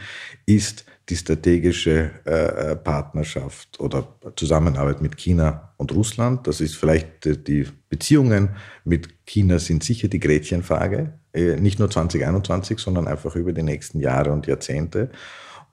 ist, 0.46 0.86
die 1.10 1.16
strategische 1.16 2.10
äh, 2.24 2.72
äh, 2.72 2.76
Partnerschaft 2.76 3.78
oder 3.78 4.08
Zusammenarbeit 4.36 5.02
mit 5.02 5.18
China 5.18 5.74
und 5.76 5.92
Russland. 5.92 6.46
Das 6.46 6.62
ist 6.62 6.76
vielleicht 6.76 7.26
äh, 7.26 7.36
die 7.36 7.66
Beziehungen 7.90 8.50
mit 8.84 9.26
China 9.26 9.58
sind 9.58 9.84
sicher 9.84 10.08
die 10.08 10.20
Gretchenfrage, 10.20 11.12
äh, 11.34 11.56
nicht 11.56 11.78
nur 11.78 11.90
2021, 11.90 12.78
sondern 12.78 13.06
einfach 13.06 13.36
über 13.36 13.52
die 13.52 13.62
nächsten 13.62 14.00
Jahre 14.00 14.32
und 14.32 14.46
Jahrzehnte. 14.46 15.10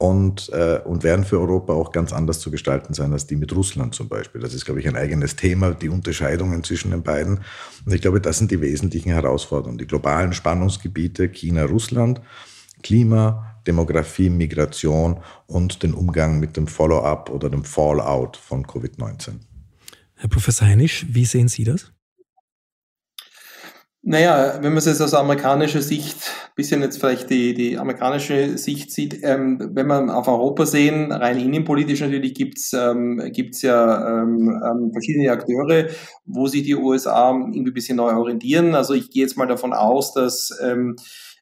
Und, 0.01 0.49
äh, 0.49 0.79
und 0.83 1.03
werden 1.03 1.23
für 1.23 1.39
Europa 1.39 1.73
auch 1.73 1.91
ganz 1.91 2.11
anders 2.11 2.39
zu 2.39 2.49
gestalten 2.49 2.95
sein 2.95 3.13
als 3.13 3.27
die 3.27 3.35
mit 3.35 3.55
Russland 3.55 3.93
zum 3.93 4.09
Beispiel. 4.09 4.41
Das 4.41 4.55
ist, 4.55 4.65
glaube 4.65 4.79
ich, 4.79 4.87
ein 4.87 4.95
eigenes 4.95 5.35
Thema, 5.35 5.75
die 5.75 5.89
Unterscheidungen 5.89 6.63
zwischen 6.63 6.89
den 6.89 7.03
beiden. 7.03 7.41
Und 7.85 7.93
ich 7.93 8.01
glaube, 8.01 8.19
das 8.19 8.39
sind 8.39 8.49
die 8.49 8.61
wesentlichen 8.61 9.11
Herausforderungen. 9.11 9.77
Die 9.77 9.85
globalen 9.85 10.33
Spannungsgebiete 10.33 11.29
China, 11.29 11.65
Russland, 11.65 12.19
Klima, 12.81 13.61
Demografie, 13.67 14.31
Migration 14.31 15.19
und 15.45 15.83
den 15.83 15.93
Umgang 15.93 16.39
mit 16.39 16.57
dem 16.57 16.65
Follow-up 16.65 17.29
oder 17.29 17.51
dem 17.51 17.63
Fallout 17.63 18.37
von 18.37 18.65
Covid-19. 18.65 19.33
Herr 20.15 20.29
Professor 20.29 20.67
Heinisch, 20.67 21.05
wie 21.11 21.25
sehen 21.25 21.47
Sie 21.47 21.63
das? 21.63 21.93
Naja, 24.03 24.55
wenn 24.63 24.71
man 24.71 24.79
es 24.79 24.85
jetzt 24.85 25.01
aus 25.01 25.13
amerikanischer 25.13 25.83
Sicht, 25.83 26.17
bisschen 26.55 26.81
jetzt 26.81 26.99
vielleicht 26.99 27.29
die, 27.29 27.53
die 27.53 27.77
amerikanische 27.77 28.57
Sicht 28.57 28.91
sieht, 28.91 29.19
ähm, 29.21 29.59
wenn 29.73 29.85
man 29.85 30.09
auf 30.09 30.27
Europa 30.27 30.65
sehen, 30.65 31.11
rein 31.11 31.37
innenpolitisch 31.37 32.01
natürlich 32.01 32.33
gibt's 32.33 32.73
ähm, 32.73 33.21
gibt's 33.31 33.61
ja 33.61 34.23
ähm, 34.23 34.59
ähm, 34.65 34.91
verschiedene 34.91 35.31
Akteure, 35.31 35.89
wo 36.25 36.47
sich 36.47 36.63
die 36.63 36.75
USA 36.75 37.29
irgendwie 37.29 37.69
ein 37.69 37.73
bisschen 37.75 37.97
neu 37.97 38.13
orientieren. 38.13 38.73
Also 38.73 38.95
ich 38.95 39.11
gehe 39.11 39.21
jetzt 39.21 39.37
mal 39.37 39.45
davon 39.45 39.71
aus, 39.71 40.13
dass 40.13 40.49
ähm, 40.63 40.95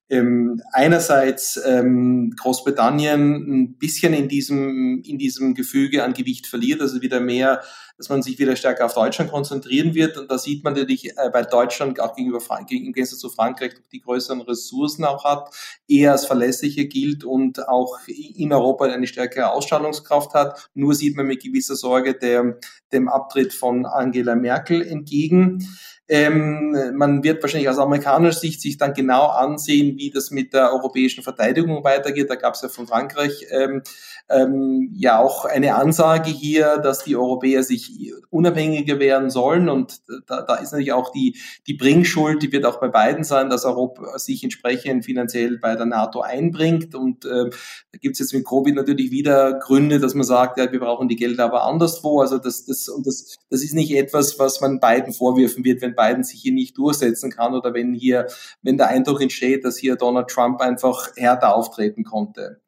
ähm, 0.10 0.62
einerseits 0.74 1.62
ähm, 1.66 2.34
Großbritannien 2.36 3.22
ein 3.48 3.78
bisschen 3.78 4.14
in 4.14 4.28
diesem, 4.28 5.02
in 5.04 5.18
diesem 5.18 5.54
Gefüge 5.54 6.04
an 6.04 6.14
Gewicht 6.14 6.48
verliert, 6.48 6.82
also 6.82 7.02
wieder 7.02 7.22
mehr, 7.22 7.62
dass 8.00 8.08
man 8.08 8.24
sich 8.24 8.40
wieder 8.40 8.56
stärker 8.56 8.86
auf 8.86 8.94
Deutschland 8.94 9.30
konzentrieren 9.30 9.94
wird. 9.94 10.18
Und 10.18 10.32
da 10.32 10.38
sieht 10.38 10.64
man 10.64 10.74
natürlich, 10.74 11.12
äh, 11.12 11.34
weil 11.34 11.46
Deutschland 11.46 12.00
auch 12.00 12.16
gegenüber 12.16 12.40
im 12.70 12.94
Gegensatz 12.94 13.20
zu 13.20 13.30
Frankreich 13.30 13.74
die 13.92 14.00
größeren 14.00 14.42
Ressourcen 14.42 15.04
auch 15.04 15.26
hat, 15.26 15.54
eher 15.88 16.14
als 16.14 16.26
verlässlicher 16.26 16.86
gilt 16.86 17.26
und 17.26 17.68
auch 17.68 18.00
in 18.08 18.54
Europa 18.54 18.86
eine 18.86 19.06
stärkere 19.06 19.52
Ausstrahlungskraft 19.52 20.34
hat. 20.34 20.70
Nur 20.74 20.96
sieht 20.96 21.18
man 21.18 21.28
mit 21.28 21.44
gewisser 21.44 21.76
Sorge 21.76 22.14
der, 22.14 22.58
dem 22.94 23.10
Abtritt 23.10 23.54
von 23.54 23.86
Angela 23.86 24.36
Merkel 24.36 24.82
entgegen. 24.82 25.68
Ähm, 26.12 26.76
man 26.96 27.24
wird 27.24 27.44
wahrscheinlich 27.44 27.70
aus 27.70 27.78
amerikanischer 27.78 28.40
Sicht 28.40 28.62
sich 28.62 28.78
dann 28.78 28.96
genau 28.96 29.28
ansehen, 29.28 29.96
wie 29.96 30.10
das 30.10 30.32
mit 30.32 30.54
der 30.54 30.74
europäischen 30.74 31.24
Verteidigung 31.24 31.84
weitergeht. 31.84 32.32
Da 32.32 32.36
gab 32.36 32.56
es 32.56 32.64
ja 32.64 32.70
von 32.70 32.88
Frankreich 32.88 33.46
ähm, 33.52 33.84
ähm, 34.28 34.90
ja 34.96 35.20
auch 35.20 35.46
eine 35.46 35.76
Ansage 35.76 36.32
hier, 36.32 36.80
dass 36.80 37.04
die 37.04 37.16
Europäer 37.16 37.62
sich 37.62 37.89
unabhängiger 38.30 39.00
werden 39.00 39.30
sollen. 39.30 39.70
Und 39.70 40.02
da, 40.28 40.42
da 40.42 40.56
ist 40.56 40.72
natürlich 40.72 40.94
auch 40.94 41.12
die, 41.12 41.38
die 41.68 41.74
Bringschuld, 41.74 42.42
die 42.42 42.52
wird 42.52 42.66
auch 42.66 42.80
bei 42.80 42.88
beiden 42.88 43.24
sein, 43.24 43.50
dass 43.50 43.66
Europa 43.66 44.18
sich 44.20 44.44
entsprechend 44.44 45.06
finanziell 45.06 45.58
bei 45.58 45.76
der 45.76 45.86
NATO 45.86 46.22
einbringt. 46.22 46.96
Und 46.96 47.26
äh, 47.26 47.50
da 47.50 48.00
gibt 48.00 48.14
es 48.14 48.20
jetzt 48.20 48.34
mit 48.34 48.46
Covid 48.46 48.76
natürlich 48.76 49.12
wieder 49.12 49.60
Gründe, 49.60 50.00
dass 50.00 50.14
man 50.14 50.26
sagt, 50.26 50.58
ja, 50.58 50.72
wir 50.72 50.80
brauchen 50.80 51.08
die 51.08 51.16
Gelder 51.16 51.46
aber 51.46 51.64
anderswo. 51.64 52.22
Also 52.22 52.38
das, 52.38 52.66
das, 52.66 52.90
und 52.90 53.06
das, 53.08 53.38
das 53.50 53.64
ist 53.64 53.74
nicht 53.74 53.96
etwas, 53.96 54.40
was 54.40 54.62
man 54.62 54.80
beiden 54.80 55.14
vorwürfen 55.14 55.64
wird, 55.64 55.82
wenn 55.82 55.96
Biden 55.96 56.24
sich 56.24 56.42
hier 56.42 56.54
nicht 56.54 56.78
durchsetzen 56.78 57.32
kann 57.32 57.54
oder 57.54 57.74
wenn 57.74 57.94
hier, 57.94 58.28
wenn 58.62 58.78
der 58.78 58.90
Eindruck 58.90 59.22
entsteht, 59.22 59.66
dass 59.66 59.78
hier 59.78 59.96
Donald 59.96 60.28
Trump 60.28 60.62
einfach 60.62 61.16
härter 61.16 61.56
auftreten 61.56 62.04
konnte. 62.04 62.62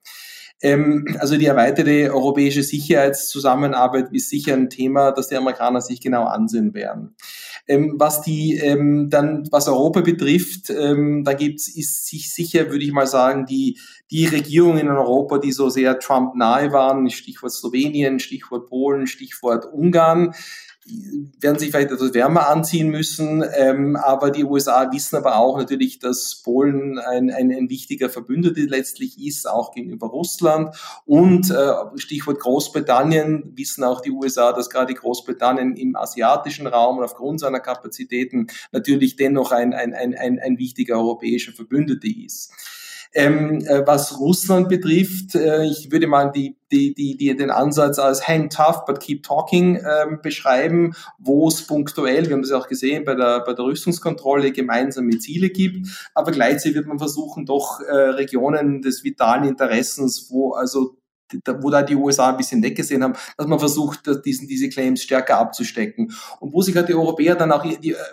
Ähm, 0.62 1.18
also 1.20 1.38
die 1.38 1.45
erweiterte 1.45 2.14
europäische 2.14 2.64
Sicherheitszusammenarbeit 2.64 4.09
ist 4.12 4.30
sicher 4.30 4.53
ein 4.53 4.70
Thema, 4.70 5.12
das 5.12 5.28
die 5.28 5.36
Amerikaner 5.36 5.82
sich 5.82 6.01
genau 6.01 6.26
ansehen 6.26 6.74
werden. 6.74 7.16
Ähm, 7.68 7.95
was 7.97 8.22
die 8.22 8.57
ähm, 8.57 9.09
dann, 9.09 9.47
was 9.51 9.68
Europa 9.68 10.01
betrifft, 10.01 10.70
ähm, 10.70 11.24
da 11.24 11.34
gibt 11.34 11.59
es 11.59 11.76
ist 11.76 12.07
sich 12.07 12.34
sicher, 12.34 12.70
würde 12.70 12.84
ich 12.84 12.91
mal 12.91 13.07
sagen, 13.07 13.45
die 13.45 13.80
die 14.12 14.26
Regierungen 14.26 14.80
in 14.80 14.89
Europa, 14.89 15.38
die 15.38 15.51
so 15.51 15.70
sehr 15.70 15.97
Trump 15.99 16.36
nahe 16.36 16.72
waren, 16.74 17.09
Stichwort 17.09 17.53
Slowenien, 17.53 18.20
Stichwort 18.20 18.68
Polen, 18.68 19.07
Stichwort 19.07 19.66
Ungarn, 19.72 20.34
werden 20.86 21.59
sich 21.59 21.69
vielleicht 21.69 21.91
etwas 21.91 22.13
wärmer 22.13 22.49
anziehen 22.49 22.89
müssen, 22.89 23.43
ähm, 23.55 23.95
aber 23.95 24.32
die 24.32 24.43
USA 24.43 24.91
wissen 24.91 25.15
aber 25.15 25.38
auch 25.38 25.57
natürlich, 25.57 25.99
dass 25.99 26.41
Polen 26.43 26.97
ein, 26.97 27.29
ein, 27.29 27.51
ein 27.51 27.69
wichtiger 27.69 28.09
Verbündeter 28.09 28.61
letztlich 28.61 29.23
ist, 29.23 29.47
auch 29.47 29.73
gegenüber 29.73 30.07
Russland. 30.07 30.75
Und 31.05 31.51
äh, 31.51 31.73
Stichwort 31.95 32.39
Großbritannien 32.39 33.53
wissen 33.55 33.84
auch 33.84 34.01
die 34.01 34.11
USA, 34.11 34.53
dass 34.53 34.69
gerade 34.71 34.93
Großbritannien 34.93 35.75
im 35.75 35.95
asiatischen 35.95 36.65
Raum 36.65 36.97
und 36.97 37.03
aufgrund 37.03 37.39
seiner 37.39 37.59
Kapazitäten 37.59 38.47
natürlich 38.71 39.15
dennoch 39.15 39.51
ein, 39.51 39.73
ein, 39.73 39.93
ein, 39.93 40.15
ein, 40.15 40.57
wichtiger 40.57 40.95
europäischer 40.95 41.51
Verbündeter 41.51 42.07
ist. 42.07 42.51
Ähm, 43.14 43.59
äh, 43.66 43.86
was 43.86 44.20
Russland 44.20 44.70
betrifft, 44.70 45.36
äh, 45.36 45.66
ich 45.66 45.91
würde 45.91 46.07
mal 46.07 46.32
die, 46.32 46.55
die, 46.72 46.93
die, 46.93 47.18
die, 47.18 47.36
den 47.36 47.51
Ansatz 47.51 47.99
als 47.99 48.26
hang 48.26 48.49
tough 48.49 48.86
but 48.86 49.01
keep 49.01 49.24
talking 49.24 49.76
ähm, 49.76 50.20
beschreiben, 50.22 50.93
wo 51.20 51.49
es 51.49 51.68
punktuell, 51.68 52.28
wir 52.28 52.34
haben 52.34 52.41
das 52.41 52.51
ja 52.51 52.57
auch 52.57 52.70
gesehen, 52.70 53.03
bei 53.03 53.16
der, 53.16 53.41
bei 53.41 53.53
der 53.53 53.66
Rüstungskontrolle 53.66 54.53
gemeinsame 54.53 55.18
Ziele 55.20 55.49
gibt, 55.49 55.88
aber 56.14 56.32
gleichzeitig 56.32 56.76
wird 56.76 56.88
man 56.88 56.99
versuchen, 56.99 57.45
doch 57.45 57.82
äh, 57.82 57.91
Regionen 57.91 58.82
des 58.82 59.03
vitalen 59.03 59.43
Interessens, 59.43 60.28
wo 60.30 60.53
also 60.53 61.00
wo 61.61 61.69
da 61.69 61.84
die 61.84 61.95
USA 61.95 62.29
ein 62.29 62.38
bisschen 62.38 62.63
weggesehen 62.63 63.03
haben, 63.03 63.13
dass 63.38 63.47
man 63.47 63.59
versucht, 63.59 64.01
diesen, 64.25 64.47
diese 64.47 64.69
Claims 64.69 65.03
stärker 65.03 65.38
abzustecken. 65.38 66.11
Und 66.39 66.53
wo 66.53 66.61
sich 66.61 66.75
halt 66.75 66.89
die 66.89 66.95
Europäer 66.95 67.36
dann 67.36 67.51
auch 67.51 67.65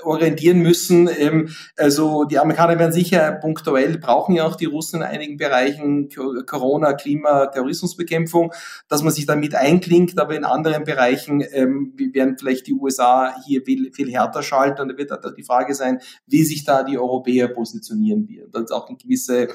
orientieren 0.05 0.61
müssen, 0.61 1.09
ähm, 1.19 1.51
also 1.77 2.25
die 2.25 2.39
Amerikaner 2.39 2.79
werden 2.79 2.93
sicher 2.93 3.33
punktuell, 3.33 3.99
brauchen 3.99 4.35
ja 4.35 4.45
auch 4.45 4.57
die 4.57 4.67
Russen 4.67 4.97
in 4.97 5.03
einigen 5.03 5.37
Bereichen, 5.37 6.09
Corona, 6.47 6.93
Klima, 6.95 7.47
Terrorismusbekämpfung, 7.47 8.53
dass 8.89 9.03
man 9.03 9.13
sich 9.13 9.27
damit 9.27 9.55
einklingt, 9.55 10.19
aber 10.19 10.37
in 10.37 10.45
anderen 10.45 10.85
Bereichen 10.85 11.43
ähm, 11.53 11.95
werden 11.97 12.37
vielleicht 12.39 12.67
die 12.67 12.75
USA 12.75 13.35
hier 13.47 13.63
viel, 13.63 13.93
viel 13.93 14.11
härter 14.11 14.43
schalten 14.43 14.83
und 14.83 14.89
da 14.89 14.99
wird 14.99 15.13
die 15.37 15.43
Frage 15.43 15.75
sein, 15.75 16.01
wie 16.27 16.45
sich 16.45 16.65
da 16.65 16.83
die 16.83 16.99
Europäer 16.99 17.49
positionieren 17.49 18.29
wird. 18.29 18.55
Das 18.55 18.63
ist 18.65 18.73
auch 18.73 18.89
eine 18.89 18.97
gewisse 18.97 19.49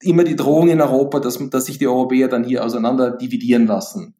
immer 0.00 0.24
die 0.24 0.36
Drohung 0.36 0.68
in 0.68 0.80
Europa, 0.80 1.20
dass, 1.20 1.38
dass 1.50 1.66
sich 1.66 1.78
die 1.78 1.88
Europäer 1.88 2.28
dann 2.28 2.44
hier 2.44 2.64
auseinander 2.64 3.10
dividieren 3.10 3.66
lassen. 3.66 4.14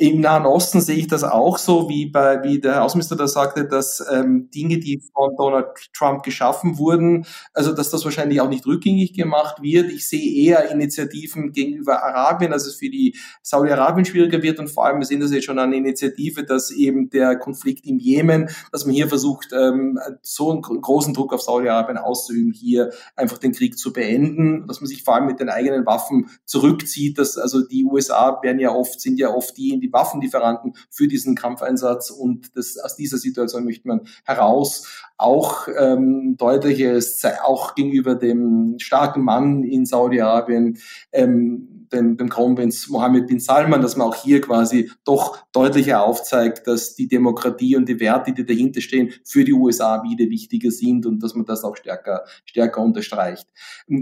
Im 0.00 0.22
Nahen 0.22 0.46
Osten 0.46 0.80
sehe 0.80 0.96
ich 0.96 1.08
das 1.08 1.24
auch 1.24 1.58
so, 1.58 1.90
wie 1.90 2.06
bei, 2.06 2.42
wie 2.42 2.58
der 2.58 2.82
Außenminister 2.82 3.16
da 3.16 3.28
sagte, 3.28 3.66
dass 3.68 4.02
ähm, 4.10 4.48
Dinge, 4.50 4.78
die 4.78 5.02
von 5.12 5.36
Donald 5.36 5.66
Trump 5.92 6.22
geschaffen 6.22 6.78
wurden, 6.78 7.26
also 7.52 7.74
dass 7.74 7.90
das 7.90 8.02
wahrscheinlich 8.06 8.40
auch 8.40 8.48
nicht 8.48 8.64
rückgängig 8.64 9.12
gemacht 9.12 9.60
wird. 9.60 9.92
Ich 9.92 10.08
sehe 10.08 10.46
eher 10.46 10.70
Initiativen 10.70 11.52
gegenüber 11.52 12.02
Arabien, 12.02 12.50
dass 12.50 12.66
es 12.66 12.76
für 12.76 12.88
die 12.88 13.14
Saudi-Arabien 13.42 14.06
schwieriger 14.06 14.42
wird 14.42 14.58
und 14.58 14.68
vor 14.68 14.86
allem, 14.86 15.00
wir 15.00 15.04
sehen 15.04 15.20
das 15.20 15.32
jetzt 15.32 15.44
schon 15.44 15.58
an 15.58 15.74
Initiative, 15.74 16.44
dass 16.44 16.70
eben 16.70 17.10
der 17.10 17.36
Konflikt 17.36 17.84
im 17.84 17.98
Jemen, 17.98 18.48
dass 18.72 18.86
man 18.86 18.94
hier 18.94 19.08
versucht, 19.08 19.48
ähm, 19.52 19.98
so 20.22 20.50
einen 20.50 20.62
großen 20.62 21.12
Druck 21.12 21.34
auf 21.34 21.42
Saudi-Arabien 21.42 21.98
auszuüben, 21.98 22.54
hier 22.54 22.88
einfach 23.16 23.36
den 23.36 23.52
Krieg 23.52 23.76
zu 23.76 23.92
beenden, 23.92 24.66
dass 24.66 24.80
man 24.80 24.88
sich 24.88 25.02
vor 25.02 25.16
allem 25.16 25.26
mit 25.26 25.40
den 25.40 25.50
eigenen 25.50 25.84
Waffen 25.84 26.30
zurückzieht, 26.46 27.18
dass 27.18 27.36
also 27.36 27.60
die 27.60 27.84
USA 27.84 28.40
werden 28.42 28.60
ja 28.60 28.74
oft, 28.74 28.98
sind 28.98 29.18
ja 29.18 29.28
oft 29.28 29.58
die, 29.58 29.78
die 29.78 29.89
Waffenlieferanten 29.92 30.74
für 30.90 31.08
diesen 31.08 31.34
Kampfeinsatz 31.34 32.10
und 32.10 32.56
das, 32.56 32.78
aus 32.78 32.96
dieser 32.96 33.18
Situation 33.18 33.64
möchte 33.64 33.88
man 33.88 34.02
heraus 34.24 35.04
auch 35.16 35.68
ähm, 35.78 36.36
deutliches, 36.38 37.22
auch 37.44 37.74
gegenüber 37.74 38.14
dem 38.14 38.76
starken 38.78 39.22
Mann 39.22 39.62
in 39.64 39.84
Saudi-Arabien, 39.86 40.78
ähm, 41.12 41.80
dem, 41.92 42.16
dem 42.16 42.28
Kronprinz 42.28 42.88
Mohammed 42.88 43.26
bin 43.26 43.40
Salman, 43.40 43.82
dass 43.82 43.96
man 43.96 44.08
auch 44.08 44.14
hier 44.14 44.40
quasi 44.40 44.90
doch 45.04 45.38
deutlicher 45.52 46.04
aufzeigt, 46.04 46.66
dass 46.66 46.94
die 46.94 47.08
Demokratie 47.08 47.76
und 47.76 47.88
die 47.88 48.00
Werte, 48.00 48.32
die 48.32 48.46
dahinter 48.46 48.80
stehen, 48.80 49.12
für 49.24 49.44
die 49.44 49.52
USA 49.52 50.02
wieder 50.02 50.30
wichtiger 50.30 50.70
sind 50.70 51.06
und 51.06 51.22
dass 51.22 51.34
man 51.34 51.46
das 51.46 51.64
auch 51.64 51.76
stärker, 51.76 52.24
stärker 52.44 52.80
unterstreicht. 52.82 53.48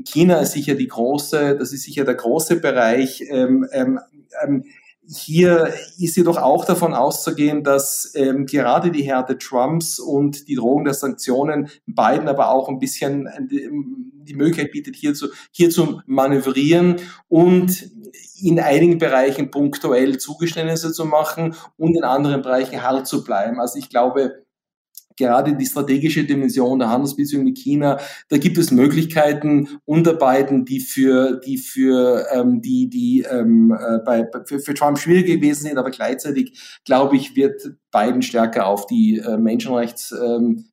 China 0.04 0.38
ist 0.40 0.52
sicher 0.52 0.74
die 0.74 0.88
große, 0.88 1.56
das 1.56 1.72
ist 1.72 1.82
sicher 1.82 2.04
der 2.04 2.14
große 2.14 2.60
Bereich. 2.60 3.24
Ähm, 3.28 3.66
ähm, 3.72 4.00
ähm 4.44 4.64
hier 5.08 5.72
ist 5.98 6.16
jedoch 6.16 6.36
auch 6.36 6.66
davon 6.66 6.92
auszugehen, 6.92 7.64
dass 7.64 8.12
ähm, 8.14 8.44
gerade 8.44 8.90
die 8.90 9.04
Härte 9.04 9.38
Trumps 9.38 9.98
und 9.98 10.48
die 10.48 10.54
Drohung 10.54 10.84
der 10.84 10.92
Sanktionen 10.92 11.70
beiden 11.86 12.28
aber 12.28 12.50
auch 12.50 12.68
ein 12.68 12.78
bisschen 12.78 13.26
äh, 13.26 13.40
die 13.48 14.34
Möglichkeit 14.34 14.70
bietet, 14.70 14.96
hier 14.96 15.14
zu, 15.14 15.28
hier 15.50 15.70
zu 15.70 16.02
manövrieren 16.06 16.96
und 17.28 17.90
in 18.40 18.60
einigen 18.60 18.98
Bereichen 18.98 19.50
punktuell 19.50 20.18
Zugeständnisse 20.18 20.92
zu 20.92 21.06
machen 21.06 21.54
und 21.78 21.96
in 21.96 22.04
anderen 22.04 22.42
Bereichen 22.42 22.82
hart 22.82 23.06
zu 23.06 23.24
bleiben. 23.24 23.60
Also 23.60 23.78
ich 23.78 23.88
glaube, 23.88 24.44
gerade 25.18 25.54
die 25.54 25.66
strategische 25.66 26.24
Dimension 26.24 26.78
der 26.78 26.88
Handelsbeziehungen 26.88 27.48
mit 27.48 27.58
China, 27.58 27.98
da 28.28 28.38
gibt 28.38 28.56
es 28.56 28.70
Möglichkeiten 28.70 29.68
unter 29.84 30.14
beiden, 30.14 30.64
die 30.64 30.80
für 30.80 31.40
die 31.44 31.58
für 31.58 32.26
ähm, 32.32 32.62
die 32.62 32.88
die 32.88 33.26
ähm, 33.30 33.72
äh, 33.72 33.98
bei 33.98 34.26
für, 34.46 34.60
für 34.60 34.74
Trump 34.74 34.98
schwierig 34.98 35.26
gewesen 35.26 35.64
sind, 35.64 35.78
aber 35.78 35.90
gleichzeitig 35.90 36.80
glaube 36.84 37.16
ich 37.16 37.36
wird 37.36 37.72
Biden 37.90 38.22
stärker 38.22 38.66
auf 38.66 38.86
die 38.86 39.18
äh, 39.18 39.36
Menschenrechtsvergehen 39.36 40.58
ähm, 40.58 40.64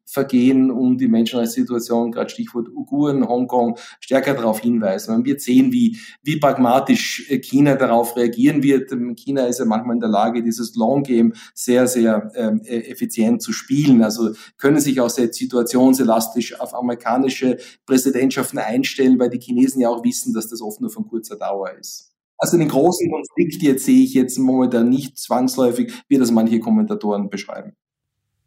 um 0.71 0.97
die 0.97 1.07
Menschenrechtssituation, 1.07 2.11
gerade 2.11 2.29
Stichwort 2.29 2.69
Uiguren, 2.69 3.27
Hongkong, 3.27 3.77
stärker 3.99 4.33
darauf 4.33 4.59
hinweisen. 4.59 5.13
Man 5.13 5.25
wird 5.25 5.41
sehen, 5.41 5.71
wie, 5.71 5.97
wie 6.23 6.37
pragmatisch 6.37 7.29
äh, 7.29 7.39
China 7.39 7.75
darauf 7.75 8.15
reagieren 8.15 8.63
wird. 8.63 8.91
Ähm, 8.91 9.15
China 9.15 9.45
ist 9.45 9.59
ja 9.59 9.65
manchmal 9.65 9.95
in 9.95 10.01
der 10.01 10.09
Lage, 10.09 10.43
dieses 10.43 10.75
Long 10.75 11.03
Game 11.03 11.33
sehr, 11.53 11.87
sehr 11.87 12.31
ähm, 12.35 12.61
e-, 12.65 12.91
effizient 12.91 13.41
zu 13.41 13.51
spielen. 13.51 14.03
Also 14.03 14.31
können 14.57 14.79
sich 14.79 14.99
auch 15.01 15.09
sehr 15.09 15.31
situationselastisch 15.31 16.59
auf 16.59 16.73
amerikanische 16.73 17.57
Präsidentschaften 17.85 18.59
einstellen, 18.59 19.19
weil 19.19 19.29
die 19.29 19.39
Chinesen 19.39 19.81
ja 19.81 19.89
auch 19.89 20.03
wissen, 20.03 20.33
dass 20.33 20.47
das 20.47 20.61
oft 20.61 20.81
nur 20.81 20.89
von 20.89 21.07
kurzer 21.07 21.35
Dauer 21.35 21.71
ist. 21.79 22.11
Also 22.37 22.57
den 22.57 22.67
großen 22.67 23.09
Konflikt 23.09 23.61
jetzt 23.61 23.85
sehe 23.85 24.03
ich 24.03 24.13
jetzt 24.13 24.37
momentan 24.37 24.89
nicht 24.89 25.17
zwangsläufig, 25.17 25.93
wie 26.09 26.17
das 26.17 26.31
manche 26.31 26.59
Kommentatoren 26.59 27.29
beschreiben. 27.29 27.73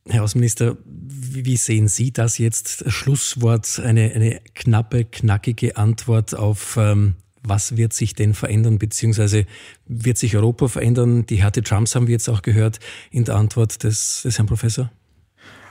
Herr 0.09 0.23
Außenminister, 0.23 0.77
wie 0.87 1.57
sehen 1.57 1.89
Sie 1.89 2.13
das 2.13 2.39
jetzt? 2.39 2.91
Schlusswort, 2.91 3.81
eine, 3.81 4.13
eine 4.13 4.41
knappe, 4.55 5.05
knackige 5.05 5.77
Antwort 5.77 6.35
auf, 6.35 6.77
ähm, 6.81 7.15
was 7.43 7.77
wird 7.77 7.93
sich 7.93 8.15
denn 8.15 8.35
verändern, 8.35 8.79
beziehungsweise 8.79 9.47
wird 9.87 10.19
sich 10.19 10.37
Europa 10.37 10.69
verändern? 10.69 11.27
Die 11.27 11.43
Härte 11.43 11.63
Trumps 11.63 11.95
haben 11.95 12.07
wir 12.07 12.13
jetzt 12.13 12.29
auch 12.29 12.43
gehört 12.43 12.81
in 13.11 13.25
der 13.25 13.37
Antwort 13.37 13.83
des, 13.85 14.23
des 14.23 14.39
Herrn 14.39 14.47
Professor. 14.47 14.91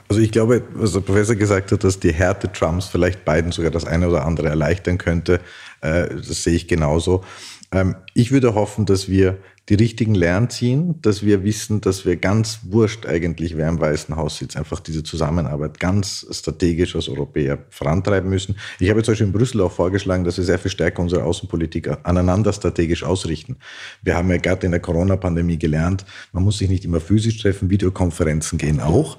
Also 0.10 0.22
ich 0.22 0.32
glaube, 0.32 0.64
was 0.74 0.94
der 0.94 1.02
Professor 1.02 1.36
gesagt 1.36 1.72
hat, 1.72 1.84
dass 1.84 2.00
die 2.00 2.14
Härte 2.14 2.52
Trumps 2.52 2.88
vielleicht 2.88 3.26
beiden 3.26 3.52
sogar 3.52 3.72
das 3.72 3.86
eine 3.86 4.08
oder 4.08 4.26
andere 4.26 4.48
erleichtern 4.48 4.98
könnte, 4.98 5.42
äh, 5.82 6.08
das 6.16 6.44
sehe 6.44 6.54
ich 6.54 6.68
genauso. 6.68 7.24
Ähm, 7.72 7.96
ich 8.14 8.32
würde 8.32 8.56
hoffen, 8.56 8.86
dass 8.86 9.10
wir 9.10 9.38
die 9.70 9.74
richtigen 9.74 10.16
Lernen 10.16 10.50
ziehen, 10.50 10.96
dass 11.02 11.24
wir 11.24 11.44
wissen, 11.44 11.82
dass 11.82 12.06
wir 12.06 12.16
ganz 12.16 12.60
wurscht 12.64 13.06
eigentlich, 13.06 13.58
wer 13.58 13.68
im 13.68 13.82
Weißen 13.82 14.16
Haus 14.16 14.38
sitzt, 14.38 14.56
einfach 14.56 14.80
diese 14.80 15.04
Zusammenarbeit 15.04 15.78
ganz 15.78 16.26
strategisch 16.32 16.96
als 16.96 17.10
Europäer 17.10 17.60
vorantreiben 17.70 18.30
müssen. 18.30 18.56
Ich 18.80 18.90
habe 18.90 19.04
zum 19.04 19.12
Beispiel 19.12 19.28
in 19.28 19.34
Brüssel 19.34 19.60
auch 19.60 19.72
vorgeschlagen, 19.72 20.24
dass 20.24 20.38
wir 20.38 20.46
sehr 20.46 20.58
viel 20.58 20.72
stärker 20.72 21.02
unsere 21.02 21.24
Außenpolitik 21.26 21.90
aneinander 22.04 22.54
strategisch 22.54 23.04
ausrichten. 23.04 23.58
Wir 24.02 24.16
haben 24.16 24.30
ja 24.32 24.38
gerade 24.38 24.66
in 24.66 24.72
der 24.72 24.80
Corona-Pandemie 24.80 25.60
gelernt, 25.60 26.06
man 26.32 26.44
muss 26.44 26.60
sich 26.60 26.70
nicht 26.70 26.86
immer 26.86 27.02
physisch 27.02 27.38
treffen, 27.42 27.70
Videokonferenzen 27.70 28.58
gehen 28.58 28.80
auch. 28.80 29.18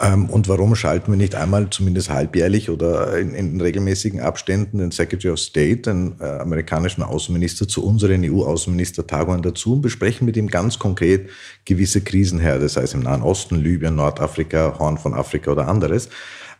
Ähm, 0.00 0.30
und 0.30 0.48
warum 0.48 0.74
schalten 0.76 1.12
wir 1.12 1.18
nicht 1.18 1.34
einmal 1.34 1.68
zumindest 1.68 2.08
halbjährlich 2.08 2.70
oder 2.70 3.18
in, 3.18 3.34
in 3.34 3.60
regelmäßigen 3.60 4.20
Abständen 4.20 4.78
den 4.78 4.92
Secretary 4.92 5.32
of 5.32 5.38
State, 5.38 5.82
den 5.82 6.14
äh, 6.20 6.24
amerikanischen 6.24 7.02
Außenminister, 7.02 7.68
zu 7.68 7.84
unseren 7.84 8.24
EU-Außenministertagungen 8.24 9.42
dazu 9.42 9.74
und 9.74 9.89
besprechen 9.90 10.24
mit 10.24 10.36
ihm 10.36 10.48
ganz 10.48 10.78
konkret 10.78 11.30
gewisse 11.64 12.00
Krisenherde, 12.00 12.68
sei 12.68 12.82
es 12.82 12.94
im 12.94 13.00
Nahen 13.00 13.22
Osten, 13.22 13.56
Libyen, 13.56 13.96
Nordafrika, 13.96 14.76
Horn 14.78 14.98
von 14.98 15.14
Afrika 15.14 15.50
oder 15.50 15.68
anderes. 15.68 16.08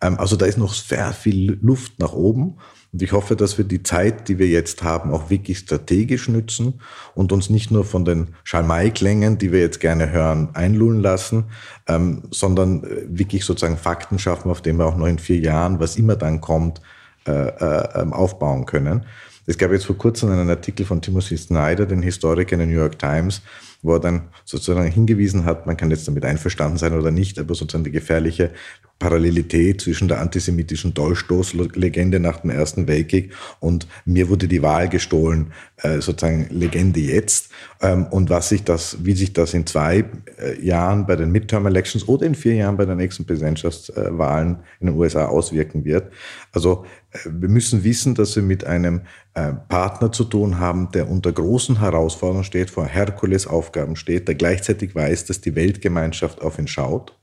Ähm, 0.02 0.18
also 0.18 0.36
da 0.36 0.46
ist 0.46 0.58
noch 0.58 0.74
sehr 0.74 1.12
viel 1.12 1.58
Luft 1.62 1.98
nach 1.98 2.12
oben. 2.12 2.56
Und 2.92 3.02
ich 3.02 3.12
hoffe, 3.12 3.36
dass 3.36 3.56
wir 3.56 3.64
die 3.64 3.84
Zeit, 3.84 4.28
die 4.28 4.40
wir 4.40 4.48
jetzt 4.48 4.82
haben, 4.82 5.12
auch 5.12 5.30
wirklich 5.30 5.58
strategisch 5.58 6.28
nützen 6.28 6.80
und 7.14 7.30
uns 7.30 7.48
nicht 7.48 7.70
nur 7.70 7.84
von 7.84 8.04
den 8.04 8.34
Schalmei-Klängen, 8.42 9.38
die 9.38 9.52
wir 9.52 9.60
jetzt 9.60 9.78
gerne 9.78 10.10
hören, 10.10 10.48
einlullen 10.54 11.00
lassen, 11.00 11.44
ähm, 11.86 12.24
sondern 12.32 12.82
äh, 12.82 13.06
wirklich 13.06 13.44
sozusagen 13.44 13.76
Fakten 13.76 14.18
schaffen, 14.18 14.50
auf 14.50 14.60
denen 14.60 14.80
wir 14.80 14.86
auch 14.86 14.96
noch 14.96 15.06
in 15.06 15.20
vier 15.20 15.38
Jahren, 15.38 15.78
was 15.78 15.96
immer 15.96 16.16
dann 16.16 16.40
kommt, 16.40 16.80
äh, 17.28 17.30
äh, 17.30 18.00
ähm, 18.00 18.12
aufbauen 18.12 18.66
können. 18.66 19.06
Es 19.46 19.58
gab 19.58 19.72
jetzt 19.72 19.86
vor 19.86 19.98
kurzem 19.98 20.30
einen 20.30 20.50
Artikel 20.50 20.86
von 20.86 21.02
Timothy 21.02 21.36
Snyder, 21.36 21.86
den 21.86 22.02
Historiker 22.02 22.52
in 22.52 22.58
der 22.58 22.68
New 22.68 22.74
York 22.74 22.98
Times, 22.98 23.42
wo 23.82 23.94
er 23.94 24.00
dann 24.00 24.28
sozusagen 24.44 24.90
hingewiesen 24.90 25.44
hat, 25.44 25.66
man 25.66 25.76
kann 25.76 25.90
jetzt 25.90 26.06
damit 26.06 26.24
einverstanden 26.24 26.76
sein 26.76 26.92
oder 26.92 27.10
nicht, 27.10 27.38
aber 27.38 27.54
sozusagen 27.54 27.84
die 27.84 27.90
gefährliche 27.90 28.50
Parallelität 28.98 29.80
zwischen 29.80 30.08
der 30.08 30.20
antisemitischen 30.20 30.92
Dolchstoßlegende 30.92 32.20
nach 32.20 32.40
dem 32.40 32.50
Ersten 32.50 32.86
Weltkrieg 32.86 33.32
und 33.58 33.86
mir 34.04 34.28
wurde 34.28 34.46
die 34.46 34.60
Wahl 34.60 34.90
gestohlen, 34.90 35.52
äh, 35.78 36.02
sozusagen 36.02 36.48
Legende 36.50 37.00
jetzt. 37.00 37.50
Ähm, 37.80 38.06
und 38.10 38.28
was 38.28 38.50
sich 38.50 38.62
das, 38.62 38.98
wie 39.02 39.14
sich 39.14 39.32
das 39.32 39.54
in 39.54 39.66
zwei 39.66 40.04
äh, 40.38 40.62
Jahren 40.62 41.06
bei 41.06 41.16
den 41.16 41.32
Midterm 41.32 41.66
Elections 41.66 42.06
oder 42.06 42.26
in 42.26 42.34
vier 42.34 42.54
Jahren 42.54 42.76
bei 42.76 42.84
den 42.84 42.98
nächsten 42.98 43.24
Präsidentschaftswahlen 43.24 44.58
in 44.80 44.88
den 44.88 44.96
USA 44.96 45.26
auswirken 45.26 45.86
wird. 45.86 46.12
Also 46.52 46.84
wir 47.24 47.48
müssen 47.48 47.84
wissen, 47.84 48.14
dass 48.14 48.36
wir 48.36 48.42
mit 48.42 48.64
einem 48.64 49.02
Partner 49.68 50.12
zu 50.12 50.24
tun 50.24 50.58
haben, 50.58 50.90
der 50.92 51.08
unter 51.08 51.32
großen 51.32 51.80
Herausforderungen 51.80 52.44
steht, 52.44 52.70
vor 52.70 52.86
Herkulesaufgaben 52.86 53.96
steht, 53.96 54.28
der 54.28 54.34
gleichzeitig 54.34 54.94
weiß, 54.94 55.24
dass 55.24 55.40
die 55.40 55.54
Weltgemeinschaft 55.54 56.40
auf 56.42 56.58
ihn 56.58 56.68
schaut 56.68 57.20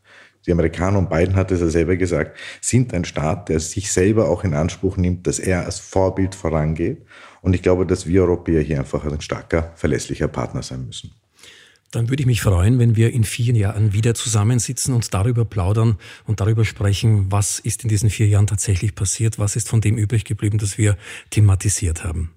die 0.48 0.54
Amerikaner, 0.54 0.98
und 0.98 1.10
Biden 1.10 1.36
hat 1.36 1.52
es 1.52 1.60
ja 1.60 1.68
selber 1.68 1.98
gesagt, 1.98 2.38
sind 2.62 2.94
ein 2.94 3.04
Staat, 3.04 3.50
der 3.50 3.60
sich 3.60 3.92
selber 3.92 4.30
auch 4.30 4.46
in 4.46 4.54
Anspruch 4.54 4.96
nimmt, 4.96 5.28
dass 5.28 5.40
er 5.40 5.66
als 5.66 5.80
Vorbild 5.80 6.36
vorangeht. 6.36 7.06
Und 7.42 7.54
ich 7.54 7.62
glaube, 7.62 7.86
dass 7.86 8.08
wir 8.08 8.22
Europäer 8.22 8.62
hier 8.62 8.80
einfach 8.80 9.06
ein 9.06 9.20
starker, 9.20 9.74
verlässlicher 9.76 10.30
Partner 10.30 10.64
sein 10.64 10.86
müssen. 10.86 11.12
Dann 11.92 12.10
würde 12.10 12.22
ich 12.22 12.28
mich 12.28 12.42
freuen, 12.42 12.80
wenn 12.80 12.96
wir 12.98 13.14
in 13.14 13.24
vier 13.24 13.54
Jahren 13.54 13.94
wieder 13.94 14.14
zusammensitzen 14.14 14.94
und 14.94 15.14
darüber 15.14 15.46
plaudern 15.46 15.98
und 16.26 16.42
darüber 16.42 16.66
sprechen, 16.66 17.32
was 17.32 17.60
ist 17.60 17.84
in 17.84 17.90
diesen 17.90 18.10
vier 18.10 18.28
Jahren 18.28 18.48
tatsächlich 18.48 18.94
passiert, 18.94 19.40
was 19.40 19.56
ist 19.56 19.70
von 19.70 19.80
dem 19.80 19.98
übrig 19.98 20.26
geblieben, 20.26 20.58
das 20.58 20.78
wir 20.78 20.98
thematisiert 21.30 22.04
haben. 22.04 22.32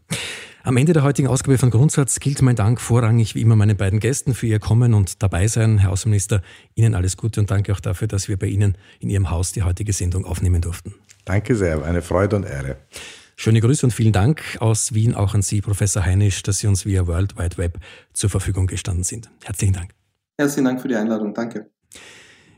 Am 0.63 0.77
Ende 0.77 0.93
der 0.93 1.03
heutigen 1.03 1.27
Ausgabe 1.27 1.57
von 1.57 1.71
Grundsatz 1.71 2.21
gilt 2.21 2.43
mein 2.43 2.55
Dank 2.55 2.81
vorrangig 2.81 3.35
wie 3.35 3.41
immer 3.41 3.57
meinen 3.57 3.77
beiden 3.77 3.99
Gästen 3.99 4.35
für 4.35 4.47
ihr 4.47 4.59
Kommen 4.59 4.93
und 4.93 5.23
dabei 5.23 5.49
sein. 5.49 5.79
Herr 5.79 5.91
Außenminister, 5.91 6.43
Ihnen 6.75 6.95
alles 6.95 7.17
Gute 7.17 7.41
und 7.41 7.51
danke 7.51 7.73
auch 7.73 7.81
dafür, 7.81 8.09
dass 8.09 8.29
wir 8.29 8.37
bei 8.37 8.47
Ihnen 8.47 8.77
in 9.01 9.09
Ihrem 9.09 9.31
Haus 9.31 9.53
die 9.53 9.63
heutige 9.63 9.95
Sendung 9.95 10.27
aufnehmen 10.27 10.61
durften. 10.61 10.95
Danke 11.25 11.57
sehr, 11.57 11.83
eine 11.83 12.03
Freude 12.03 12.37
und 12.37 12.45
Ehre. 12.45 12.77
Schöne 13.43 13.62
Grüße 13.62 13.86
und 13.86 13.93
vielen 13.93 14.12
Dank 14.12 14.59
aus 14.61 14.93
Wien 14.93 15.14
auch 15.14 15.32
an 15.32 15.41
Sie, 15.41 15.62
Professor 15.62 16.05
Heinisch, 16.05 16.43
dass 16.43 16.59
Sie 16.59 16.66
uns 16.66 16.84
via 16.84 17.07
World 17.07 17.38
Wide 17.38 17.57
Web 17.57 17.78
zur 18.12 18.28
Verfügung 18.28 18.66
gestanden 18.66 19.03
sind. 19.03 19.30
Herzlichen 19.43 19.72
Dank. 19.72 19.93
Herzlichen 20.38 20.66
Dank 20.66 20.82
für 20.82 20.88
die 20.88 20.95
Einladung. 20.95 21.32
Danke. 21.32 21.70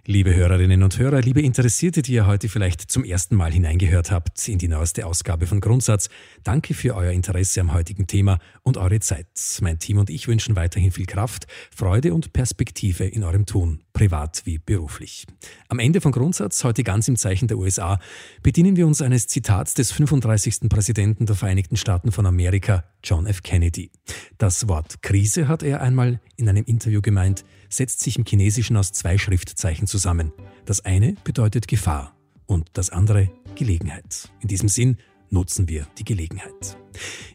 Liebe 0.05 0.35
Hörerinnen 0.35 0.83
und 0.83 0.99
Hörer, 0.99 1.21
liebe 1.21 1.43
Interessierte, 1.43 2.03
die 2.03 2.15
ihr 2.15 2.27
heute 2.27 2.49
vielleicht 2.49 2.81
zum 2.81 3.05
ersten 3.05 3.37
Mal 3.37 3.53
hineingehört 3.53 4.11
habt 4.11 4.49
in 4.49 4.59
die 4.59 4.67
neueste 4.67 5.07
Ausgabe 5.07 5.47
von 5.47 5.61
Grundsatz, 5.61 6.09
danke 6.43 6.75
für 6.75 6.97
euer 6.97 7.13
Interesse 7.13 7.61
am 7.61 7.73
heutigen 7.73 8.09
Thema 8.09 8.41
und 8.65 8.79
eure 8.79 8.99
Zeit. 8.99 9.29
Mein 9.61 9.79
Team 9.79 9.99
und 9.99 10.11
ich 10.11 10.27
wünschen 10.27 10.57
weiterhin 10.57 10.91
viel 10.91 11.07
Kraft, 11.07 11.47
Freude 11.73 12.15
und 12.15 12.33
Perspektive 12.33 13.05
in 13.05 13.23
eurem 13.23 13.47
Tun, 13.47 13.85
privat 13.93 14.43
wie 14.45 14.59
beruflich. 14.59 15.25
Am 15.69 15.79
Ende 15.79 16.01
von 16.01 16.11
Grundsatz, 16.11 16.65
heute 16.65 16.83
ganz 16.83 17.07
im 17.07 17.15
Zeichen 17.15 17.47
der 17.47 17.59
USA, 17.59 18.01
bedienen 18.43 18.75
wir 18.75 18.89
uns 18.89 19.03
eines 19.03 19.29
Zitats 19.29 19.75
des 19.75 19.93
35. 19.93 20.69
Präsidenten 20.69 21.27
der 21.27 21.37
Vereinigten 21.37 21.77
Staaten 21.77 22.11
von 22.11 22.27
Amerika, 22.27 22.83
John 23.05 23.27
F. 23.27 23.45
Kennedy. 23.45 23.93
Das 24.37 24.67
Wort 24.67 25.01
Krise 25.03 25.47
hat 25.47 25.63
er 25.63 25.81
einmal 25.81 26.21
in 26.37 26.49
einem 26.49 26.65
Interview 26.65 27.01
gemeint, 27.01 27.45
setzt 27.73 28.01
sich 28.01 28.19
im 28.19 28.25
Chinesischen 28.25 28.77
aus 28.77 28.93
zwei 28.93 29.19
Schriftzeichen 29.19 29.87
zusammen. 29.87 30.33
Das 30.65 30.85
eine 30.85 31.15
bedeutet 31.25 31.69
Gefahr 31.69 32.15
und 32.47 32.69
das 32.75 32.91
andere 32.91 33.31
Gelegenheit. 33.55 34.31
In 34.41 34.49
diesem 34.49 34.69
Sinn 34.69 34.99
nutzen 35.33 35.69
wir 35.69 35.87
die 35.99 36.05
Gelegenheit. 36.05 36.77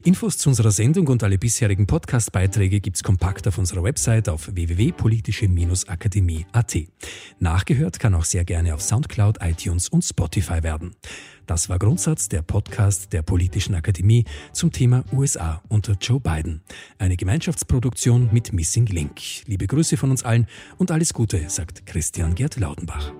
Infos 0.04 0.38
zu 0.38 0.50
unserer 0.50 0.72
Sendung 0.72 1.08
und 1.08 1.24
alle 1.24 1.38
bisherigen 1.38 1.86
Podcast-Beiträge 1.88 2.80
gibt's 2.80 3.04
kompakt 3.04 3.46
auf 3.48 3.58
unserer 3.58 3.84
Website 3.84 4.30
auf 4.30 4.50
www.politische-akademie.at. 4.54 6.78
Nachgehört 7.40 8.00
kann 8.00 8.16
auch 8.16 8.24
sehr 8.24 8.46
gerne 8.46 8.74
auf 8.74 8.82
Soundcloud, 8.82 9.40
iTunes 9.42 9.90
und 9.90 10.04
Spotify 10.04 10.64
werden. 10.64 10.96
Das 11.46 11.68
war 11.70 11.78
Grundsatz 11.80 12.30
der 12.30 12.42
Podcast 12.42 13.12
der 13.14 13.22
Politischen 13.22 13.76
Akademie 13.76 14.26
zum 14.52 14.72
Thema 14.72 15.04
USA 15.12 15.62
unter 15.70 15.96
Joe 16.00 16.20
Biden. 16.20 16.62
Eine 16.98 17.18
Gemeinschaftsproduktion 17.18 18.30
mit 18.32 18.54
Missing 18.54 18.88
Link. 18.88 19.22
Liebe 19.46 19.68
Grüße 19.68 19.98
von 19.98 20.10
uns 20.12 20.24
allen 20.24 20.48
und 20.78 20.92
alles 20.92 21.14
Gute, 21.14 21.50
sagt 21.50 21.86
Christian 21.86 22.36
Gerd 22.36 22.58
Laudenbach. 22.58 23.14